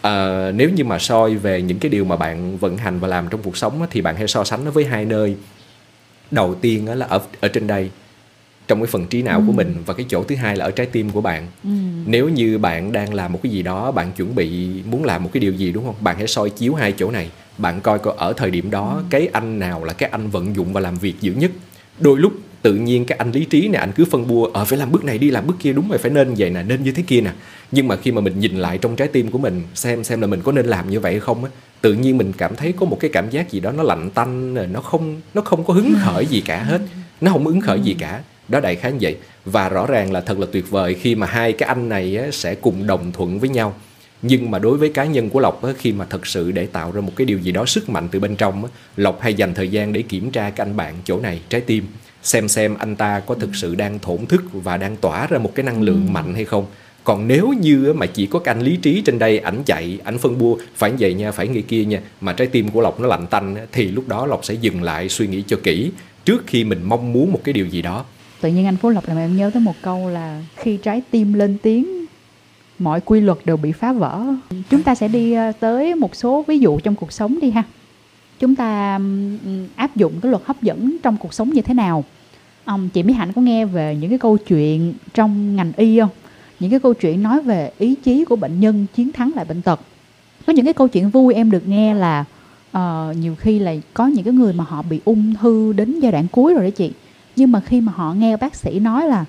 à, 0.02 0.52
nếu 0.52 0.70
như 0.70 0.84
mà 0.84 1.00
soi 1.00 1.36
về 1.36 1.62
những 1.62 1.80
cái 1.80 1.90
điều 1.90 2.06
mà 2.06 2.16
bạn 2.16 2.58
vận 2.58 2.78
hành 2.78 3.00
và 3.00 3.08
làm 3.08 3.28
trong 3.30 3.42
cuộc 3.44 3.58
sống 3.58 3.82
á, 3.82 3.88
thì 3.92 4.02
bạn 4.02 4.16
hãy 4.16 4.28
so 4.28 4.44
sánh 4.44 4.66
nó 4.66 4.72
với 4.72 4.86
hai 4.86 5.06
nơi 5.06 5.36
đầu 6.32 6.56
tiên 6.56 6.88
á, 6.88 6.96
là 6.96 7.06
ở 7.06 7.20
ở 7.42 7.48
trên 7.48 7.68
đây 7.68 7.90
trong 8.68 8.80
cái 8.80 8.88
phần 8.88 9.08
trí 9.08 9.22
não 9.22 9.40
ừ. 9.40 9.44
của 9.48 9.54
mình 9.54 9.76
và 9.86 9.94
cái 9.94 10.06
chỗ 10.10 10.24
thứ 10.24 10.36
hai 10.36 10.56
là 10.56 10.66
ở 10.66 10.72
trái 10.72 10.86
tim 10.86 11.10
của 11.10 11.22
bạn 11.22 11.48
ừ. 11.64 11.70
nếu 12.06 12.30
như 12.30 12.58
bạn 12.58 12.92
đang 12.92 13.14
làm 13.14 13.34
một 13.34 13.40
cái 13.44 13.52
gì 13.52 13.62
đó 13.62 13.92
bạn 13.92 14.12
chuẩn 14.12 14.36
bị 14.36 14.70
muốn 14.86 15.04
làm 15.04 15.24
một 15.24 15.30
cái 15.34 15.42
điều 15.42 15.54
gì 15.54 15.72
đúng 15.72 15.86
không 15.86 15.96
bạn 16.00 16.18
hãy 16.18 16.28
soi 16.28 16.50
chiếu 16.50 16.76
hai 16.76 16.92
chỗ 16.92 17.12
này 17.12 17.30
bạn 17.58 17.82
coi 17.82 18.00
coi 18.00 18.14
ở 18.18 18.34
thời 18.34 18.52
điểm 18.52 18.72
đó 18.72 18.94
ừ. 18.98 19.04
cái 19.10 19.28
anh 19.34 19.60
nào 19.60 19.84
là 19.84 19.94
cái 19.94 20.10
anh 20.10 20.30
vận 20.30 20.56
dụng 20.56 20.74
và 20.74 20.82
làm 20.82 20.96
việc 20.96 21.16
dữ 21.22 21.34
nhất 21.34 21.52
đôi 22.00 22.20
lúc 22.20 22.34
tự 22.66 22.74
nhiên 22.74 23.06
cái 23.06 23.18
anh 23.18 23.32
lý 23.32 23.46
trí 23.46 23.68
này 23.68 23.80
anh 23.80 23.92
cứ 23.96 24.06
phân 24.06 24.28
bua 24.28 24.46
ở 24.46 24.66
phải 24.66 24.80
làm 24.80 24.92
bước 24.92 25.04
này 25.04 25.18
đi 25.18 25.30
làm 25.30 25.48
bước 25.48 25.56
kia 25.60 25.74
đúng 25.74 25.90
rồi 25.90 25.98
phải 25.98 26.12
nên 26.12 26.34
vậy 26.38 26.50
nè 26.50 26.64
nên 26.64 26.84
như 26.84 26.92
thế 26.92 27.04
kia 27.08 27.22
nè. 27.22 27.32
Nhưng 27.72 27.88
mà 27.88 27.96
khi 27.96 28.12
mà 28.12 28.22
mình 28.22 28.40
nhìn 28.40 28.58
lại 28.58 28.78
trong 28.78 28.96
trái 28.96 29.08
tim 29.08 29.32
của 29.32 29.38
mình 29.38 29.62
xem 29.76 30.04
xem 30.04 30.22
là 30.22 30.28
mình 30.28 30.42
có 30.44 30.52
nên 30.52 30.66
làm 30.66 30.90
như 30.90 31.00
vậy 31.00 31.20
không 31.20 31.44
á 31.44 31.52
tự 31.82 31.94
nhiên 31.94 32.18
mình 32.18 32.34
cảm 32.38 32.56
thấy 32.56 32.72
có 32.72 32.86
một 32.86 32.98
cái 33.00 33.12
cảm 33.14 33.30
giác 33.30 33.52
gì 33.52 33.60
đó 33.60 33.72
nó 33.72 33.84
lạnh 33.84 34.10
tanh 34.10 34.54
nó 34.74 34.82
không 34.82 35.22
nó 35.34 35.42
không 35.42 35.64
có 35.64 35.74
hứng 35.74 35.94
khởi 36.04 36.26
gì 36.26 36.42
cả 36.42 36.64
hết. 36.64 36.82
Nó 37.22 37.32
không 37.32 37.46
hứng 37.46 37.62
khởi 37.62 37.80
gì 37.80 37.96
cả. 38.00 38.22
Đó 38.48 38.60
đại 38.60 38.76
khái 38.76 38.92
như 38.92 38.98
vậy. 39.02 39.18
Và 39.46 39.70
rõ 39.70 39.86
ràng 39.86 40.12
là 40.12 40.22
thật 40.22 40.40
là 40.40 40.48
tuyệt 40.52 40.70
vời 40.70 40.94
khi 40.94 41.16
mà 41.16 41.28
hai 41.28 41.54
cái 41.54 41.68
anh 41.68 41.90
này 41.90 42.18
á, 42.18 42.28
sẽ 42.32 42.56
cùng 42.56 42.88
đồng 42.88 43.12
thuận 43.12 43.40
với 43.40 43.50
nhau. 43.50 43.74
Nhưng 44.22 44.52
mà 44.52 44.60
đối 44.60 44.78
với 44.78 44.90
cá 44.90 45.06
nhân 45.06 45.30
của 45.30 45.40
lộc 45.40 45.64
á, 45.64 45.70
khi 45.78 45.92
mà 45.92 46.06
thật 46.10 46.28
sự 46.28 46.52
để 46.52 46.66
tạo 46.66 46.92
ra 46.92 47.02
một 47.02 47.12
cái 47.16 47.26
điều 47.26 47.40
gì 47.40 47.52
đó 47.52 47.66
sức 47.66 47.90
mạnh 47.90 48.08
từ 48.12 48.20
bên 48.20 48.36
trong 48.36 48.66
á, 48.66 48.72
lộc 48.98 49.22
hay 49.22 49.34
dành 49.34 49.54
thời 49.54 49.68
gian 49.68 49.94
để 49.94 50.02
kiểm 50.02 50.32
tra 50.32 50.50
cái 50.50 50.68
anh 50.68 50.76
bạn 50.76 50.96
chỗ 51.06 51.20
này 51.20 51.42
trái 51.50 51.62
tim 51.62 51.86
xem 52.26 52.48
xem 52.48 52.76
anh 52.80 52.96
ta 52.96 53.20
có 53.20 53.36
thực 53.36 53.56
sự 53.56 53.76
đang 53.76 54.00
thổn 54.00 54.26
thức 54.26 54.44
và 54.54 54.78
đang 54.78 54.96
tỏa 54.96 55.28
ra 55.28 55.38
một 55.38 55.56
cái 55.56 55.66
năng 55.66 55.82
lượng 55.82 56.04
ừ. 56.08 56.12
mạnh 56.12 56.34
hay 56.34 56.46
không. 56.46 56.66
Còn 57.04 57.28
nếu 57.28 57.54
như 57.62 57.94
mà 57.94 58.06
chỉ 58.06 58.26
có 58.26 58.40
cái 58.40 58.56
anh 58.56 58.64
lý 58.64 58.78
trí 58.78 59.02
trên 59.02 59.20
đây 59.20 59.40
ảnh 59.40 59.64
chạy 59.66 60.00
ảnh 60.04 60.18
phân 60.18 60.38
bua 60.38 60.58
phải 60.76 60.92
vậy 61.00 61.14
nha 61.14 61.32
phải 61.32 61.48
nghĩ 61.48 61.62
kia 61.62 61.86
nha 61.86 62.02
mà 62.22 62.34
trái 62.34 62.48
tim 62.48 62.70
của 62.70 62.82
lộc 62.82 63.00
nó 63.00 63.08
lạnh 63.08 63.28
tanh 63.28 63.56
thì 63.72 63.88
lúc 63.88 64.08
đó 64.08 64.26
lộc 64.26 64.46
sẽ 64.46 64.54
dừng 64.54 64.84
lại 64.84 65.10
suy 65.10 65.28
nghĩ 65.28 65.44
cho 65.48 65.58
kỹ 65.64 65.92
trước 66.26 66.44
khi 66.48 66.64
mình 66.64 66.80
mong 66.84 67.14
muốn 67.14 67.32
một 67.32 67.40
cái 67.44 67.54
điều 67.54 67.68
gì 67.68 67.82
đó. 67.82 68.06
Tự 68.42 68.50
nhiên 68.50 68.66
anh 68.66 68.78
phú 68.78 68.90
lộc 68.90 69.08
làm 69.08 69.18
em 69.18 69.38
nhớ 69.38 69.50
tới 69.54 69.62
một 69.62 69.76
câu 69.82 70.10
là 70.10 70.42
khi 70.56 70.78
trái 70.78 71.02
tim 71.12 71.34
lên 71.34 71.58
tiếng 71.64 72.06
mọi 72.80 73.02
quy 73.02 73.22
luật 73.22 73.38
đều 73.46 73.58
bị 73.58 73.72
phá 73.72 73.94
vỡ. 73.94 74.24
Chúng 74.70 74.84
ta 74.84 74.96
sẽ 74.96 75.08
đi 75.08 75.34
ờ, 75.34 75.52
tới 75.60 75.96
một 75.96 76.16
số 76.16 76.44
ví 76.48 76.60
dụ 76.60 76.80
trong 76.80 76.96
cuộc 76.96 77.12
sống 77.12 77.40
đi 77.42 77.52
ha 77.52 77.64
chúng 78.40 78.56
ta 78.56 79.00
áp 79.76 79.96
dụng 79.96 80.14
cái 80.22 80.32
luật 80.32 80.44
hấp 80.46 80.62
dẫn 80.62 80.98
trong 81.04 81.18
cuộc 81.18 81.34
sống 81.34 81.50
như 81.50 81.62
thế 81.62 81.74
nào? 81.74 82.04
Um, 82.66 82.90
chị 82.90 83.04
Mỹ 83.04 83.14
Hạnh 83.14 83.34
có 83.34 83.42
nghe 83.42 83.66
về 83.66 83.98
những 84.02 84.10
cái 84.10 84.20
câu 84.20 84.38
chuyện 84.38 84.94
trong 85.14 85.56
ngành 85.56 85.72
y 85.78 86.00
không? 86.00 86.10
Những 86.60 86.72
cái 86.72 86.80
câu 86.80 86.94
chuyện 86.94 87.24
nói 87.24 87.42
về 87.42 87.72
ý 87.78 87.96
chí 87.96 88.26
của 88.26 88.36
bệnh 88.36 88.60
nhân 88.60 88.86
chiến 88.96 89.12
thắng 89.12 89.32
lại 89.36 89.46
bệnh 89.46 89.62
tật. 89.62 89.80
Có 90.48 90.54
những 90.54 90.66
cái 90.66 90.74
câu 90.74 90.88
chuyện 90.88 91.10
vui 91.10 91.34
em 91.34 91.52
được 91.52 91.68
nghe 91.68 91.94
là 91.94 92.26
uh, 92.78 93.18
nhiều 93.18 93.36
khi 93.36 93.60
là 93.60 93.76
có 93.94 94.08
những 94.08 94.24
cái 94.24 94.34
người 94.34 94.54
mà 94.54 94.64
họ 94.64 94.82
bị 94.82 95.02
ung 95.06 95.34
thư 95.42 95.74
đến 95.74 96.00
giai 96.00 96.12
đoạn 96.12 96.28
cuối 96.32 96.54
rồi 96.54 96.62
đấy 96.62 96.72
chị. 96.72 96.92
Nhưng 97.36 97.52
mà 97.52 97.60
khi 97.60 97.82
mà 97.82 97.92
họ 97.96 98.14
nghe 98.14 98.38
bác 98.38 98.56
sĩ 98.56 98.80
nói 98.80 99.08
là 99.08 99.26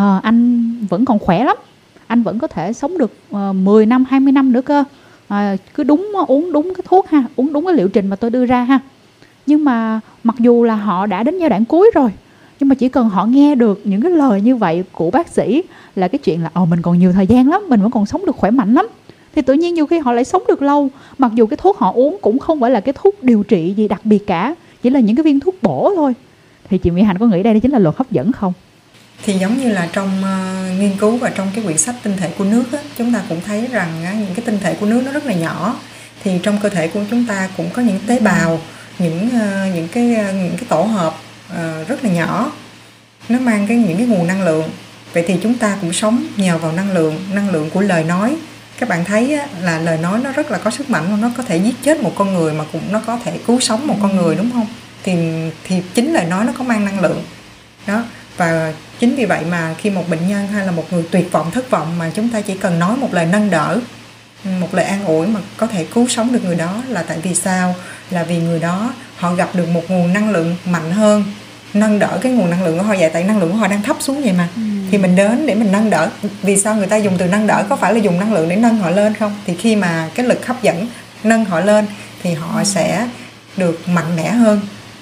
uh, 0.00 0.22
anh 0.22 0.70
vẫn 0.88 1.04
còn 1.04 1.18
khỏe 1.18 1.44
lắm. 1.44 1.56
Anh 2.06 2.22
vẫn 2.22 2.38
có 2.38 2.46
thể 2.46 2.72
sống 2.72 2.98
được 2.98 3.12
ờ, 3.30 3.50
uh, 3.50 3.56
10 3.56 3.86
năm 3.86 4.04
20 4.08 4.32
năm 4.32 4.52
nữa 4.52 4.62
cơ 4.62 4.84
à, 5.28 5.56
cứ 5.74 5.82
đúng 5.82 6.12
uống 6.26 6.52
đúng 6.52 6.74
cái 6.74 6.84
thuốc 6.88 7.08
ha 7.08 7.24
uống 7.36 7.52
đúng 7.52 7.66
cái 7.66 7.74
liệu 7.74 7.88
trình 7.88 8.06
mà 8.06 8.16
tôi 8.16 8.30
đưa 8.30 8.46
ra 8.46 8.64
ha. 8.64 8.80
Nhưng 9.46 9.64
mà 9.64 10.00
mặc 10.24 10.36
dù 10.38 10.64
là 10.64 10.74
họ 10.74 11.06
đã 11.06 11.22
đến 11.22 11.38
giai 11.38 11.48
đoạn 11.48 11.64
cuối 11.64 11.90
rồi 11.94 12.10
nhưng 12.60 12.68
mà 12.68 12.74
chỉ 12.74 12.88
cần 12.88 13.08
họ 13.08 13.26
nghe 13.26 13.54
được 13.54 13.80
những 13.84 14.00
cái 14.00 14.10
lời 14.10 14.40
như 14.40 14.56
vậy 14.56 14.84
của 14.92 15.10
bác 15.10 15.28
sĩ 15.28 15.62
là 15.96 16.08
cái 16.08 16.18
chuyện 16.18 16.42
là 16.42 16.50
ồ 16.54 16.64
mình 16.64 16.82
còn 16.82 16.98
nhiều 16.98 17.12
thời 17.12 17.26
gian 17.26 17.48
lắm 17.48 17.62
mình 17.68 17.80
vẫn 17.80 17.90
còn 17.90 18.06
sống 18.06 18.26
được 18.26 18.36
khỏe 18.36 18.50
mạnh 18.50 18.74
lắm. 18.74 18.86
Thì 19.34 19.42
tự 19.42 19.54
nhiên 19.54 19.74
nhiều 19.74 19.86
khi 19.86 19.98
họ 19.98 20.12
lại 20.12 20.24
sống 20.24 20.42
được 20.48 20.62
lâu 20.62 20.88
mặc 21.18 21.32
dù 21.34 21.46
cái 21.46 21.56
thuốc 21.56 21.78
họ 21.78 21.92
uống 21.92 22.16
cũng 22.20 22.38
không 22.38 22.60
phải 22.60 22.70
là 22.70 22.80
cái 22.80 22.94
thuốc 23.02 23.22
điều 23.22 23.42
trị 23.42 23.74
gì 23.76 23.88
đặc 23.88 24.00
biệt 24.04 24.26
cả 24.26 24.54
chỉ 24.82 24.90
là 24.90 25.00
những 25.00 25.16
cái 25.16 25.22
viên 25.22 25.40
thuốc 25.40 25.54
bổ 25.62 25.92
thôi. 25.96 26.14
Thì 26.70 26.78
chị 26.78 26.90
Mỹ 26.90 27.02
Hạnh 27.02 27.18
có 27.18 27.26
nghĩ 27.26 27.42
đây 27.42 27.60
chính 27.60 27.72
là 27.72 27.78
luật 27.78 27.96
hấp 27.96 28.10
dẫn 28.10 28.32
không? 28.32 28.52
Thì 29.24 29.32
giống 29.32 29.58
như 29.58 29.68
là 29.68 29.88
trong 29.92 30.22
uh, 30.22 30.80
nghiên 30.80 30.96
cứu 30.96 31.16
và 31.16 31.30
trong 31.30 31.50
cái 31.54 31.64
quyển 31.64 31.78
sách 31.78 31.94
tinh 32.02 32.16
thể 32.16 32.30
của 32.38 32.44
nước 32.44 32.64
á, 32.72 32.78
chúng 32.98 33.14
ta 33.14 33.22
cũng 33.28 33.40
thấy 33.46 33.68
rằng 33.72 34.04
á, 34.04 34.12
những 34.12 34.34
cái 34.34 34.44
tinh 34.44 34.58
thể 34.60 34.74
của 34.74 34.86
nước 34.86 35.02
nó 35.04 35.12
rất 35.12 35.26
là 35.26 35.32
nhỏ. 35.32 35.80
Thì 36.24 36.38
trong 36.42 36.58
cơ 36.62 36.68
thể 36.68 36.88
của 36.88 37.00
chúng 37.10 37.26
ta 37.26 37.48
cũng 37.56 37.70
có 37.70 37.82
những 37.82 38.00
tế 38.06 38.18
bào 38.18 38.60
những 38.98 39.26
uh, 39.26 39.74
những 39.74 39.88
cái 39.88 40.16
uh, 40.28 40.34
những 40.34 40.56
cái 40.56 40.66
tổ 40.68 40.82
hợp 40.82 41.14
uh, 41.52 41.88
rất 41.88 42.04
là 42.04 42.10
nhỏ. 42.10 42.52
Nó 43.28 43.38
mang 43.38 43.66
cái 43.66 43.76
những 43.76 43.96
cái 43.96 44.06
nguồn 44.06 44.26
năng 44.26 44.44
lượng. 44.44 44.70
Vậy 45.12 45.24
thì 45.26 45.36
chúng 45.42 45.54
ta 45.54 45.78
cũng 45.80 45.92
sống 45.92 46.26
nhờ 46.36 46.58
vào 46.58 46.72
năng 46.72 46.92
lượng 46.92 47.20
năng 47.32 47.50
lượng 47.50 47.70
của 47.70 47.80
lời 47.80 48.04
nói. 48.04 48.36
Các 48.78 48.88
bạn 48.88 49.04
thấy 49.04 49.34
á, 49.34 49.46
là 49.60 49.78
lời 49.78 49.98
nói 49.98 50.20
nó 50.24 50.32
rất 50.32 50.50
là 50.50 50.58
có 50.58 50.70
sức 50.70 50.90
mạnh 50.90 51.20
nó 51.20 51.30
có 51.36 51.42
thể 51.42 51.56
giết 51.56 51.74
chết 51.82 52.02
một 52.02 52.12
con 52.16 52.34
người 52.34 52.52
mà 52.52 52.64
cũng 52.72 52.82
nó 52.90 53.00
có 53.06 53.18
thể 53.24 53.38
cứu 53.46 53.60
sống 53.60 53.86
một 53.86 53.96
con 54.02 54.16
người 54.16 54.36
đúng 54.36 54.50
không? 54.52 54.66
Thì 55.02 55.12
thì 55.64 55.82
chính 55.94 56.12
lời 56.12 56.24
nói 56.24 56.44
nó 56.44 56.52
có 56.58 56.64
mang 56.64 56.84
năng 56.84 57.00
lượng. 57.00 57.22
Đó 57.86 58.04
và 58.38 58.72
chính 58.98 59.14
vì 59.14 59.24
vậy 59.24 59.44
mà 59.50 59.74
khi 59.78 59.90
một 59.90 60.08
bệnh 60.08 60.28
nhân 60.28 60.46
hay 60.46 60.66
là 60.66 60.72
một 60.72 60.92
người 60.92 61.04
tuyệt 61.10 61.32
vọng 61.32 61.50
thất 61.50 61.70
vọng 61.70 61.98
mà 61.98 62.10
chúng 62.14 62.28
ta 62.28 62.40
chỉ 62.40 62.54
cần 62.56 62.78
nói 62.78 62.96
một 62.96 63.14
lời 63.14 63.26
nâng 63.26 63.50
đỡ 63.50 63.80
một 64.44 64.74
lời 64.74 64.84
an 64.84 65.04
ủi 65.04 65.26
mà 65.26 65.40
có 65.56 65.66
thể 65.66 65.84
cứu 65.94 66.08
sống 66.08 66.32
được 66.32 66.44
người 66.44 66.54
đó 66.54 66.82
là 66.88 67.02
tại 67.02 67.18
vì 67.22 67.34
sao? 67.34 67.74
Là 68.10 68.22
vì 68.22 68.38
người 68.38 68.60
đó 68.60 68.94
họ 69.16 69.34
gặp 69.34 69.48
được 69.54 69.68
một 69.68 69.82
nguồn 69.88 70.12
năng 70.12 70.30
lượng 70.30 70.56
mạnh 70.64 70.90
hơn 70.90 71.24
nâng 71.74 71.98
đỡ 71.98 72.18
cái 72.22 72.32
nguồn 72.32 72.50
năng 72.50 72.64
lượng 72.64 72.78
của 72.78 72.84
họ. 72.84 72.94
Vậy 72.98 73.10
tại 73.12 73.24
năng 73.24 73.38
lượng 73.38 73.50
của 73.52 73.56
họ 73.56 73.68
đang 73.68 73.82
thấp 73.82 73.96
xuống 74.00 74.22
vậy 74.22 74.32
mà. 74.32 74.48
Ừ. 74.56 74.62
thì 74.90 74.98
mình 74.98 75.16
đến 75.16 75.46
để 75.46 75.54
mình 75.54 75.72
nâng 75.72 75.90
đỡ. 75.90 76.10
Vì 76.42 76.56
sao 76.56 76.74
người 76.74 76.86
ta 76.86 76.96
dùng 76.96 77.14
từ 77.18 77.26
nâng 77.26 77.46
đỡ? 77.46 77.64
Có 77.68 77.76
phải 77.76 77.94
là 77.94 78.00
dùng 78.00 78.20
năng 78.20 78.32
lượng 78.32 78.48
để 78.48 78.56
nâng 78.56 78.76
họ 78.76 78.90
lên 78.90 79.14
không? 79.14 79.36
Thì 79.46 79.54
khi 79.56 79.76
mà 79.76 80.10
cái 80.14 80.26
lực 80.26 80.46
hấp 80.46 80.62
dẫn 80.62 80.86
nâng 81.24 81.44
họ 81.44 81.60
lên 81.60 81.86
thì 82.22 82.34
họ 82.34 82.58
ừ. 82.58 82.64
sẽ 82.64 83.08
được 83.56 83.88
mạnh 83.88 84.16
mẽ 84.16 84.30
hơn 84.30 84.60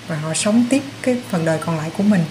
và 0.09 0.16
họ 0.16 0.35
sống 0.35 0.64
tiếp 0.70 0.83
cái 1.03 1.16
phần 1.31 1.44
đời 1.44 1.59
còn 1.66 1.79
lại 1.79 1.90
của 1.96 2.03
mình 2.03 2.25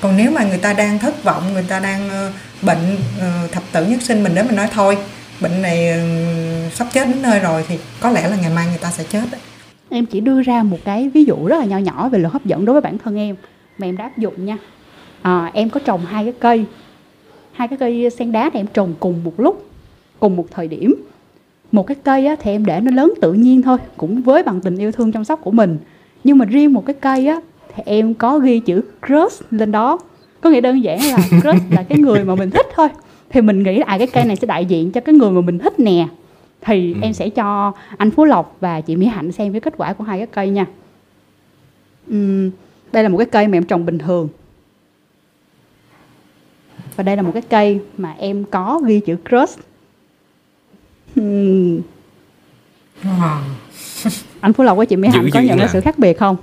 còn 0.00 0.16
nếu 0.16 0.30
mà 0.30 0.44
người 0.44 0.58
ta 0.58 0.72
đang 0.72 0.98
thất 0.98 1.24
vọng 1.24 1.42
người 1.52 1.64
ta 1.68 1.80
đang 1.80 2.08
ờ, 2.08 2.32
bệnh 2.62 2.96
ờ, 3.20 3.48
thập 3.52 3.62
tử 3.72 3.86
nhất 3.86 4.02
sinh 4.02 4.22
mình 4.22 4.34
đến 4.34 4.46
mình 4.46 4.56
nói 4.56 4.68
thôi 4.72 4.98
bệnh 5.40 5.62
này 5.62 5.88
ờ, 5.88 5.98
sắp 6.74 6.86
chết 6.92 7.08
đến 7.08 7.22
nơi 7.22 7.40
rồi 7.40 7.64
thì 7.68 7.78
có 8.00 8.10
lẽ 8.10 8.28
là 8.28 8.36
ngày 8.36 8.50
mai 8.54 8.66
người 8.66 8.78
ta 8.78 8.90
sẽ 8.90 9.04
chết 9.04 9.22
đấy. 9.32 9.40
Em 9.88 10.06
chỉ 10.06 10.20
đưa 10.20 10.42
ra 10.42 10.62
một 10.62 10.78
cái 10.84 11.08
ví 11.08 11.24
dụ 11.24 11.46
rất 11.46 11.58
là 11.58 11.64
nhỏ 11.64 11.78
nhỏ 11.78 12.08
về 12.08 12.18
luật 12.18 12.32
hấp 12.32 12.44
dẫn 12.44 12.64
đối 12.64 12.72
với 12.72 12.80
bản 12.80 12.98
thân 12.98 13.16
em 13.16 13.36
mà 13.78 13.86
em 13.86 13.96
đã 13.96 14.04
áp 14.04 14.18
dụng 14.18 14.46
nha. 14.46 14.56
À, 15.22 15.50
em 15.54 15.70
có 15.70 15.80
trồng 15.84 16.06
hai 16.06 16.24
cái 16.24 16.34
cây 16.40 16.64
hai 17.52 17.68
cái 17.68 17.78
cây 17.78 18.10
sen 18.18 18.32
đá 18.32 18.50
thì 18.52 18.60
em 18.60 18.66
trồng 18.66 18.94
cùng 19.00 19.24
một 19.24 19.40
lúc 19.40 19.70
cùng 20.20 20.36
một 20.36 20.46
thời 20.50 20.68
điểm. 20.68 20.94
Một 21.72 21.86
cái 21.86 21.96
cây 22.04 22.26
á, 22.26 22.36
thì 22.42 22.50
em 22.50 22.64
để 22.64 22.80
nó 22.80 22.90
lớn 22.90 23.12
tự 23.20 23.32
nhiên 23.32 23.62
thôi 23.62 23.78
cũng 23.96 24.22
với 24.22 24.42
bằng 24.42 24.60
tình 24.60 24.76
yêu 24.76 24.92
thương 24.92 25.12
chăm 25.12 25.24
sóc 25.24 25.40
của 25.42 25.50
mình. 25.50 25.78
Nhưng 26.24 26.38
mà 26.38 26.44
riêng 26.44 26.72
một 26.72 26.86
cái 26.86 26.94
cây 27.00 27.26
á 27.26 27.40
thì 27.74 27.82
em 27.86 28.14
có 28.14 28.38
ghi 28.38 28.60
chữ 28.60 28.82
crush 29.06 29.42
lên 29.50 29.72
đó. 29.72 29.98
Có 30.40 30.50
nghĩa 30.50 30.60
đơn 30.60 30.82
giản 30.82 30.98
là 31.02 31.16
crush 31.40 31.62
là 31.70 31.82
cái 31.82 31.98
người 31.98 32.24
mà 32.24 32.34
mình 32.34 32.50
thích 32.50 32.66
thôi. 32.74 32.88
Thì 33.30 33.40
mình 33.40 33.62
nghĩ 33.62 33.78
là 33.78 33.84
à 33.86 33.98
cái 33.98 34.06
cây 34.06 34.24
này 34.24 34.36
sẽ 34.36 34.46
đại 34.46 34.64
diện 34.64 34.92
cho 34.92 35.00
cái 35.00 35.14
người 35.14 35.30
mà 35.30 35.40
mình 35.40 35.58
thích 35.58 35.80
nè. 35.80 36.08
Thì 36.60 36.92
ừ. 36.92 36.98
em 37.02 37.12
sẽ 37.12 37.30
cho 37.30 37.72
anh 37.96 38.10
Phú 38.10 38.24
Lộc 38.24 38.56
và 38.60 38.80
chị 38.80 38.96
Mỹ 38.96 39.06
Hạnh 39.06 39.32
xem 39.32 39.52
cái 39.52 39.60
kết 39.60 39.74
quả 39.76 39.92
của 39.92 40.04
hai 40.04 40.18
cái 40.18 40.26
cây 40.26 40.50
nha. 40.50 40.66
Uhm, 42.10 42.50
đây 42.92 43.02
là 43.02 43.08
một 43.08 43.18
cái 43.18 43.26
cây 43.26 43.48
mà 43.48 43.56
em 43.56 43.64
trồng 43.64 43.86
bình 43.86 43.98
thường. 43.98 44.28
Và 46.96 47.04
đây 47.04 47.16
là 47.16 47.22
một 47.22 47.30
cái 47.34 47.42
cây 47.42 47.80
mà 47.96 48.14
em 48.18 48.44
có 48.44 48.80
ghi 48.86 49.00
chữ 49.00 49.16
crush. 49.28 49.58
Uhm. 51.20 51.80
Wow. 53.04 53.38
anh 54.40 54.52
Phú 54.52 54.64
Lộc 54.64 54.76
với 54.76 54.86
chị 54.86 54.96
Mỹ 54.96 55.08
Hạnh 55.08 55.28
có 55.32 55.40
nhận 55.40 55.58
ra 55.58 55.68
sự 55.72 55.80
khác 55.80 55.98
biệt 55.98 56.18
không 56.18 56.36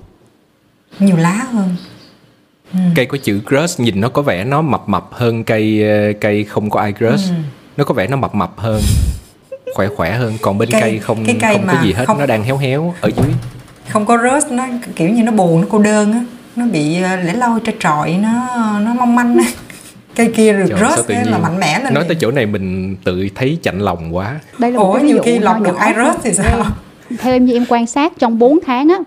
nhiều 1.00 1.18
lá 1.18 1.46
hơn. 1.54 1.76
Ừ. 2.74 2.80
cây 2.96 3.06
có 3.06 3.18
chữ 3.24 3.42
crush 3.48 3.80
nhìn 3.80 4.02
nó 4.02 4.10
có 4.10 4.22
vẻ 4.22 4.44
nó 4.44 4.62
mập 4.62 4.90
mập 4.90 5.08
hơn 5.12 5.44
cây 5.44 5.84
ờ, 5.90 6.14
cây 6.22 6.44
không 6.44 6.70
có 6.70 6.80
ai 6.80 6.94
crush. 6.94 7.30
Ừ. 7.30 7.36
nó 7.78 7.84
có 7.84 7.94
vẻ 7.94 8.08
nó 8.08 8.16
mập 8.18 8.36
mập 8.36 8.52
hơn 8.60 8.82
khỏe 9.76 9.88
khỏe 9.96 10.12
hơn. 10.18 10.34
Còn 10.42 10.58
bên 10.58 10.70
Cây- 10.72 10.82
cây, 10.82 11.00
không 11.00 11.26
cái 11.26 11.36
cây 11.42 11.56
không 11.56 11.68
có 11.68 11.84
gì 11.84 11.94
hết 11.94 12.06
không- 12.06 12.20
nó 12.20 12.26
đang 12.26 12.44
héo 12.44 12.58
héo 12.58 12.94
ở 13.02 13.10
dưới. 13.18 13.26
Không 13.90 14.06
có 14.06 14.18
rớt 14.18 14.52
nó 14.52 14.66
kiểu 14.96 15.10
như 15.10 15.24
nó 15.24 15.32
buồn 15.32 15.62
nó 15.62 15.68
cô 15.70 15.80
đơn 15.80 16.14
á. 16.14 16.20
Nó 16.56 16.66
bị 16.66 17.02
ờ, 17.02 17.16
lẻ 17.16 17.34
loi 17.34 17.60
trơ 17.66 17.72
trọi 17.80 18.12
nó 18.14 18.30
nó 18.80 18.94
mong 18.94 19.16
manh 19.16 19.38
á. 19.38 19.46
Cây 20.16 20.32
kia 20.36 20.54
được 20.54 20.66
Trời, 20.70 20.80
rớt 20.80 21.08
á 21.08 21.24
là 21.26 21.38
mạnh 21.38 21.60
mẽ 21.60 21.80
lên 21.84 21.94
nói 21.94 22.04
liền. 22.04 22.08
tới 22.08 22.18
chỗ 22.22 22.32
này 22.32 22.46
mình 22.46 22.96
tự 23.04 23.28
thấy 23.36 23.58
chạnh 23.64 23.80
lòng 23.80 24.16
quá. 24.16 24.40
Đây 24.60 24.72
là 24.72 24.80
ủa 24.80 24.94
cái 24.94 25.04
nhiều 25.04 25.22
khi 25.26 25.40
lọc 25.40 25.62
được 25.62 25.76
ai 25.78 25.94
rớt 25.98 26.16
thì 26.24 26.34
sao? 26.34 26.66
Theo 27.20 27.34
em 27.34 27.46
như 27.46 27.54
em 27.54 27.66
quan 27.70 27.88
sát 27.88 28.14
trong 28.20 28.40
4 28.40 28.60
tháng 28.66 28.90
á 28.90 28.98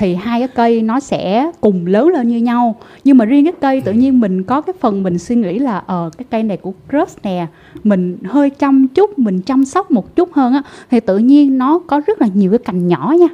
thì 0.00 0.14
hai 0.14 0.40
cái 0.40 0.48
cây 0.48 0.82
nó 0.82 1.00
sẽ 1.00 1.50
cùng 1.60 1.86
lớn 1.86 2.08
lên 2.08 2.28
như 2.28 2.38
nhau. 2.38 2.76
Nhưng 3.04 3.18
mà 3.18 3.24
riêng 3.24 3.44
cái 3.44 3.54
cây 3.60 3.80
tự 3.80 3.92
nhiên 3.92 4.20
mình 4.20 4.42
có 4.42 4.60
cái 4.60 4.74
phần 4.80 5.02
mình 5.02 5.18
suy 5.18 5.36
nghĩ 5.36 5.58
là 5.58 5.82
ờ 5.86 6.10
cái 6.18 6.24
cây 6.30 6.42
này 6.42 6.56
của 6.56 6.72
crush 6.90 7.18
nè, 7.22 7.46
mình 7.84 8.18
hơi 8.24 8.50
chăm 8.50 8.88
chút, 8.88 9.18
mình 9.18 9.40
chăm 9.40 9.64
sóc 9.64 9.90
một 9.90 10.16
chút 10.16 10.32
hơn 10.32 10.52
á, 10.52 10.62
thì 10.90 11.00
tự 11.00 11.18
nhiên 11.18 11.58
nó 11.58 11.78
có 11.78 12.00
rất 12.06 12.20
là 12.20 12.28
nhiều 12.34 12.50
cái 12.50 12.58
cành 12.58 12.88
nhỏ 12.88 13.14
nha, 13.20 13.26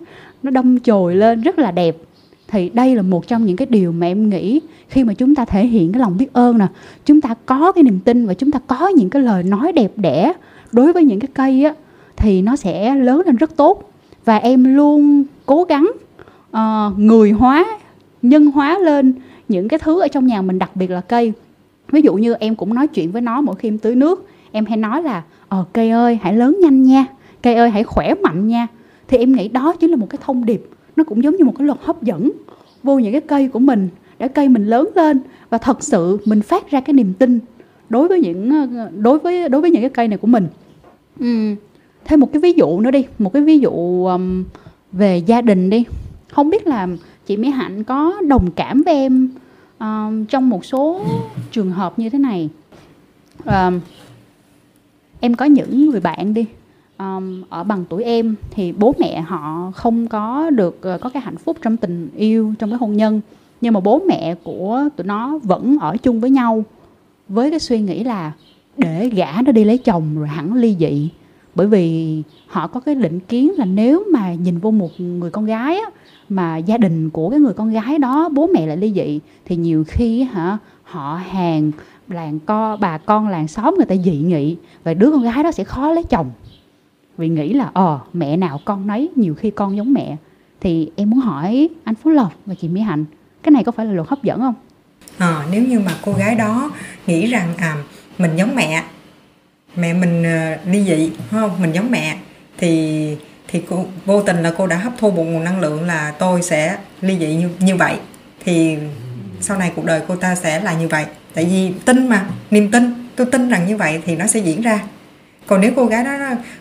nó 0.42 0.50
đâm 0.50 0.78
chồi 0.78 1.14
lên 1.14 1.40
rất 1.40 1.58
là 1.58 1.70
đẹp. 1.70 1.96
Thì 2.48 2.68
đây 2.68 2.96
là 2.96 3.02
một 3.02 3.26
trong 3.26 3.46
những 3.46 3.56
cái 3.56 3.66
điều 3.70 3.92
mà 3.92 4.06
em 4.06 4.30
nghĩ 4.30 4.60
khi 4.88 5.04
mà 5.04 5.14
chúng 5.14 5.34
ta 5.34 5.44
thể 5.44 5.66
hiện 5.66 5.92
cái 5.92 6.00
lòng 6.00 6.16
biết 6.18 6.32
ơn 6.32 6.58
nè, 6.58 6.66
chúng 7.06 7.20
ta 7.20 7.34
có 7.46 7.72
cái 7.72 7.84
niềm 7.84 8.00
tin 8.00 8.26
và 8.26 8.34
chúng 8.34 8.50
ta 8.50 8.58
có 8.66 8.88
những 8.88 9.10
cái 9.10 9.22
lời 9.22 9.42
nói 9.42 9.72
đẹp 9.72 9.92
đẽ 9.96 10.32
đối 10.72 10.92
với 10.92 11.04
những 11.04 11.20
cái 11.20 11.28
cây 11.34 11.64
á, 11.64 11.74
thì 12.16 12.42
nó 12.42 12.56
sẽ 12.56 12.94
lớn 12.94 13.22
lên 13.26 13.36
rất 13.36 13.56
tốt. 13.56 13.92
Và 14.24 14.36
em 14.36 14.76
luôn 14.76 15.24
cố 15.46 15.64
gắng 15.64 15.92
ờ, 16.50 16.92
người 16.96 17.30
hóa 17.30 17.66
nhân 18.22 18.46
hóa 18.46 18.78
lên 18.78 19.14
những 19.48 19.68
cái 19.68 19.78
thứ 19.78 20.00
ở 20.00 20.08
trong 20.08 20.26
nhà 20.26 20.42
mình 20.42 20.58
đặc 20.58 20.76
biệt 20.76 20.90
là 20.90 21.00
cây. 21.00 21.32
Ví 21.92 22.00
dụ 22.00 22.14
như 22.14 22.34
em 22.34 22.54
cũng 22.54 22.74
nói 22.74 22.86
chuyện 22.86 23.12
với 23.12 23.22
nó 23.22 23.40
mỗi 23.40 23.56
khi 23.56 23.68
em 23.68 23.78
tưới 23.78 23.94
nước. 23.94 24.28
Em 24.52 24.66
hay 24.66 24.76
nói 24.76 25.02
là 25.02 25.22
ờ 25.48 25.64
cây 25.72 25.90
ơi 25.90 26.18
hãy 26.22 26.36
lớn 26.36 26.56
nhanh 26.62 26.82
nha. 26.82 27.06
Cây 27.42 27.54
ơi 27.54 27.70
hãy 27.70 27.84
khỏe 27.84 28.14
mạnh 28.22 28.48
nha. 28.48 28.66
Thì 29.08 29.18
em 29.18 29.32
nghĩ 29.32 29.48
đó 29.48 29.72
chính 29.72 29.90
là 29.90 29.96
một 29.96 30.06
cái 30.10 30.18
thông 30.24 30.46
điệp. 30.46 30.68
Nó 30.96 31.04
cũng 31.04 31.24
giống 31.24 31.36
như 31.36 31.44
một 31.44 31.54
cái 31.58 31.66
luật 31.66 31.78
hấp 31.82 32.02
dẫn 32.02 32.32
vô 32.82 32.98
những 32.98 33.12
cái 33.12 33.20
cây 33.20 33.48
của 33.48 33.58
mình 33.58 33.88
để 34.18 34.28
cây 34.28 34.48
mình 34.48 34.66
lớn 34.66 34.88
lên. 34.94 35.20
Và 35.50 35.58
thật 35.58 35.82
sự 35.82 36.18
mình 36.24 36.42
phát 36.42 36.70
ra 36.70 36.80
cái 36.80 36.94
niềm 36.94 37.12
tin 37.18 37.38
đối 37.88 38.08
với 38.08 38.20
những 38.20 38.50
ờ, 38.50 38.90
đối 38.96 39.18
với 39.18 39.48
đối 39.48 39.60
với 39.60 39.70
những 39.70 39.82
cái 39.82 39.90
cây 39.90 40.08
này 40.08 40.18
của 40.18 40.26
mình. 40.26 40.46
Ừm, 41.20 41.56
thêm 42.04 42.20
một 42.20 42.32
cái 42.32 42.40
ví 42.40 42.52
dụ 42.52 42.80
nữa 42.80 42.90
đi. 42.90 43.04
Một 43.18 43.32
cái 43.32 43.42
ví 43.42 43.58
dụ 43.58 44.04
ừm, 44.06 44.44
về 44.92 45.18
gia 45.18 45.40
đình 45.40 45.70
đi 45.70 45.84
không 46.36 46.50
biết 46.50 46.66
là 46.66 46.88
chị 47.26 47.36
Mỹ 47.36 47.50
Hạnh 47.50 47.84
có 47.84 48.20
đồng 48.28 48.50
cảm 48.50 48.82
với 48.82 48.94
em 48.94 49.28
uh, 49.76 50.28
trong 50.28 50.48
một 50.48 50.64
số 50.64 51.00
trường 51.50 51.70
hợp 51.70 51.98
như 51.98 52.10
thế 52.10 52.18
này. 52.18 52.48
Uh, 53.48 53.82
em 55.20 55.34
có 55.34 55.44
những 55.44 55.90
người 55.90 56.00
bạn 56.00 56.34
đi 56.34 56.46
um, 56.98 57.42
ở 57.48 57.64
bằng 57.64 57.84
tuổi 57.88 58.04
em 58.04 58.34
thì 58.50 58.72
bố 58.72 58.94
mẹ 58.98 59.20
họ 59.20 59.72
không 59.74 60.06
có 60.06 60.50
được 60.50 60.80
uh, 60.94 61.00
có 61.00 61.10
cái 61.10 61.22
hạnh 61.22 61.36
phúc 61.36 61.56
trong 61.62 61.76
tình 61.76 62.08
yêu 62.16 62.54
trong 62.58 62.70
cái 62.70 62.78
hôn 62.78 62.96
nhân 62.96 63.20
nhưng 63.60 63.74
mà 63.74 63.80
bố 63.80 64.00
mẹ 64.08 64.34
của 64.44 64.88
tụi 64.96 65.06
nó 65.06 65.38
vẫn 65.38 65.76
ở 65.80 65.96
chung 65.96 66.20
với 66.20 66.30
nhau 66.30 66.64
với 67.28 67.50
cái 67.50 67.60
suy 67.60 67.80
nghĩ 67.80 68.04
là 68.04 68.32
để 68.76 69.08
gả 69.08 69.42
nó 69.44 69.52
đi 69.52 69.64
lấy 69.64 69.78
chồng 69.78 70.18
rồi 70.18 70.28
hẳn 70.28 70.54
ly 70.54 70.76
dị. 70.80 71.08
Bởi 71.54 71.66
vì 71.66 72.22
họ 72.46 72.66
có 72.66 72.80
cái 72.80 72.94
định 72.94 73.20
kiến 73.20 73.52
là 73.56 73.64
nếu 73.64 74.04
mà 74.12 74.34
nhìn 74.34 74.58
vô 74.58 74.70
một 74.70 75.00
người 75.00 75.30
con 75.30 75.44
gái 75.44 75.78
á, 75.78 75.90
mà 76.28 76.56
gia 76.56 76.78
đình 76.78 77.10
của 77.10 77.30
cái 77.30 77.40
người 77.40 77.52
con 77.52 77.70
gái 77.70 77.98
đó 77.98 78.28
bố 78.32 78.46
mẹ 78.54 78.66
lại 78.66 78.76
ly 78.76 78.92
dị 78.92 79.20
thì 79.44 79.56
nhiều 79.56 79.84
khi 79.88 80.22
hả 80.22 80.58
họ 80.82 81.20
hàng 81.30 81.72
làng 82.08 82.38
co 82.38 82.76
bà 82.76 82.98
con 82.98 83.28
làng 83.28 83.48
xóm 83.48 83.74
người 83.76 83.86
ta 83.86 83.94
dị 84.04 84.16
nghị 84.16 84.56
và 84.84 84.94
đứa 84.94 85.10
con 85.10 85.22
gái 85.22 85.42
đó 85.42 85.52
sẽ 85.52 85.64
khó 85.64 85.92
lấy 85.92 86.04
chồng. 86.04 86.30
Vì 87.18 87.28
nghĩ 87.28 87.52
là 87.52 87.70
ờ 87.72 87.98
mẹ 88.12 88.36
nào 88.36 88.60
con 88.64 88.86
nấy 88.86 89.10
nhiều 89.16 89.34
khi 89.34 89.50
con 89.50 89.76
giống 89.76 89.92
mẹ. 89.92 90.16
Thì 90.60 90.90
em 90.96 91.10
muốn 91.10 91.20
hỏi 91.20 91.68
anh 91.84 91.94
Phú 91.94 92.10
Lộc 92.10 92.32
và 92.46 92.54
chị 92.54 92.68
Mỹ 92.68 92.80
Hạnh 92.80 93.04
cái 93.42 93.50
này 93.52 93.64
có 93.64 93.72
phải 93.72 93.86
là 93.86 93.92
luật 93.92 94.08
hấp 94.08 94.22
dẫn 94.22 94.40
không? 94.40 94.54
À 95.18 95.46
nếu 95.50 95.62
như 95.62 95.80
mà 95.80 95.92
cô 96.04 96.12
gái 96.12 96.34
đó 96.34 96.70
nghĩ 97.06 97.26
rằng 97.26 97.54
à 97.56 97.76
mình 98.18 98.30
giống 98.36 98.54
mẹ 98.54 98.84
mẹ 99.76 99.94
mình 99.94 100.22
uh, 100.22 100.66
ly 100.72 100.84
dị 100.84 101.10
không? 101.30 101.50
Mình 101.60 101.72
giống 101.72 101.90
mẹ 101.90 102.16
thì 102.58 103.16
thì 103.48 103.62
cô, 103.70 103.84
vô 104.06 104.22
tình 104.22 104.42
là 104.42 104.52
cô 104.58 104.66
đã 104.66 104.76
hấp 104.76 104.92
thu 104.98 105.10
một 105.10 105.24
nguồn 105.24 105.44
năng 105.44 105.60
lượng 105.60 105.86
là 105.86 106.12
tôi 106.18 106.42
sẽ 106.42 106.76
ly 107.00 107.18
dị 107.18 107.34
như 107.34 107.48
như 107.58 107.76
vậy. 107.76 107.96
Thì 108.44 108.76
sau 109.40 109.58
này 109.58 109.72
cuộc 109.76 109.84
đời 109.84 110.00
cô 110.08 110.16
ta 110.16 110.34
sẽ 110.34 110.60
là 110.60 110.72
như 110.72 110.88
vậy. 110.88 111.04
Tại 111.34 111.44
vì 111.44 111.72
tin 111.84 112.08
mà, 112.08 112.26
niềm 112.50 112.70
tin. 112.70 113.08
Tôi 113.16 113.26
tin 113.32 113.48
rằng 113.48 113.66
như 113.66 113.76
vậy 113.76 114.00
thì 114.06 114.16
nó 114.16 114.26
sẽ 114.26 114.40
diễn 114.40 114.60
ra. 114.60 114.80
Còn 115.46 115.60
nếu 115.60 115.72
cô 115.76 115.86
gái 115.86 116.04
đó 116.04 116.12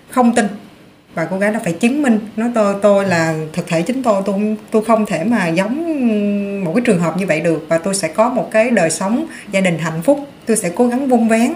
không 0.09 0.35
tin 0.35 0.47
và 1.13 1.25
cô 1.25 1.37
gái 1.37 1.51
đó 1.51 1.59
phải 1.63 1.73
chứng 1.73 2.01
minh, 2.01 2.19
nói 2.35 2.51
tôi 2.55 2.75
tôi 2.81 3.05
là 3.05 3.33
thực 3.53 3.67
thể 3.67 3.81
chính 3.81 4.03
tôi 4.03 4.21
tôi 4.25 4.57
tôi 4.71 4.85
không 4.85 5.05
thể 5.05 5.23
mà 5.23 5.47
giống 5.47 5.75
một 6.63 6.71
cái 6.75 6.81
trường 6.85 6.99
hợp 6.99 7.17
như 7.17 7.27
vậy 7.27 7.41
được 7.41 7.65
và 7.69 7.77
tôi 7.77 7.95
sẽ 7.95 8.07
có 8.07 8.29
một 8.29 8.47
cái 8.51 8.69
đời 8.69 8.89
sống, 8.89 9.25
gia 9.51 9.61
đình 9.61 9.77
hạnh 9.77 10.01
phúc, 10.01 10.19
tôi 10.45 10.57
sẽ 10.57 10.71
cố 10.75 10.87
gắng 10.87 11.07
vun 11.07 11.27
vén, 11.27 11.53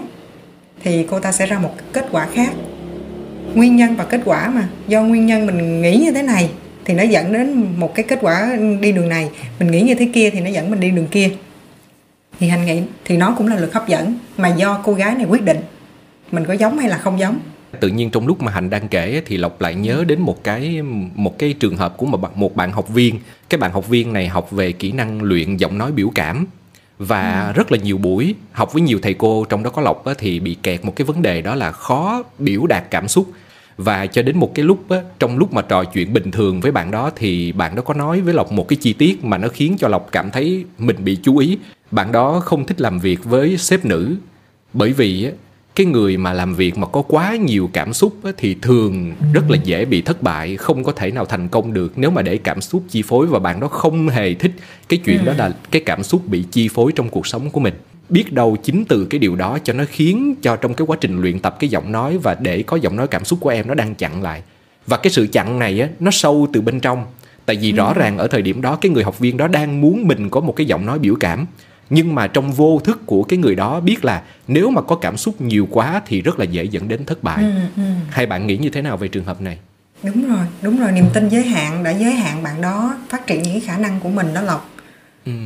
thì 0.82 1.06
cô 1.10 1.20
ta 1.20 1.32
sẽ 1.32 1.46
ra 1.46 1.58
một 1.58 1.74
kết 1.92 2.06
quả 2.10 2.26
khác 2.34 2.50
nguyên 3.54 3.76
nhân 3.76 3.96
và 3.96 4.04
kết 4.04 4.20
quả 4.24 4.48
mà. 4.48 4.68
Do 4.88 5.02
nguyên 5.02 5.26
nhân 5.26 5.46
mình 5.46 5.82
nghĩ 5.82 5.96
như 5.96 6.12
thế 6.12 6.22
này 6.22 6.50
thì 6.84 6.94
nó 6.94 7.02
dẫn 7.02 7.32
đến 7.32 7.66
một 7.76 7.94
cái 7.94 8.04
kết 8.08 8.18
quả 8.22 8.56
đi 8.80 8.92
đường 8.92 9.08
này. 9.08 9.30
Mình 9.58 9.70
nghĩ 9.70 9.82
như 9.82 9.94
thế 9.94 10.08
kia 10.12 10.30
thì 10.30 10.40
nó 10.40 10.50
dẫn 10.50 10.70
mình 10.70 10.80
đi 10.80 10.90
đường 10.90 11.06
kia. 11.06 11.30
Thì 12.40 12.48
hành 12.48 12.66
nghĩ 12.66 12.82
thì 13.04 13.16
nó 13.16 13.34
cũng 13.38 13.48
là 13.48 13.56
lực 13.56 13.74
hấp 13.74 13.88
dẫn, 13.88 14.14
mà 14.36 14.48
do 14.48 14.80
cô 14.84 14.92
gái 14.92 15.14
này 15.14 15.24
quyết 15.24 15.42
định. 15.42 15.58
Mình 16.32 16.44
có 16.44 16.52
giống 16.52 16.78
hay 16.78 16.88
là 16.88 16.98
không 16.98 17.20
giống? 17.20 17.38
Tự 17.80 17.88
nhiên 17.88 18.10
trong 18.10 18.26
lúc 18.26 18.42
mà 18.42 18.52
hạnh 18.52 18.70
đang 18.70 18.88
kể 18.88 19.22
thì 19.26 19.36
lộc 19.36 19.60
lại 19.60 19.74
nhớ 19.74 20.04
đến 20.06 20.20
một 20.20 20.44
cái 20.44 20.82
một 21.14 21.38
cái 21.38 21.52
trường 21.52 21.76
hợp 21.76 21.96
của 21.96 22.06
một 22.06 22.16
bạn 22.16 22.32
một 22.34 22.56
bạn 22.56 22.72
học 22.72 22.88
viên. 22.88 23.18
Cái 23.48 23.58
bạn 23.58 23.72
học 23.72 23.88
viên 23.88 24.12
này 24.12 24.28
học 24.28 24.50
về 24.50 24.72
kỹ 24.72 24.92
năng 24.92 25.22
luyện 25.22 25.56
giọng 25.56 25.78
nói 25.78 25.92
biểu 25.92 26.10
cảm 26.14 26.46
và 27.00 27.52
rất 27.54 27.72
là 27.72 27.78
nhiều 27.78 27.98
buổi 27.98 28.34
học 28.52 28.72
với 28.72 28.82
nhiều 28.82 28.98
thầy 29.02 29.14
cô 29.14 29.44
trong 29.48 29.62
đó 29.62 29.70
có 29.70 29.82
lộc 29.82 30.04
á, 30.04 30.14
thì 30.18 30.40
bị 30.40 30.56
kẹt 30.62 30.84
một 30.84 30.96
cái 30.96 31.04
vấn 31.04 31.22
đề 31.22 31.42
đó 31.42 31.54
là 31.54 31.72
khó 31.72 32.22
biểu 32.38 32.66
đạt 32.66 32.84
cảm 32.90 33.08
xúc. 33.08 33.30
Và 33.76 34.06
cho 34.06 34.22
đến 34.22 34.38
một 34.38 34.54
cái 34.54 34.64
lúc 34.64 34.88
á, 34.88 34.96
trong 35.18 35.38
lúc 35.38 35.52
mà 35.52 35.62
trò 35.62 35.84
chuyện 35.84 36.12
bình 36.12 36.30
thường 36.30 36.60
với 36.60 36.72
bạn 36.72 36.90
đó 36.90 37.10
thì 37.16 37.52
bạn 37.52 37.76
đó 37.76 37.82
có 37.82 37.94
nói 37.94 38.20
với 38.20 38.34
lộc 38.34 38.52
một 38.52 38.68
cái 38.68 38.76
chi 38.80 38.92
tiết 38.92 39.24
mà 39.24 39.38
nó 39.38 39.48
khiến 39.48 39.76
cho 39.78 39.88
lộc 39.88 40.08
cảm 40.12 40.30
thấy 40.30 40.64
mình 40.78 40.96
bị 41.04 41.18
chú 41.22 41.36
ý. 41.36 41.58
Bạn 41.90 42.12
đó 42.12 42.40
không 42.40 42.66
thích 42.66 42.80
làm 42.80 42.98
việc 42.98 43.24
với 43.24 43.56
sếp 43.56 43.84
nữ 43.84 44.16
bởi 44.72 44.92
vì 44.92 45.24
á, 45.24 45.30
cái 45.80 45.86
người 45.86 46.16
mà 46.16 46.32
làm 46.32 46.54
việc 46.54 46.78
mà 46.78 46.86
có 46.86 47.02
quá 47.02 47.36
nhiều 47.36 47.70
cảm 47.72 47.92
xúc 47.92 48.16
á, 48.24 48.30
thì 48.36 48.56
thường 48.62 49.12
rất 49.32 49.50
là 49.50 49.58
dễ 49.64 49.84
bị 49.84 50.02
thất 50.02 50.22
bại 50.22 50.56
không 50.56 50.84
có 50.84 50.92
thể 50.92 51.10
nào 51.10 51.24
thành 51.24 51.48
công 51.48 51.72
được. 51.72 51.92
Nếu 51.96 52.10
mà 52.10 52.22
để 52.22 52.36
cảm 52.36 52.60
xúc 52.60 52.82
chi 52.88 53.02
phối 53.02 53.26
và 53.26 53.38
bạn 53.38 53.60
đó 53.60 53.68
không 53.68 54.08
hề 54.08 54.34
thích 54.34 54.52
cái 54.88 54.98
chuyện 55.04 55.24
đó 55.24 55.32
là 55.38 55.52
cái 55.70 55.82
cảm 55.86 56.02
xúc 56.02 56.28
bị 56.28 56.44
chi 56.50 56.68
phối 56.68 56.92
trong 56.92 57.08
cuộc 57.08 57.26
sống 57.26 57.50
của 57.50 57.60
mình. 57.60 57.74
Biết 58.08 58.32
đâu 58.32 58.56
chính 58.62 58.84
từ 58.84 59.04
cái 59.04 59.18
điều 59.18 59.36
đó 59.36 59.58
cho 59.64 59.72
nó 59.72 59.84
khiến 59.88 60.34
cho 60.42 60.56
trong 60.56 60.74
cái 60.74 60.86
quá 60.86 60.96
trình 61.00 61.20
luyện 61.20 61.38
tập 61.38 61.56
cái 61.60 61.70
giọng 61.70 61.92
nói 61.92 62.18
và 62.18 62.36
để 62.40 62.62
có 62.62 62.76
giọng 62.76 62.96
nói 62.96 63.06
cảm 63.08 63.24
xúc 63.24 63.38
của 63.42 63.50
em 63.50 63.68
nó 63.68 63.74
đang 63.74 63.94
chặn 63.94 64.22
lại. 64.22 64.42
Và 64.86 64.96
cái 64.96 65.10
sự 65.10 65.26
chặn 65.32 65.58
này 65.58 65.80
á 65.80 65.88
nó 66.00 66.10
sâu 66.10 66.48
từ 66.52 66.60
bên 66.60 66.80
trong. 66.80 67.04
Tại 67.46 67.56
vì 67.60 67.72
rõ 67.72 67.94
ràng 67.94 68.18
ở 68.18 68.26
thời 68.26 68.42
điểm 68.42 68.62
đó 68.62 68.76
cái 68.76 68.90
người 68.90 69.04
học 69.04 69.18
viên 69.18 69.36
đó 69.36 69.48
đang 69.48 69.80
muốn 69.80 70.08
mình 70.08 70.30
có 70.30 70.40
một 70.40 70.56
cái 70.56 70.66
giọng 70.66 70.86
nói 70.86 70.98
biểu 70.98 71.14
cảm 71.20 71.46
nhưng 71.90 72.14
mà 72.14 72.26
trong 72.26 72.52
vô 72.52 72.80
thức 72.84 73.06
của 73.06 73.22
cái 73.22 73.38
người 73.38 73.54
đó 73.54 73.80
biết 73.80 74.04
là 74.04 74.22
nếu 74.48 74.70
mà 74.70 74.82
có 74.82 74.96
cảm 74.96 75.16
xúc 75.16 75.40
nhiều 75.40 75.68
quá 75.70 76.02
thì 76.06 76.22
rất 76.22 76.38
là 76.38 76.44
dễ 76.44 76.64
dẫn 76.64 76.88
đến 76.88 77.04
thất 77.04 77.22
bại. 77.22 77.44
Hai 78.10 78.26
bạn 78.26 78.46
nghĩ 78.46 78.56
như 78.56 78.70
thế 78.70 78.82
nào 78.82 78.96
về 78.96 79.08
trường 79.08 79.24
hợp 79.24 79.40
này? 79.40 79.58
Đúng 80.02 80.28
rồi 80.28 80.46
đúng 80.62 80.80
rồi. 80.80 80.92
Niềm 80.92 81.04
tin 81.14 81.28
giới 81.28 81.44
hạn 81.44 81.84
đã 81.84 81.90
giới 81.90 82.12
hạn 82.12 82.42
bạn 82.42 82.60
đó 82.60 82.96
phát 83.08 83.26
triển 83.26 83.42
những 83.42 83.52
cái 83.52 83.60
khả 83.60 83.78
năng 83.78 84.00
của 84.00 84.08
mình 84.08 84.34
đó 84.34 84.40
lộc. 84.40 84.70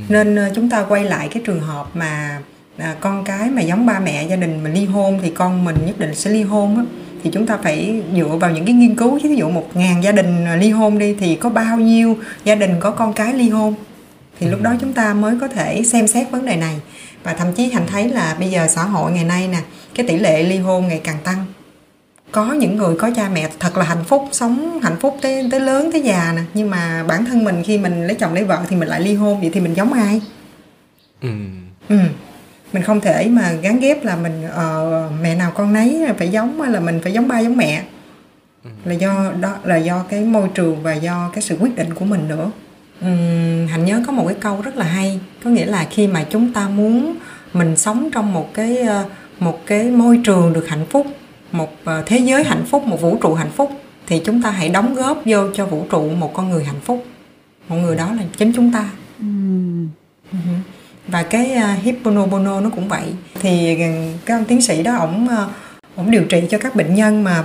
Nên 0.09 0.37
ờ, 0.37 0.53
chúng 0.55 0.71
ta 0.71 0.85
quay 0.89 1.05
lại 1.05 1.29
cái 1.29 1.43
trường 1.47 1.61
hợp 1.61 1.87
mà 1.95 2.39
à, 2.77 2.97
con 3.01 3.25
cái 3.25 3.51
mà 3.51 3.63
giống 3.63 3.87
ba 3.87 4.01
mẹ 4.01 4.27
gia 4.27 4.37
đình 4.37 4.65
mà 4.65 4.71
ly 4.71 4.85
hôn 4.85 5.19
thì 5.23 5.31
con 5.31 5.65
mình 5.65 5.77
nhất 5.87 5.99
định 5.99 6.15
sẽ 6.15 6.31
ly 6.31 6.43
hôn 6.43 6.77
á. 6.77 6.85
Thì 7.23 7.31
chúng 7.33 7.47
ta 7.47 7.57
phải 7.63 8.03
dựa 8.17 8.37
vào 8.41 8.51
những 8.51 8.65
cái 8.65 8.75
nghiên 8.75 8.97
cứu. 8.97 9.19
Chứ 9.23 9.29
ví 9.29 9.37
dụ 9.37 9.49
một 9.49 9.69
ngàn 9.75 10.03
gia 10.03 10.13
đình 10.13 10.59
ly 10.59 10.71
hôn 10.71 10.99
đi 10.99 11.15
thì 11.21 11.37
có 11.37 11.51
bao 11.51 11.77
nhiêu 11.79 12.19
gia 12.45 12.55
đình 12.55 12.71
có 12.81 12.91
con 12.91 13.13
cái 13.13 13.33
ly 13.33 13.49
hôn 13.49 13.75
thì 14.41 14.47
lúc 14.47 14.63
đó 14.63 14.75
chúng 14.81 14.93
ta 14.93 15.15
mới 15.15 15.35
có 15.41 15.49
thể 15.49 15.83
xem 15.83 16.07
xét 16.07 16.31
vấn 16.31 16.47
đề 16.47 16.57
này. 16.57 16.77
Và 17.23 17.35
thậm 17.35 17.53
chí 17.53 17.71
thành 17.71 17.87
thấy 17.87 18.09
là 18.09 18.37
bây 18.39 18.51
giờ 18.51 18.67
xã 18.69 18.83
hội 18.85 19.13
ngày 19.13 19.25
nay 19.25 19.49
nè 19.49 19.59
cái 19.95 20.07
tỷ 20.07 20.19
lệ 20.19 20.43
ly 20.43 20.59
hôn 20.59 20.89
ngày 20.89 21.01
càng 21.05 21.19
tăng. 21.25 21.47
Có 22.33 22.53
những 22.53 22.77
người 22.77 22.97
có 22.99 23.11
cha 23.17 23.29
mẹ 23.29 23.51
thật 23.61 23.77
là 23.77 23.85
hạnh 23.85 24.05
phúc 24.05 24.29
sống 24.33 24.81
hạnh 24.83 24.97
phúc 25.01 25.17
tới 25.21 25.49
tới 25.51 25.61
lớn 25.61 25.93
tới 25.93 26.01
già 26.01 26.33
nè. 26.37 26.43
Nhưng 26.55 26.71
mà 26.71 27.05
bản 27.09 27.25
thân 27.25 27.45
mình 27.45 27.63
khi 27.63 27.79
mình 27.79 28.07
lấy 28.07 28.15
chồng 28.15 28.35
lấy 28.35 28.45
vợ 28.45 28.59
thì 28.69 28.77
mình 28.77 28.89
lại 28.89 29.01
ly 29.01 29.15
hôn 29.15 29.41
vậy 29.41 29.51
thì 29.55 29.61
mình 29.61 29.75
giống 29.75 29.93
ai? 29.93 30.21
Ừ. 31.21 31.29
ừ. 31.89 31.99
Mình 32.73 32.83
không 32.83 33.01
thể 33.01 33.29
mà 33.29 33.53
gắn 33.53 33.81
ghép 33.81 34.05
là 34.05 34.17
mình 34.17 34.49
ờ, 34.51 35.11
mẹ 35.23 35.35
nào 35.35 35.53
con 35.55 35.73
nấy 35.73 36.07
phải 36.19 36.29
giống 36.29 36.61
hay 36.61 36.71
là 36.73 36.81
mình 36.81 37.01
phải 37.03 37.13
giống 37.13 37.29
ba 37.29 37.39
giống 37.41 37.57
mẹ. 37.57 37.83
Là 38.85 38.95
do 38.95 39.33
đó 39.41 39.57
là 39.65 39.77
do 39.77 40.05
cái 40.09 40.21
môi 40.21 40.49
trường 40.55 40.83
và 40.83 40.95
do 40.95 41.31
cái 41.35 41.43
sự 41.43 41.57
quyết 41.61 41.77
định 41.77 41.95
của 41.95 42.05
mình 42.05 42.29
nữa 42.29 42.51
hạnh 43.69 43.85
nhớ 43.85 44.03
có 44.07 44.13
một 44.13 44.25
cái 44.27 44.37
câu 44.41 44.61
rất 44.61 44.77
là 44.77 44.85
hay 44.85 45.21
có 45.45 45.51
nghĩa 45.51 45.67
là 45.67 45.87
khi 45.91 46.07
mà 46.07 46.25
chúng 46.31 46.53
ta 46.53 46.69
muốn 46.69 47.17
mình 47.53 47.77
sống 47.77 48.11
trong 48.13 48.33
một 48.33 48.55
cái 48.55 48.79
ờ, 48.79 49.05
một 49.39 49.67
cái 49.67 49.91
môi 49.91 50.21
trường 50.25 50.53
được 50.53 50.69
hạnh 50.69 50.87
phúc 50.91 51.07
một 51.53 51.77
ờ, 51.85 52.03
thế 52.07 52.19
giới 52.19 52.45
hạnh 52.45 52.65
phúc 52.67 52.87
một 52.87 53.01
vũ 53.01 53.19
trụ 53.23 53.35
hạnh 53.35 53.51
phúc 53.57 53.71
thì 54.07 54.23
chúng 54.25 54.43
ta 54.43 54.51
hãy 54.51 54.69
đóng 54.69 54.95
góp 54.95 55.23
vô 55.25 55.39
cho 55.55 55.67
vũ 55.67 55.87
trụ 55.91 56.11
một 56.11 56.35
con 56.35 56.51
người 56.51 56.65
hạnh 56.65 56.81
phúc. 56.85 57.07
Một 57.69 57.77
người 57.77 57.97
đó 57.97 58.13
là 58.13 58.23
chính 58.37 58.53
chúng 58.53 58.73
ta. 58.73 58.91
Và 61.09 61.23
cái 61.23 61.57
uh, 61.57 61.83
Hipponopono 61.83 62.61
nó 62.61 62.71
cũng 62.71 62.89
vậy. 62.89 63.15
Thì 63.41 63.77
cái 64.25 64.37
ông 64.37 64.45
tiến 64.45 64.63
sĩ 64.63 64.83
đó 64.83 64.97
ổng 64.97 65.29
ổng 65.97 66.11
điều 66.11 66.25
trị 66.25 66.43
cho 66.51 66.59
các 66.59 66.75
bệnh 66.75 66.95
nhân 66.95 67.25
mà 67.25 67.45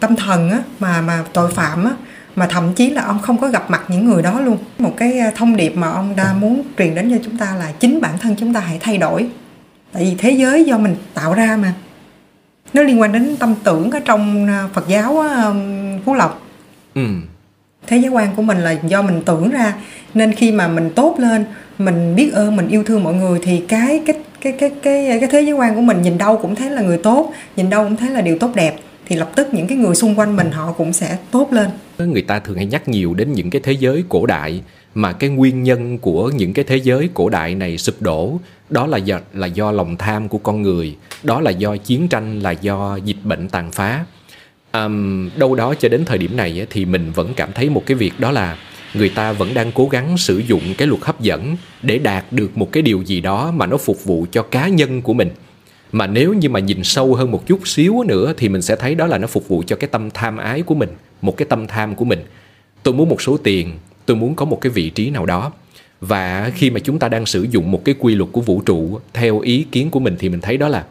tâm 0.00 0.16
thần 0.16 0.50
á 0.50 0.62
mà 0.78 1.00
mà 1.00 1.24
tội 1.32 1.52
phạm 1.52 1.84
á 1.84 1.90
mà 2.36 2.46
thậm 2.46 2.72
chí 2.72 2.90
là 2.90 3.02
ông 3.02 3.18
không 3.18 3.38
có 3.38 3.48
gặp 3.48 3.70
mặt 3.70 3.82
những 3.88 4.04
người 4.04 4.22
đó 4.22 4.40
luôn. 4.40 4.58
Một 4.78 4.94
cái 4.96 5.20
uh, 5.28 5.34
thông 5.34 5.56
điệp 5.56 5.76
mà 5.76 5.90
ông 5.90 6.16
đã 6.16 6.32
muốn 6.40 6.62
truyền 6.78 6.94
đến 6.94 7.10
cho 7.10 7.16
chúng 7.24 7.36
ta 7.36 7.54
là 7.58 7.72
chính 7.80 8.00
bản 8.00 8.18
thân 8.18 8.36
chúng 8.38 8.54
ta 8.54 8.60
hãy 8.60 8.78
thay 8.80 8.98
đổi. 8.98 9.26
Tại 9.92 10.04
vì 10.04 10.14
thế 10.18 10.30
giới 10.30 10.64
do 10.64 10.78
mình 10.78 10.96
tạo 11.14 11.34
ra 11.34 11.56
mà. 11.56 11.72
Nó 12.72 12.82
liên 12.82 13.00
quan 13.00 13.12
đến 13.12 13.36
tâm 13.36 13.54
tưởng 13.64 13.90
ở 13.90 14.00
trong 14.04 14.44
uh, 14.44 14.74
Phật 14.74 14.88
giáo 14.88 15.24
Phú 16.04 16.14
Lộc. 16.14 16.42
Ừ. 16.94 17.06
Thế 17.86 17.96
giới 17.96 18.10
quan 18.10 18.34
của 18.36 18.42
mình 18.42 18.58
là 18.58 18.70
do 18.70 19.02
mình 19.02 19.22
tưởng 19.24 19.50
ra. 19.50 19.74
Nên 20.14 20.32
khi 20.32 20.52
mà 20.52 20.68
mình 20.68 20.90
tốt 20.94 21.16
lên 21.18 21.44
mình 21.78 22.14
biết 22.16 22.32
ơn 22.32 22.56
mình 22.56 22.68
yêu 22.68 22.84
thương 22.84 23.04
mọi 23.04 23.14
người 23.14 23.40
thì 23.42 23.62
cái 23.68 24.02
cái 24.06 24.16
cái 24.40 24.52
cái 24.52 24.70
cái 24.82 25.18
cái 25.20 25.28
thế 25.32 25.40
giới 25.40 25.52
quan 25.52 25.74
của 25.74 25.80
mình 25.80 26.02
nhìn 26.02 26.18
đâu 26.18 26.36
cũng 26.36 26.54
thấy 26.54 26.70
là 26.70 26.82
người 26.82 26.98
tốt 26.98 27.32
nhìn 27.56 27.70
đâu 27.70 27.84
cũng 27.84 27.96
thấy 27.96 28.10
là 28.10 28.20
điều 28.20 28.38
tốt 28.38 28.50
đẹp 28.54 28.76
thì 29.10 29.16
lập 29.16 29.30
tức 29.36 29.54
những 29.54 29.66
cái 29.66 29.78
người 29.78 29.94
xung 29.94 30.18
quanh 30.18 30.36
mình 30.36 30.50
họ 30.50 30.72
cũng 30.72 30.92
sẽ 30.92 31.18
tốt 31.30 31.52
lên. 31.52 31.70
Người 31.98 32.22
ta 32.22 32.38
thường 32.38 32.56
hay 32.56 32.66
nhắc 32.66 32.88
nhiều 32.88 33.14
đến 33.14 33.32
những 33.32 33.50
cái 33.50 33.60
thế 33.64 33.72
giới 33.72 34.04
cổ 34.08 34.26
đại 34.26 34.62
mà 34.94 35.12
cái 35.12 35.30
nguyên 35.30 35.62
nhân 35.62 35.98
của 35.98 36.30
những 36.30 36.52
cái 36.52 36.64
thế 36.64 36.76
giới 36.76 37.08
cổ 37.14 37.28
đại 37.28 37.54
này 37.54 37.78
sụp 37.78 38.02
đổ 38.02 38.38
đó 38.68 38.86
là 38.86 38.98
do 38.98 39.20
là 39.32 39.46
do 39.46 39.72
lòng 39.72 39.96
tham 39.96 40.28
của 40.28 40.38
con 40.38 40.62
người 40.62 40.96
đó 41.22 41.40
là 41.40 41.50
do 41.50 41.76
chiến 41.76 42.08
tranh 42.08 42.40
là 42.40 42.50
do 42.50 42.98
dịch 43.04 43.24
bệnh 43.24 43.48
tàn 43.48 43.70
phá. 43.72 44.04
Um, 44.72 45.30
đâu 45.36 45.54
đó 45.54 45.74
cho 45.74 45.88
đến 45.88 46.04
thời 46.04 46.18
điểm 46.18 46.36
này 46.36 46.66
thì 46.70 46.84
mình 46.84 47.12
vẫn 47.14 47.34
cảm 47.36 47.52
thấy 47.52 47.70
một 47.70 47.82
cái 47.86 47.94
việc 47.94 48.12
đó 48.18 48.30
là 48.30 48.56
người 48.94 49.08
ta 49.08 49.32
vẫn 49.32 49.54
đang 49.54 49.72
cố 49.72 49.88
gắng 49.88 50.18
sử 50.18 50.38
dụng 50.38 50.62
cái 50.78 50.88
luật 50.88 51.02
hấp 51.02 51.20
dẫn 51.20 51.56
để 51.82 51.98
đạt 51.98 52.24
được 52.30 52.58
một 52.58 52.72
cái 52.72 52.82
điều 52.82 53.02
gì 53.02 53.20
đó 53.20 53.52
mà 53.56 53.66
nó 53.66 53.76
phục 53.76 54.04
vụ 54.04 54.26
cho 54.32 54.42
cá 54.42 54.68
nhân 54.68 55.02
của 55.02 55.14
mình 55.14 55.30
mà 55.92 56.06
nếu 56.06 56.34
như 56.34 56.48
mà 56.48 56.60
nhìn 56.60 56.84
sâu 56.84 57.14
hơn 57.14 57.30
một 57.30 57.46
chút 57.46 57.68
xíu 57.68 58.02
nữa 58.02 58.32
thì 58.36 58.48
mình 58.48 58.62
sẽ 58.62 58.76
thấy 58.76 58.94
đó 58.94 59.06
là 59.06 59.18
nó 59.18 59.26
phục 59.26 59.48
vụ 59.48 59.62
cho 59.66 59.76
cái 59.76 59.88
tâm 59.88 60.10
tham 60.10 60.36
ái 60.36 60.62
của 60.62 60.74
mình, 60.74 60.88
một 61.22 61.36
cái 61.36 61.46
tâm 61.48 61.66
tham 61.66 61.94
của 61.94 62.04
mình. 62.04 62.20
Tôi 62.82 62.94
muốn 62.94 63.08
một 63.08 63.22
số 63.22 63.36
tiền, 63.36 63.72
tôi 64.06 64.16
muốn 64.16 64.34
có 64.34 64.44
một 64.44 64.60
cái 64.60 64.70
vị 64.70 64.90
trí 64.90 65.10
nào 65.10 65.26
đó. 65.26 65.52
Và 66.00 66.52
khi 66.54 66.70
mà 66.70 66.80
chúng 66.80 66.98
ta 66.98 67.08
đang 67.08 67.26
sử 67.26 67.42
dụng 67.50 67.70
một 67.70 67.84
cái 67.84 67.94
quy 67.98 68.14
luật 68.14 68.30
của 68.32 68.40
vũ 68.40 68.62
trụ 68.66 69.00
theo 69.12 69.40
ý 69.40 69.66
kiến 69.72 69.90
của 69.90 70.00
mình 70.00 70.16
thì 70.18 70.28
mình 70.28 70.40
thấy 70.40 70.56
đó 70.56 70.68
là 70.68 70.84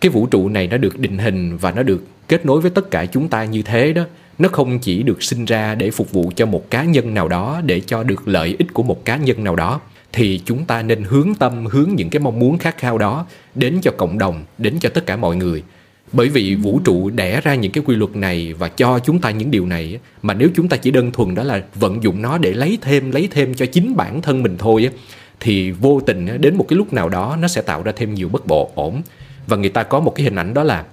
cái 0.00 0.10
vũ 0.10 0.26
trụ 0.26 0.48
này 0.48 0.66
nó 0.66 0.76
được 0.76 0.98
định 0.98 1.18
hình 1.18 1.56
và 1.56 1.72
nó 1.72 1.82
được 1.82 2.04
kết 2.28 2.46
nối 2.46 2.60
với 2.60 2.70
tất 2.70 2.90
cả 2.90 3.06
chúng 3.06 3.28
ta 3.28 3.44
như 3.44 3.62
thế 3.62 3.92
đó. 3.92 4.02
Nó 4.38 4.48
không 4.48 4.78
chỉ 4.78 5.02
được 5.02 5.22
sinh 5.22 5.44
ra 5.44 5.74
để 5.74 5.90
phục 5.90 6.12
vụ 6.12 6.32
cho 6.36 6.46
một 6.46 6.70
cá 6.70 6.84
nhân 6.84 7.14
nào 7.14 7.28
đó, 7.28 7.60
để 7.64 7.80
cho 7.80 8.02
được 8.02 8.28
lợi 8.28 8.56
ích 8.58 8.74
của 8.74 8.82
một 8.82 9.04
cá 9.04 9.16
nhân 9.16 9.44
nào 9.44 9.56
đó 9.56 9.80
thì 10.12 10.40
chúng 10.44 10.64
ta 10.64 10.82
nên 10.82 11.04
hướng 11.04 11.34
tâm, 11.34 11.66
hướng 11.66 11.90
những 11.96 12.10
cái 12.10 12.20
mong 12.20 12.38
muốn 12.38 12.58
khát 12.58 12.78
khao 12.78 12.98
đó 12.98 13.26
đến 13.54 13.78
cho 13.82 13.90
cộng 13.96 14.18
đồng, 14.18 14.44
đến 14.58 14.78
cho 14.80 14.88
tất 14.88 15.06
cả 15.06 15.16
mọi 15.16 15.36
người. 15.36 15.62
Bởi 16.12 16.28
vì 16.28 16.54
vũ 16.54 16.80
trụ 16.84 17.10
đẻ 17.10 17.40
ra 17.40 17.54
những 17.54 17.72
cái 17.72 17.84
quy 17.86 17.96
luật 17.96 18.16
này 18.16 18.52
và 18.52 18.68
cho 18.68 18.98
chúng 18.98 19.20
ta 19.20 19.30
những 19.30 19.50
điều 19.50 19.66
này 19.66 19.98
mà 20.22 20.34
nếu 20.34 20.48
chúng 20.54 20.68
ta 20.68 20.76
chỉ 20.76 20.90
đơn 20.90 21.12
thuần 21.12 21.34
đó 21.34 21.42
là 21.42 21.62
vận 21.74 22.02
dụng 22.02 22.22
nó 22.22 22.38
để 22.38 22.52
lấy 22.52 22.78
thêm 22.80 23.10
lấy 23.10 23.28
thêm 23.30 23.54
cho 23.54 23.66
chính 23.66 23.96
bản 23.96 24.22
thân 24.22 24.42
mình 24.42 24.56
thôi 24.58 24.90
thì 25.40 25.70
vô 25.70 26.00
tình 26.06 26.40
đến 26.40 26.56
một 26.56 26.64
cái 26.68 26.76
lúc 26.76 26.92
nào 26.92 27.08
đó 27.08 27.36
nó 27.40 27.48
sẽ 27.48 27.62
tạo 27.62 27.82
ra 27.82 27.92
thêm 27.96 28.14
nhiều 28.14 28.28
bất 28.28 28.46
bộ, 28.46 28.70
ổn. 28.74 29.02
Và 29.46 29.56
người 29.56 29.70
ta 29.70 29.82
có 29.82 30.00
một 30.00 30.14
cái 30.14 30.24
hình 30.24 30.38
ảnh 30.38 30.54
đó 30.54 30.62
là 30.62 30.84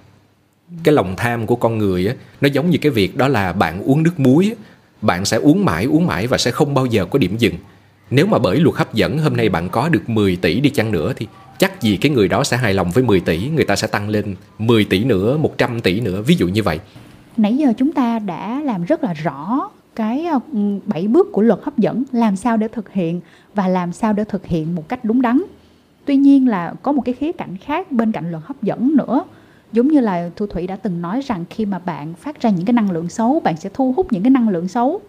cái 0.84 0.94
lòng 0.94 1.14
tham 1.16 1.46
của 1.46 1.56
con 1.56 1.78
người 1.78 2.08
nó 2.40 2.48
giống 2.48 2.70
như 2.70 2.78
cái 2.78 2.92
việc 2.92 3.16
đó 3.16 3.28
là 3.28 3.52
bạn 3.52 3.82
uống 3.82 4.02
nước 4.02 4.20
muối 4.20 4.54
bạn 5.02 5.24
sẽ 5.24 5.36
uống 5.36 5.64
mãi 5.64 5.84
uống 5.84 6.06
mãi 6.06 6.26
và 6.26 6.38
sẽ 6.38 6.50
không 6.50 6.74
bao 6.74 6.86
giờ 6.86 7.06
có 7.06 7.18
điểm 7.18 7.36
dừng 7.36 7.54
nếu 8.10 8.26
mà 8.26 8.38
bởi 8.38 8.60
luật 8.60 8.76
hấp 8.76 8.94
dẫn, 8.94 9.18
hôm 9.18 9.36
nay 9.36 9.48
bạn 9.48 9.68
có 9.68 9.88
được 9.88 10.08
10 10.08 10.36
tỷ 10.36 10.60
đi 10.60 10.70
chăng 10.70 10.92
nữa 10.92 11.12
thì 11.16 11.26
chắc 11.58 11.80
gì 11.80 11.96
cái 11.96 12.12
người 12.12 12.28
đó 12.28 12.44
sẽ 12.44 12.56
hài 12.56 12.74
lòng 12.74 12.90
với 12.90 13.04
10 13.04 13.20
tỷ, 13.20 13.48
người 13.48 13.64
ta 13.64 13.76
sẽ 13.76 13.86
tăng 13.86 14.08
lên 14.08 14.34
10 14.58 14.84
tỷ 14.84 15.04
nữa 15.04 15.36
100 15.36 15.80
tỷ 15.80 16.00
nữa. 16.00 16.22
Ví 16.22 16.34
dụ 16.34 16.48
như 16.48 16.62
vậy. 16.62 16.80
Nãy 17.36 17.56
giờ 17.56 17.72
chúng 17.76 17.92
ta 17.92 18.18
đã 18.18 18.60
làm 18.64 18.84
rất 18.84 19.04
là 19.04 19.12
rõ 19.12 19.70
cái 19.94 20.26
ờ, 20.26 20.40
bảy 20.86 21.08
bước 21.08 21.32
của 21.32 21.42
luật 21.42 21.60
hấp 21.62 21.78
dẫn, 21.78 22.02
làm 22.12 22.36
sao 22.36 22.56
để 22.56 22.68
thực 22.68 22.92
hiện 22.92 23.20
và 23.54 23.68
làm 23.68 23.92
sao 23.92 24.12
để 24.12 24.24
thực 24.24 24.46
hiện 24.46 24.74
một 24.74 24.88
cách 24.88 25.04
đúng 25.04 25.22
đắn. 25.22 25.42
Tuy 26.04 26.16
nhiên 26.16 26.48
là 26.48 26.74
có 26.82 26.92
một 26.92 27.02
cái 27.04 27.14
khía 27.14 27.32
cạnh 27.32 27.56
khác 27.56 27.92
bên 27.92 28.12
cạnh 28.12 28.30
luật 28.30 28.42
hấp 28.46 28.62
dẫn 28.62 28.96
nữa. 28.96 29.24
Giống 29.72 29.88
như 29.88 30.00
là 30.00 30.30
thu 30.36 30.46
thủy 30.46 30.66
đã 30.66 30.76
từng 30.76 31.02
nói 31.02 31.20
rằng 31.20 31.44
khi 31.50 31.64
mà 31.66 31.78
bạn 31.78 32.14
phát 32.14 32.40
ra 32.40 32.50
những 32.50 32.64
cái 32.64 32.74
năng 32.74 32.90
lượng 32.90 33.08
xấu, 33.08 33.40
bạn 33.40 33.56
sẽ 33.56 33.70
thu 33.74 33.94
hút 33.96 34.12
những 34.12 34.22
cái 34.22 34.30
năng 34.30 34.48
lượng 34.48 34.68
xấu. 34.68 35.00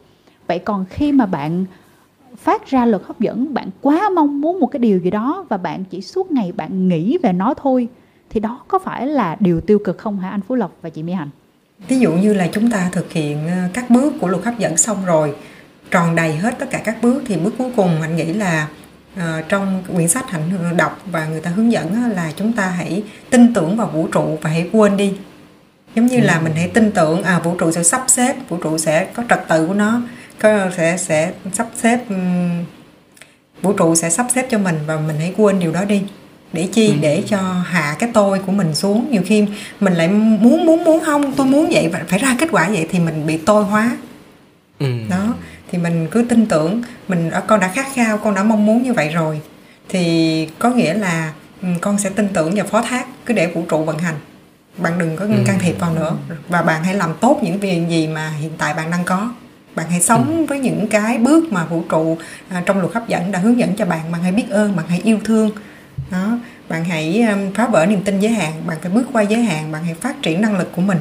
Vậy 0.48 0.60
còn 0.60 0.86
khi 0.90 1.12
mà 1.12 1.26
bạn 1.26 1.66
phát 2.38 2.66
ra 2.66 2.86
luật 2.86 3.02
hấp 3.06 3.20
dẫn. 3.20 3.54
Bạn 3.54 3.70
quá 3.82 4.10
mong 4.16 4.42
muốn 4.42 4.60
một 4.60 4.68
cái 4.68 4.80
điều 4.80 5.00
gì 5.00 5.10
đó 5.10 5.46
và 5.50 5.58
bạn 5.58 5.84
chỉ 5.86 6.02
suốt 6.02 6.32
ngày 6.32 6.52
bạn 6.52 6.88
nghĩ 6.88 7.18
về 7.24 7.34
nó 7.34 7.54
thôi. 7.54 7.88
Thì 8.30 8.40
đó 8.40 8.60
có 8.68 8.80
phải 8.80 9.08
là 9.08 9.36
điều 9.40 9.62
tiêu 9.62 9.80
cực 9.80 9.98
không 9.98 10.20
hả 10.20 10.30
anh 10.30 10.42
Phú 10.42 10.56
Lộc 10.56 10.72
và 10.82 10.90
chị 10.90 11.04
Mỹ 11.04 11.14
Hạnh? 11.14 11.30
Ví 11.88 12.00
dụ 12.00 12.12
như 12.12 12.34
là 12.34 12.48
chúng 12.52 12.72
ta 12.72 12.90
thực 12.92 13.12
hiện 13.12 13.48
ờ, 13.48 13.54
các 13.74 13.90
bước 13.90 14.14
của 14.22 14.28
luật 14.28 14.44
hấp 14.44 14.60
dẫn 14.60 14.78
xong 14.78 15.06
rồi 15.06 15.36
tròn 15.92 16.16
đầy 16.16 16.36
hết 16.36 16.60
tất 16.60 16.66
cả 16.70 16.82
các 16.86 16.98
bước 17.02 17.22
thì 17.26 17.38
bước 17.38 17.54
cuối 17.58 17.72
cùng 17.76 18.02
anh 18.02 18.16
nghĩ 18.16 18.34
là 18.34 18.68
ờ, 19.18 19.42
trong 19.50 19.84
quyển 19.96 20.08
sách 20.08 20.30
hạnh 20.30 20.78
đọc 20.78 21.02
và 21.12 21.26
người 21.26 21.42
ta 21.42 21.50
hướng 21.50 21.72
dẫn 21.72 22.12
là 22.16 22.32
chúng 22.36 22.54
ta 22.54 22.68
hãy 22.70 23.04
tin 23.30 23.54
tưởng 23.54 23.78
vào 23.78 23.88
vũ 23.88 24.08
trụ 24.12 24.38
và 24.42 24.50
hãy 24.50 24.70
quên 24.72 24.98
đi. 24.98 25.14
Giống 25.96 26.06
như 26.06 26.20
là 26.20 26.42
mình 26.42 26.54
hãy 26.56 26.68
tin 26.74 26.92
tưởng 26.92 27.24
à 27.24 27.40
vũ 27.40 27.56
trụ 27.60 27.72
sẽ 27.72 27.84
sắp 27.84 28.04
xếp 28.08 28.36
vũ 28.50 28.58
trụ 28.58 28.78
sẽ 28.78 29.08
có 29.14 29.24
trật 29.30 29.40
tự 29.48 29.68
của 29.68 29.74
nó 29.74 30.02
có 30.40 30.70
sẽ 30.78 30.98
sẽ 30.98 31.32
sắp 31.54 31.68
xếp 31.76 32.00
vũ 33.62 33.74
trụ 33.74 33.96
sẽ 33.96 34.10
sắp 34.10 34.26
xếp 34.36 34.48
cho 34.50 34.58
mình 34.58 34.76
và 34.88 34.98
mình 34.98 35.16
hãy 35.20 35.34
quên 35.38 35.60
điều 35.60 35.72
đó 35.72 35.86
đi. 35.86 36.02
Để 36.54 36.68
chi? 36.74 36.94
Để 37.02 37.24
cho 37.28 37.38
hạ 37.66 37.96
cái 38.00 38.10
tôi 38.14 38.40
của 38.40 38.52
mình 38.52 38.76
xuống. 38.76 39.08
Nhiều 39.12 39.22
khi 39.26 39.46
mình 39.80 39.94
lại 39.94 40.08
muốn 40.08 40.66
muốn 40.66 40.84
muốn 40.84 41.04
không? 41.06 41.34
Tôi 41.34 41.46
muốn 41.46 41.70
vậy 41.72 41.90
và 41.94 42.02
phải 42.08 42.20
ra 42.20 42.36
kết 42.40 42.48
quả 42.52 42.70
vậy 42.70 42.88
thì 42.92 43.00
mình 43.00 43.28
bị 43.28 43.38
tôi 43.38 43.64
hóa. 43.64 43.98
Ừ. 44.80 44.86
đó. 45.10 45.34
Thì 45.72 45.78
mình 45.78 46.08
cứ 46.12 46.26
tin 46.30 46.46
tưởng 46.46 46.82
mình 47.08 47.30
ở 47.30 47.42
con 47.48 47.60
đã 47.60 47.68
khát 47.68 47.86
khao 47.94 48.18
con 48.18 48.36
đã 48.36 48.44
mong 48.44 48.66
muốn 48.66 48.84
như 48.84 48.94
vậy 48.94 49.10
rồi. 49.10 49.42
Thì 49.90 50.48
có 50.60 50.70
nghĩa 50.70 50.94
là 50.94 51.34
ừ, 51.62 51.68
con 51.82 51.98
sẽ 51.98 52.10
tin 52.10 52.28
tưởng 52.34 52.52
và 52.56 52.64
phó 52.64 52.82
thác 52.82 53.06
cứ 53.26 53.34
để 53.34 53.48
vũ 53.48 53.64
trụ 53.70 53.84
vận 53.84 53.98
hành. 53.98 54.16
Bạn 54.78 55.00
đừng 55.00 55.16
có 55.16 55.26
Ừ. 55.26 55.32
can 55.48 55.60
thiệp 55.60 55.80
vào 55.80 55.94
nữa. 55.94 56.16
Và 56.48 56.62
bạn 56.62 56.84
hãy 56.84 56.94
làm 56.96 57.14
tốt 57.22 57.40
những 57.44 57.60
việc 57.60 57.82
gì 57.90 58.08
mà 58.08 58.30
hiện 58.42 58.52
tại 58.58 58.74
bạn 58.74 58.92
đang 58.92 59.04
có 59.06 59.32
bạn 59.78 59.88
hãy 59.90 60.02
sống 60.02 60.46
với 60.46 60.60
những 60.60 60.88
cái 60.88 61.18
bước 61.18 61.54
mà 61.54 61.66
vũ 61.66 61.84
trụ 61.90 62.18
à, 62.50 62.64
trong 62.66 62.80
luật 62.80 62.94
hấp 62.94 63.08
dẫn 63.08 63.32
đã 63.32 63.40
hướng 63.40 63.60
dẫn 63.60 63.76
cho 63.76 63.86
bạn. 63.86 64.12
Bạn 64.12 64.24
hãy 64.24 64.32
biết 64.32 64.50
ơn 64.50 64.76
bạn 64.76 64.86
hãy 64.90 65.02
yêu 65.04 65.20
thương. 65.24 65.52
Đó. 66.12 66.40
Bạn 66.70 66.86
hãy 66.86 67.22
um, 67.22 67.54
phá 67.54 67.68
vỡ 67.68 67.86
niềm 67.86 68.04
tin 68.04 68.20
giới 68.20 68.32
hạn 68.32 68.54
bạn 68.68 68.78
phải 68.82 68.92
bước 68.92 69.08
qua 69.14 69.22
giới 69.22 69.44
hạn 69.44 69.72
bạn 69.72 69.84
hãy 69.84 69.94
phát 69.94 70.22
triển 70.22 70.42
năng 70.42 70.58
lực 70.58 70.72
của 70.76 70.82
mình. 70.82 70.98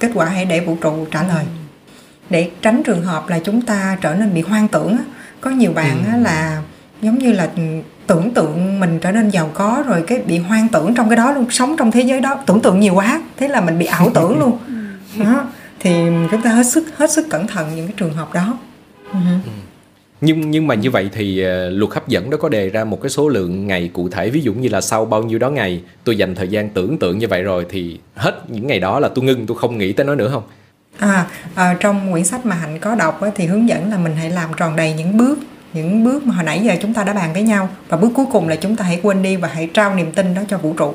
Kết 0.00 0.10
quả 0.14 0.26
hãy 0.26 0.44
để 0.44 0.60
vũ 0.60 0.76
trụ 0.80 1.06
trả 1.10 1.22
lời. 1.22 1.44
Để 2.30 2.50
tránh 2.62 2.82
trường 2.82 3.02
hợp 3.02 3.28
là 3.28 3.38
chúng 3.38 3.62
ta 3.62 3.98
trở 4.00 4.14
nên 4.14 4.34
bị 4.34 4.40
hoang 4.40 4.68
tưởng 4.68 4.96
có 5.40 5.50
nhiều 5.50 5.72
bạn 5.72 6.04
á 6.10 6.16
là 6.16 6.62
giống 7.02 7.18
như 7.18 7.32
là 7.32 7.50
tưởng 8.06 8.34
tượng 8.34 8.80
mình 8.80 8.98
trở 9.02 9.12
nên 9.12 9.28
giàu 9.30 9.50
có 9.54 9.84
rồi 9.86 10.04
cái 10.06 10.18
bị 10.26 10.38
hoang 10.38 10.68
tưởng 10.68 10.94
trong 10.94 11.08
cái 11.08 11.16
đó 11.16 11.32
luôn 11.32 11.46
sống 11.50 11.76
trong 11.78 11.90
thế 11.90 12.00
giới 12.00 12.20
đó 12.20 12.42
tưởng 12.46 12.60
tượng 12.60 12.80
nhiều 12.80 12.94
quá 12.94 13.20
thế 13.36 13.48
là 13.48 13.60
mình 13.60 13.78
bị 13.78 13.86
ảo 13.86 14.10
tưởng 14.14 14.38
luôn. 14.40 14.58
Đó 15.18 15.46
thì 15.84 15.94
chúng 16.30 16.42
ta 16.42 16.50
hết 16.50 16.66
sức 16.66 16.84
hết 16.96 17.10
sức 17.10 17.26
cẩn 17.30 17.46
thận 17.46 17.70
những 17.76 17.86
cái 17.86 17.94
trường 17.96 18.12
hợp 18.12 18.34
đó. 18.34 18.58
Ừ. 19.12 19.18
nhưng 20.20 20.50
nhưng 20.50 20.66
mà 20.66 20.74
như 20.74 20.90
vậy 20.90 21.10
thì 21.12 21.42
ờ, 21.42 21.70
luật 21.70 21.92
hấp 21.92 22.08
dẫn 22.08 22.30
đó 22.30 22.36
có 22.40 22.48
đề 22.48 22.68
ra 22.68 22.84
một 22.84 23.02
cái 23.02 23.10
số 23.10 23.28
lượng 23.28 23.66
ngày 23.66 23.90
cụ 23.92 24.08
thể 24.08 24.30
ví 24.30 24.40
dụ 24.40 24.52
như 24.52 24.68
là 24.68 24.80
sau 24.80 25.04
bao 25.04 25.22
nhiêu 25.22 25.38
đó 25.38 25.50
ngày 25.50 25.82
tôi 26.04 26.16
dành 26.16 26.34
thời 26.34 26.48
gian 26.48 26.68
tưởng 26.68 26.98
tượng 26.98 27.18
như 27.18 27.28
vậy 27.28 27.42
rồi 27.42 27.66
thì 27.68 27.98
hết 28.14 28.50
những 28.50 28.66
ngày 28.66 28.80
đó 28.80 29.00
là 29.00 29.08
tôi 29.08 29.24
ngưng 29.24 29.46
tôi 29.46 29.58
không 29.58 29.78
nghĩ 29.78 29.92
tới 29.92 30.06
nó 30.06 30.14
nữa 30.14 30.30
không? 30.32 30.42
À, 30.98 31.26
à, 31.54 31.76
trong 31.80 32.12
quyển 32.12 32.24
sách 32.24 32.46
mà 32.46 32.56
Hạnh 32.56 32.78
có 32.78 32.94
đọc 32.94 33.20
á, 33.20 33.30
thì 33.34 33.46
hướng 33.46 33.68
dẫn 33.68 33.90
là 33.90 33.98
mình 33.98 34.16
hãy 34.16 34.30
làm 34.30 34.50
tròn 34.56 34.76
đầy 34.76 34.92
những 34.92 35.16
bước 35.16 35.38
những 35.72 36.04
bước 36.04 36.26
mà 36.26 36.34
hồi 36.34 36.44
nãy 36.44 36.60
giờ 36.64 36.74
chúng 36.82 36.94
ta 36.94 37.04
đã 37.04 37.12
bàn 37.12 37.32
với 37.32 37.42
nhau. 37.42 37.68
Và 37.88 37.96
bước 37.96 38.10
cuối 38.14 38.26
cùng 38.32 38.48
là 38.48 38.56
chúng 38.56 38.76
ta 38.76 38.84
hãy 38.84 39.00
quên 39.02 39.22
đi 39.22 39.36
và 39.36 39.48
hãy 39.48 39.70
trao 39.74 39.94
niềm 39.94 40.12
tin 40.12 40.34
đó 40.34 40.42
cho 40.48 40.58
vũ 40.58 40.72
trụ 40.72 40.94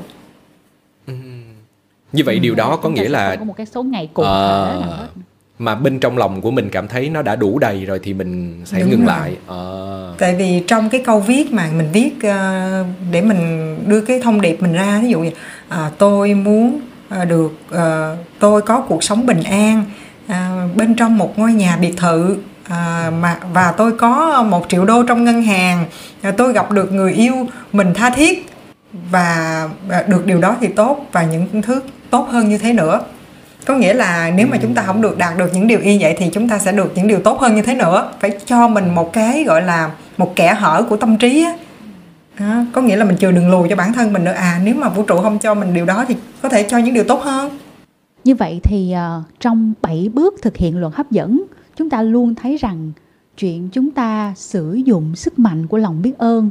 như 2.11 2.23
vậy 2.25 2.39
điều 2.39 2.55
đó 2.55 2.79
có 2.81 2.89
nghĩa 2.89 3.09
là 3.09 3.35
có 3.35 3.45
một 3.45 3.57
cái 3.57 3.65
số 3.65 3.83
ngày 3.83 4.09
cụ 4.13 4.23
thể 4.23 4.29
hết 4.29 5.07
mà 5.59 5.75
bên 5.75 5.99
trong 5.99 6.17
lòng 6.17 6.41
của 6.41 6.51
mình 6.51 6.69
cảm 6.69 6.87
thấy 6.87 7.09
nó 7.09 7.21
đã 7.21 7.35
đủ 7.35 7.59
đầy 7.59 7.85
rồi 7.85 7.99
thì 8.03 8.13
mình 8.13 8.61
sẽ 8.65 8.79
Đúng 8.79 8.89
ngừng 8.89 9.05
rồi. 9.05 9.07
lại 9.07 9.37
Ờ. 9.47 10.15
tại 10.19 10.35
vì 10.35 10.63
trong 10.67 10.89
cái 10.89 11.01
câu 11.05 11.19
viết 11.19 11.53
mà 11.53 11.69
mình 11.77 11.89
viết 11.93 12.11
ờ, 12.23 12.85
để 13.11 13.21
mình 13.21 13.75
đưa 13.87 14.01
cái 14.01 14.19
thông 14.23 14.41
điệp 14.41 14.61
mình 14.61 14.73
ra 14.73 14.99
ví 15.01 15.09
dụ 15.09 15.19
như 15.19 15.31
à, 15.69 15.91
tôi 15.97 16.33
muốn 16.33 16.81
uh, 17.21 17.27
được 17.27 17.51
uh, 17.75 17.79
tôi 18.39 18.61
có 18.61 18.81
cuộc 18.81 19.03
sống 19.03 19.25
bình 19.25 19.43
an 19.43 19.83
uh, 20.25 20.75
bên 20.75 20.95
trong 20.95 21.17
một 21.17 21.39
ngôi 21.39 21.53
nhà 21.53 21.77
biệt 21.81 21.93
thự 21.97 22.37
à, 22.69 23.11
mà 23.21 23.39
và 23.53 23.71
tôi 23.71 23.91
có 23.91 24.43
một 24.43 24.65
triệu 24.69 24.85
đô 24.85 25.03
trong 25.03 25.23
ngân 25.23 25.41
hàng 25.41 25.85
à, 26.21 26.31
tôi 26.31 26.53
gặp 26.53 26.71
được 26.71 26.93
người 26.93 27.13
yêu 27.13 27.47
mình 27.73 27.93
tha 27.93 28.09
thiết 28.09 28.45
và 29.11 29.69
được 30.07 30.25
điều 30.25 30.41
đó 30.41 30.55
thì 30.61 30.67
tốt 30.67 31.05
và 31.11 31.23
những 31.23 31.61
thứ 31.61 31.81
tốt 32.09 32.27
hơn 32.29 32.49
như 32.49 32.57
thế 32.57 32.73
nữa. 32.73 33.01
Có 33.65 33.75
nghĩa 33.75 33.93
là 33.93 34.31
nếu 34.35 34.47
mà 34.47 34.57
chúng 34.61 34.73
ta 34.73 34.83
không 34.83 35.01
được 35.01 35.17
đạt 35.17 35.37
được 35.37 35.49
những 35.53 35.67
điều 35.67 35.79
y 35.79 35.97
vậy 36.01 36.15
thì 36.17 36.29
chúng 36.33 36.49
ta 36.49 36.59
sẽ 36.59 36.71
được 36.71 36.91
những 36.95 37.07
điều 37.07 37.19
tốt 37.19 37.39
hơn 37.39 37.55
như 37.55 37.61
thế 37.61 37.75
nữa. 37.75 38.11
Phải 38.19 38.31
cho 38.45 38.67
mình 38.67 38.95
một 38.95 39.13
cái 39.13 39.43
gọi 39.43 39.61
là 39.61 39.91
một 40.17 40.35
kẻ 40.35 40.53
hở 40.53 40.85
của 40.89 40.97
tâm 40.97 41.17
trí 41.17 41.43
á. 41.43 41.53
À, 42.35 42.65
có 42.73 42.81
nghĩa 42.81 42.95
là 42.95 43.05
mình 43.05 43.17
chừa 43.17 43.31
đường 43.31 43.51
lùi 43.51 43.69
cho 43.69 43.75
bản 43.75 43.93
thân 43.93 44.13
mình 44.13 44.23
nữa. 44.23 44.31
À 44.31 44.61
nếu 44.63 44.75
mà 44.75 44.89
vũ 44.89 45.03
trụ 45.03 45.21
không 45.21 45.39
cho 45.39 45.53
mình 45.53 45.73
điều 45.73 45.85
đó 45.85 46.05
thì 46.07 46.15
có 46.41 46.49
thể 46.49 46.63
cho 46.63 46.77
những 46.77 46.93
điều 46.93 47.03
tốt 47.03 47.21
hơn. 47.21 47.57
Như 48.23 48.35
vậy 48.35 48.59
thì 48.63 48.95
uh, 48.95 49.23
trong 49.39 49.73
7 49.81 50.09
bước 50.13 50.35
thực 50.41 50.57
hiện 50.57 50.77
luật 50.77 50.93
hấp 50.95 51.11
dẫn 51.11 51.43
chúng 51.75 51.89
ta 51.89 52.01
luôn 52.01 52.35
thấy 52.35 52.57
rằng 52.57 52.91
chuyện 53.37 53.69
chúng 53.71 53.91
ta 53.91 54.33
sử 54.35 54.73
dụng 54.73 55.15
sức 55.15 55.39
mạnh 55.39 55.67
của 55.67 55.77
lòng 55.77 56.01
biết 56.01 56.17
ơn 56.17 56.49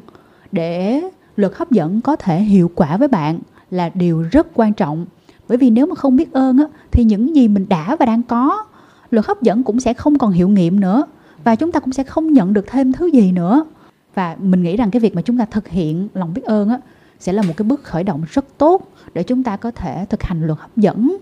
để 0.52 1.00
luật 1.36 1.52
hấp 1.56 1.70
dẫn 1.70 2.00
có 2.00 2.16
thể 2.16 2.40
hiệu 2.40 2.70
quả 2.74 2.96
với 2.96 3.08
bạn 3.08 3.38
là 3.70 3.90
điều 3.94 4.22
rất 4.22 4.46
quan 4.54 4.72
trọng 4.72 5.06
bởi 5.48 5.58
vì 5.58 5.70
nếu 5.70 5.86
mà 5.86 5.94
không 5.94 6.16
biết 6.16 6.32
ơn 6.32 6.58
á, 6.58 6.64
thì 6.92 7.04
những 7.04 7.36
gì 7.36 7.48
mình 7.48 7.66
đã 7.68 7.96
và 7.96 8.06
đang 8.06 8.22
có 8.22 8.64
luật 9.10 9.26
hấp 9.26 9.42
dẫn 9.42 9.62
cũng 9.62 9.80
sẽ 9.80 9.94
không 9.94 10.18
còn 10.18 10.32
hiệu 10.32 10.48
nghiệm 10.48 10.80
nữa. 10.80 11.04
Và 11.44 11.54
chúng 11.54 11.72
ta 11.72 11.80
cũng 11.80 11.92
sẽ 11.92 12.02
không 12.02 12.32
nhận 12.32 12.52
được 12.52 12.66
thêm 12.66 12.92
thứ 12.92 13.06
gì 13.06 13.32
nữa. 13.32 13.64
Và 14.14 14.36
mình 14.42 14.62
nghĩ 14.62 14.76
rằng 14.76 14.90
cái 14.90 15.00
việc 15.00 15.14
mà 15.14 15.22
chúng 15.22 15.38
ta 15.38 15.44
thực 15.44 15.68
hiện 15.68 16.08
lòng 16.14 16.34
biết 16.34 16.44
ơn 16.44 16.68
á, 16.68 16.80
sẽ 17.18 17.32
là 17.32 17.42
một 17.42 17.52
cái 17.56 17.68
bước 17.68 17.84
khởi 17.84 18.04
động 18.04 18.22
rất 18.30 18.44
tốt 18.58 18.92
để 19.14 19.22
chúng 19.22 19.42
ta 19.42 19.56
có 19.56 19.70
thể 19.70 20.06
thực 20.08 20.22
hành 20.22 20.46
luật 20.46 20.58
hấp 20.58 20.76
dẫn. 20.76 21.16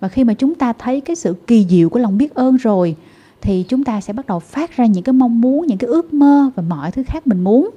Và 0.00 0.08
khi 0.08 0.24
mà 0.24 0.34
chúng 0.34 0.54
ta 0.54 0.72
thấy 0.72 1.00
cái 1.00 1.16
sự 1.16 1.34
kỳ 1.46 1.66
diệu 1.70 1.88
của 1.88 1.98
lòng 1.98 2.18
biết 2.18 2.34
ơn 2.34 2.56
rồi 2.56 2.96
thì 3.40 3.64
chúng 3.68 3.84
ta 3.84 4.00
sẽ 4.00 4.12
bắt 4.12 4.26
đầu 4.26 4.38
phát 4.40 4.76
ra 4.76 4.86
những 4.86 5.04
cái 5.04 5.12
mong 5.12 5.40
muốn 5.40 5.66
những 5.66 5.78
cái 5.78 5.88
ước 5.88 6.14
mơ 6.14 6.50
và 6.54 6.62
mọi 6.68 6.90
thứ 6.90 7.02
khác 7.06 7.26
mình 7.26 7.44
muốn. 7.44 7.70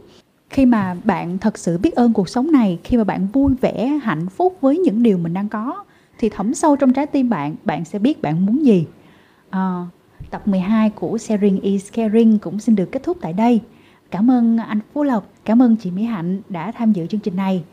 Khi 0.49 0.65
mà 0.65 0.95
bạn 1.03 1.37
thật 1.37 1.57
sự 1.57 1.77
biết 1.77 1.95
ơn 1.95 2.13
cuộc 2.13 2.29
sống 2.29 2.51
này 2.51 2.79
khi 2.83 2.97
mà 2.97 3.03
bạn 3.03 3.27
vui 3.33 3.53
vẻ 3.61 3.99
hạnh 4.03 4.29
phúc 4.29 4.57
với 4.61 4.77
những 4.77 5.03
điều 5.03 5.17
mình 5.17 5.33
đang 5.33 5.49
có 5.49 5.83
thì 6.23 6.29
thẩm 6.29 6.53
sâu 6.53 6.75
trong 6.75 6.93
trái 6.93 7.07
tim 7.07 7.29
bạn 7.29 7.55
bạn 7.63 7.85
sẽ 7.85 7.99
biết 7.99 8.21
bạn 8.21 8.45
muốn 8.45 8.65
gì 8.65 8.85
à, 9.49 9.85
tập 10.29 10.47
12 10.47 10.89
của 10.89 11.17
Sharing 11.17 11.61
is 11.61 11.91
Caring 11.91 12.39
cũng 12.39 12.59
xin 12.59 12.75
được 12.75 12.91
kết 12.91 13.03
thúc 13.03 13.17
tại 13.21 13.33
đây 13.33 13.61
cảm 14.11 14.31
ơn 14.31 14.57
anh 14.57 14.79
Phú 14.93 15.03
Lộc 15.03 15.27
cảm 15.45 15.61
ơn 15.61 15.75
chị 15.75 15.91
Mỹ 15.91 16.03
Hạnh 16.03 16.41
đã 16.49 16.71
tham 16.71 16.93
dự 16.93 17.07
chương 17.07 17.19
trình 17.19 17.35
này 17.35 17.63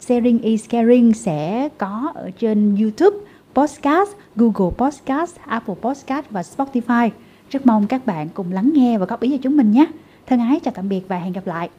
Sharing 0.00 0.38
is 0.38 0.68
Caring 0.68 1.12
sẽ 1.12 1.68
có 1.78 2.12
ở 2.14 2.30
trên 2.30 2.76
YouTube 2.76 3.16
Podcast, 3.54 4.10
Google 4.36 4.74
Podcast, 4.76 5.36
Apple 5.46 5.74
Podcast 5.82 6.26
và 6.30 6.42
Spotify. 6.42 7.10
Rất 7.50 7.66
mong 7.66 7.86
các 7.86 8.06
bạn 8.06 8.28
cùng 8.34 8.52
lắng 8.52 8.70
nghe 8.74 8.98
và 8.98 9.06
góp 9.06 9.20
ý 9.20 9.30
cho 9.30 9.38
chúng 9.42 9.56
mình 9.56 9.70
nhé. 9.70 9.86
Thân 10.26 10.40
ái 10.40 10.60
chào 10.64 10.74
tạm 10.74 10.88
biệt 10.88 11.08
và 11.08 11.18
hẹn 11.18 11.32
gặp 11.32 11.46
lại. 11.46 11.70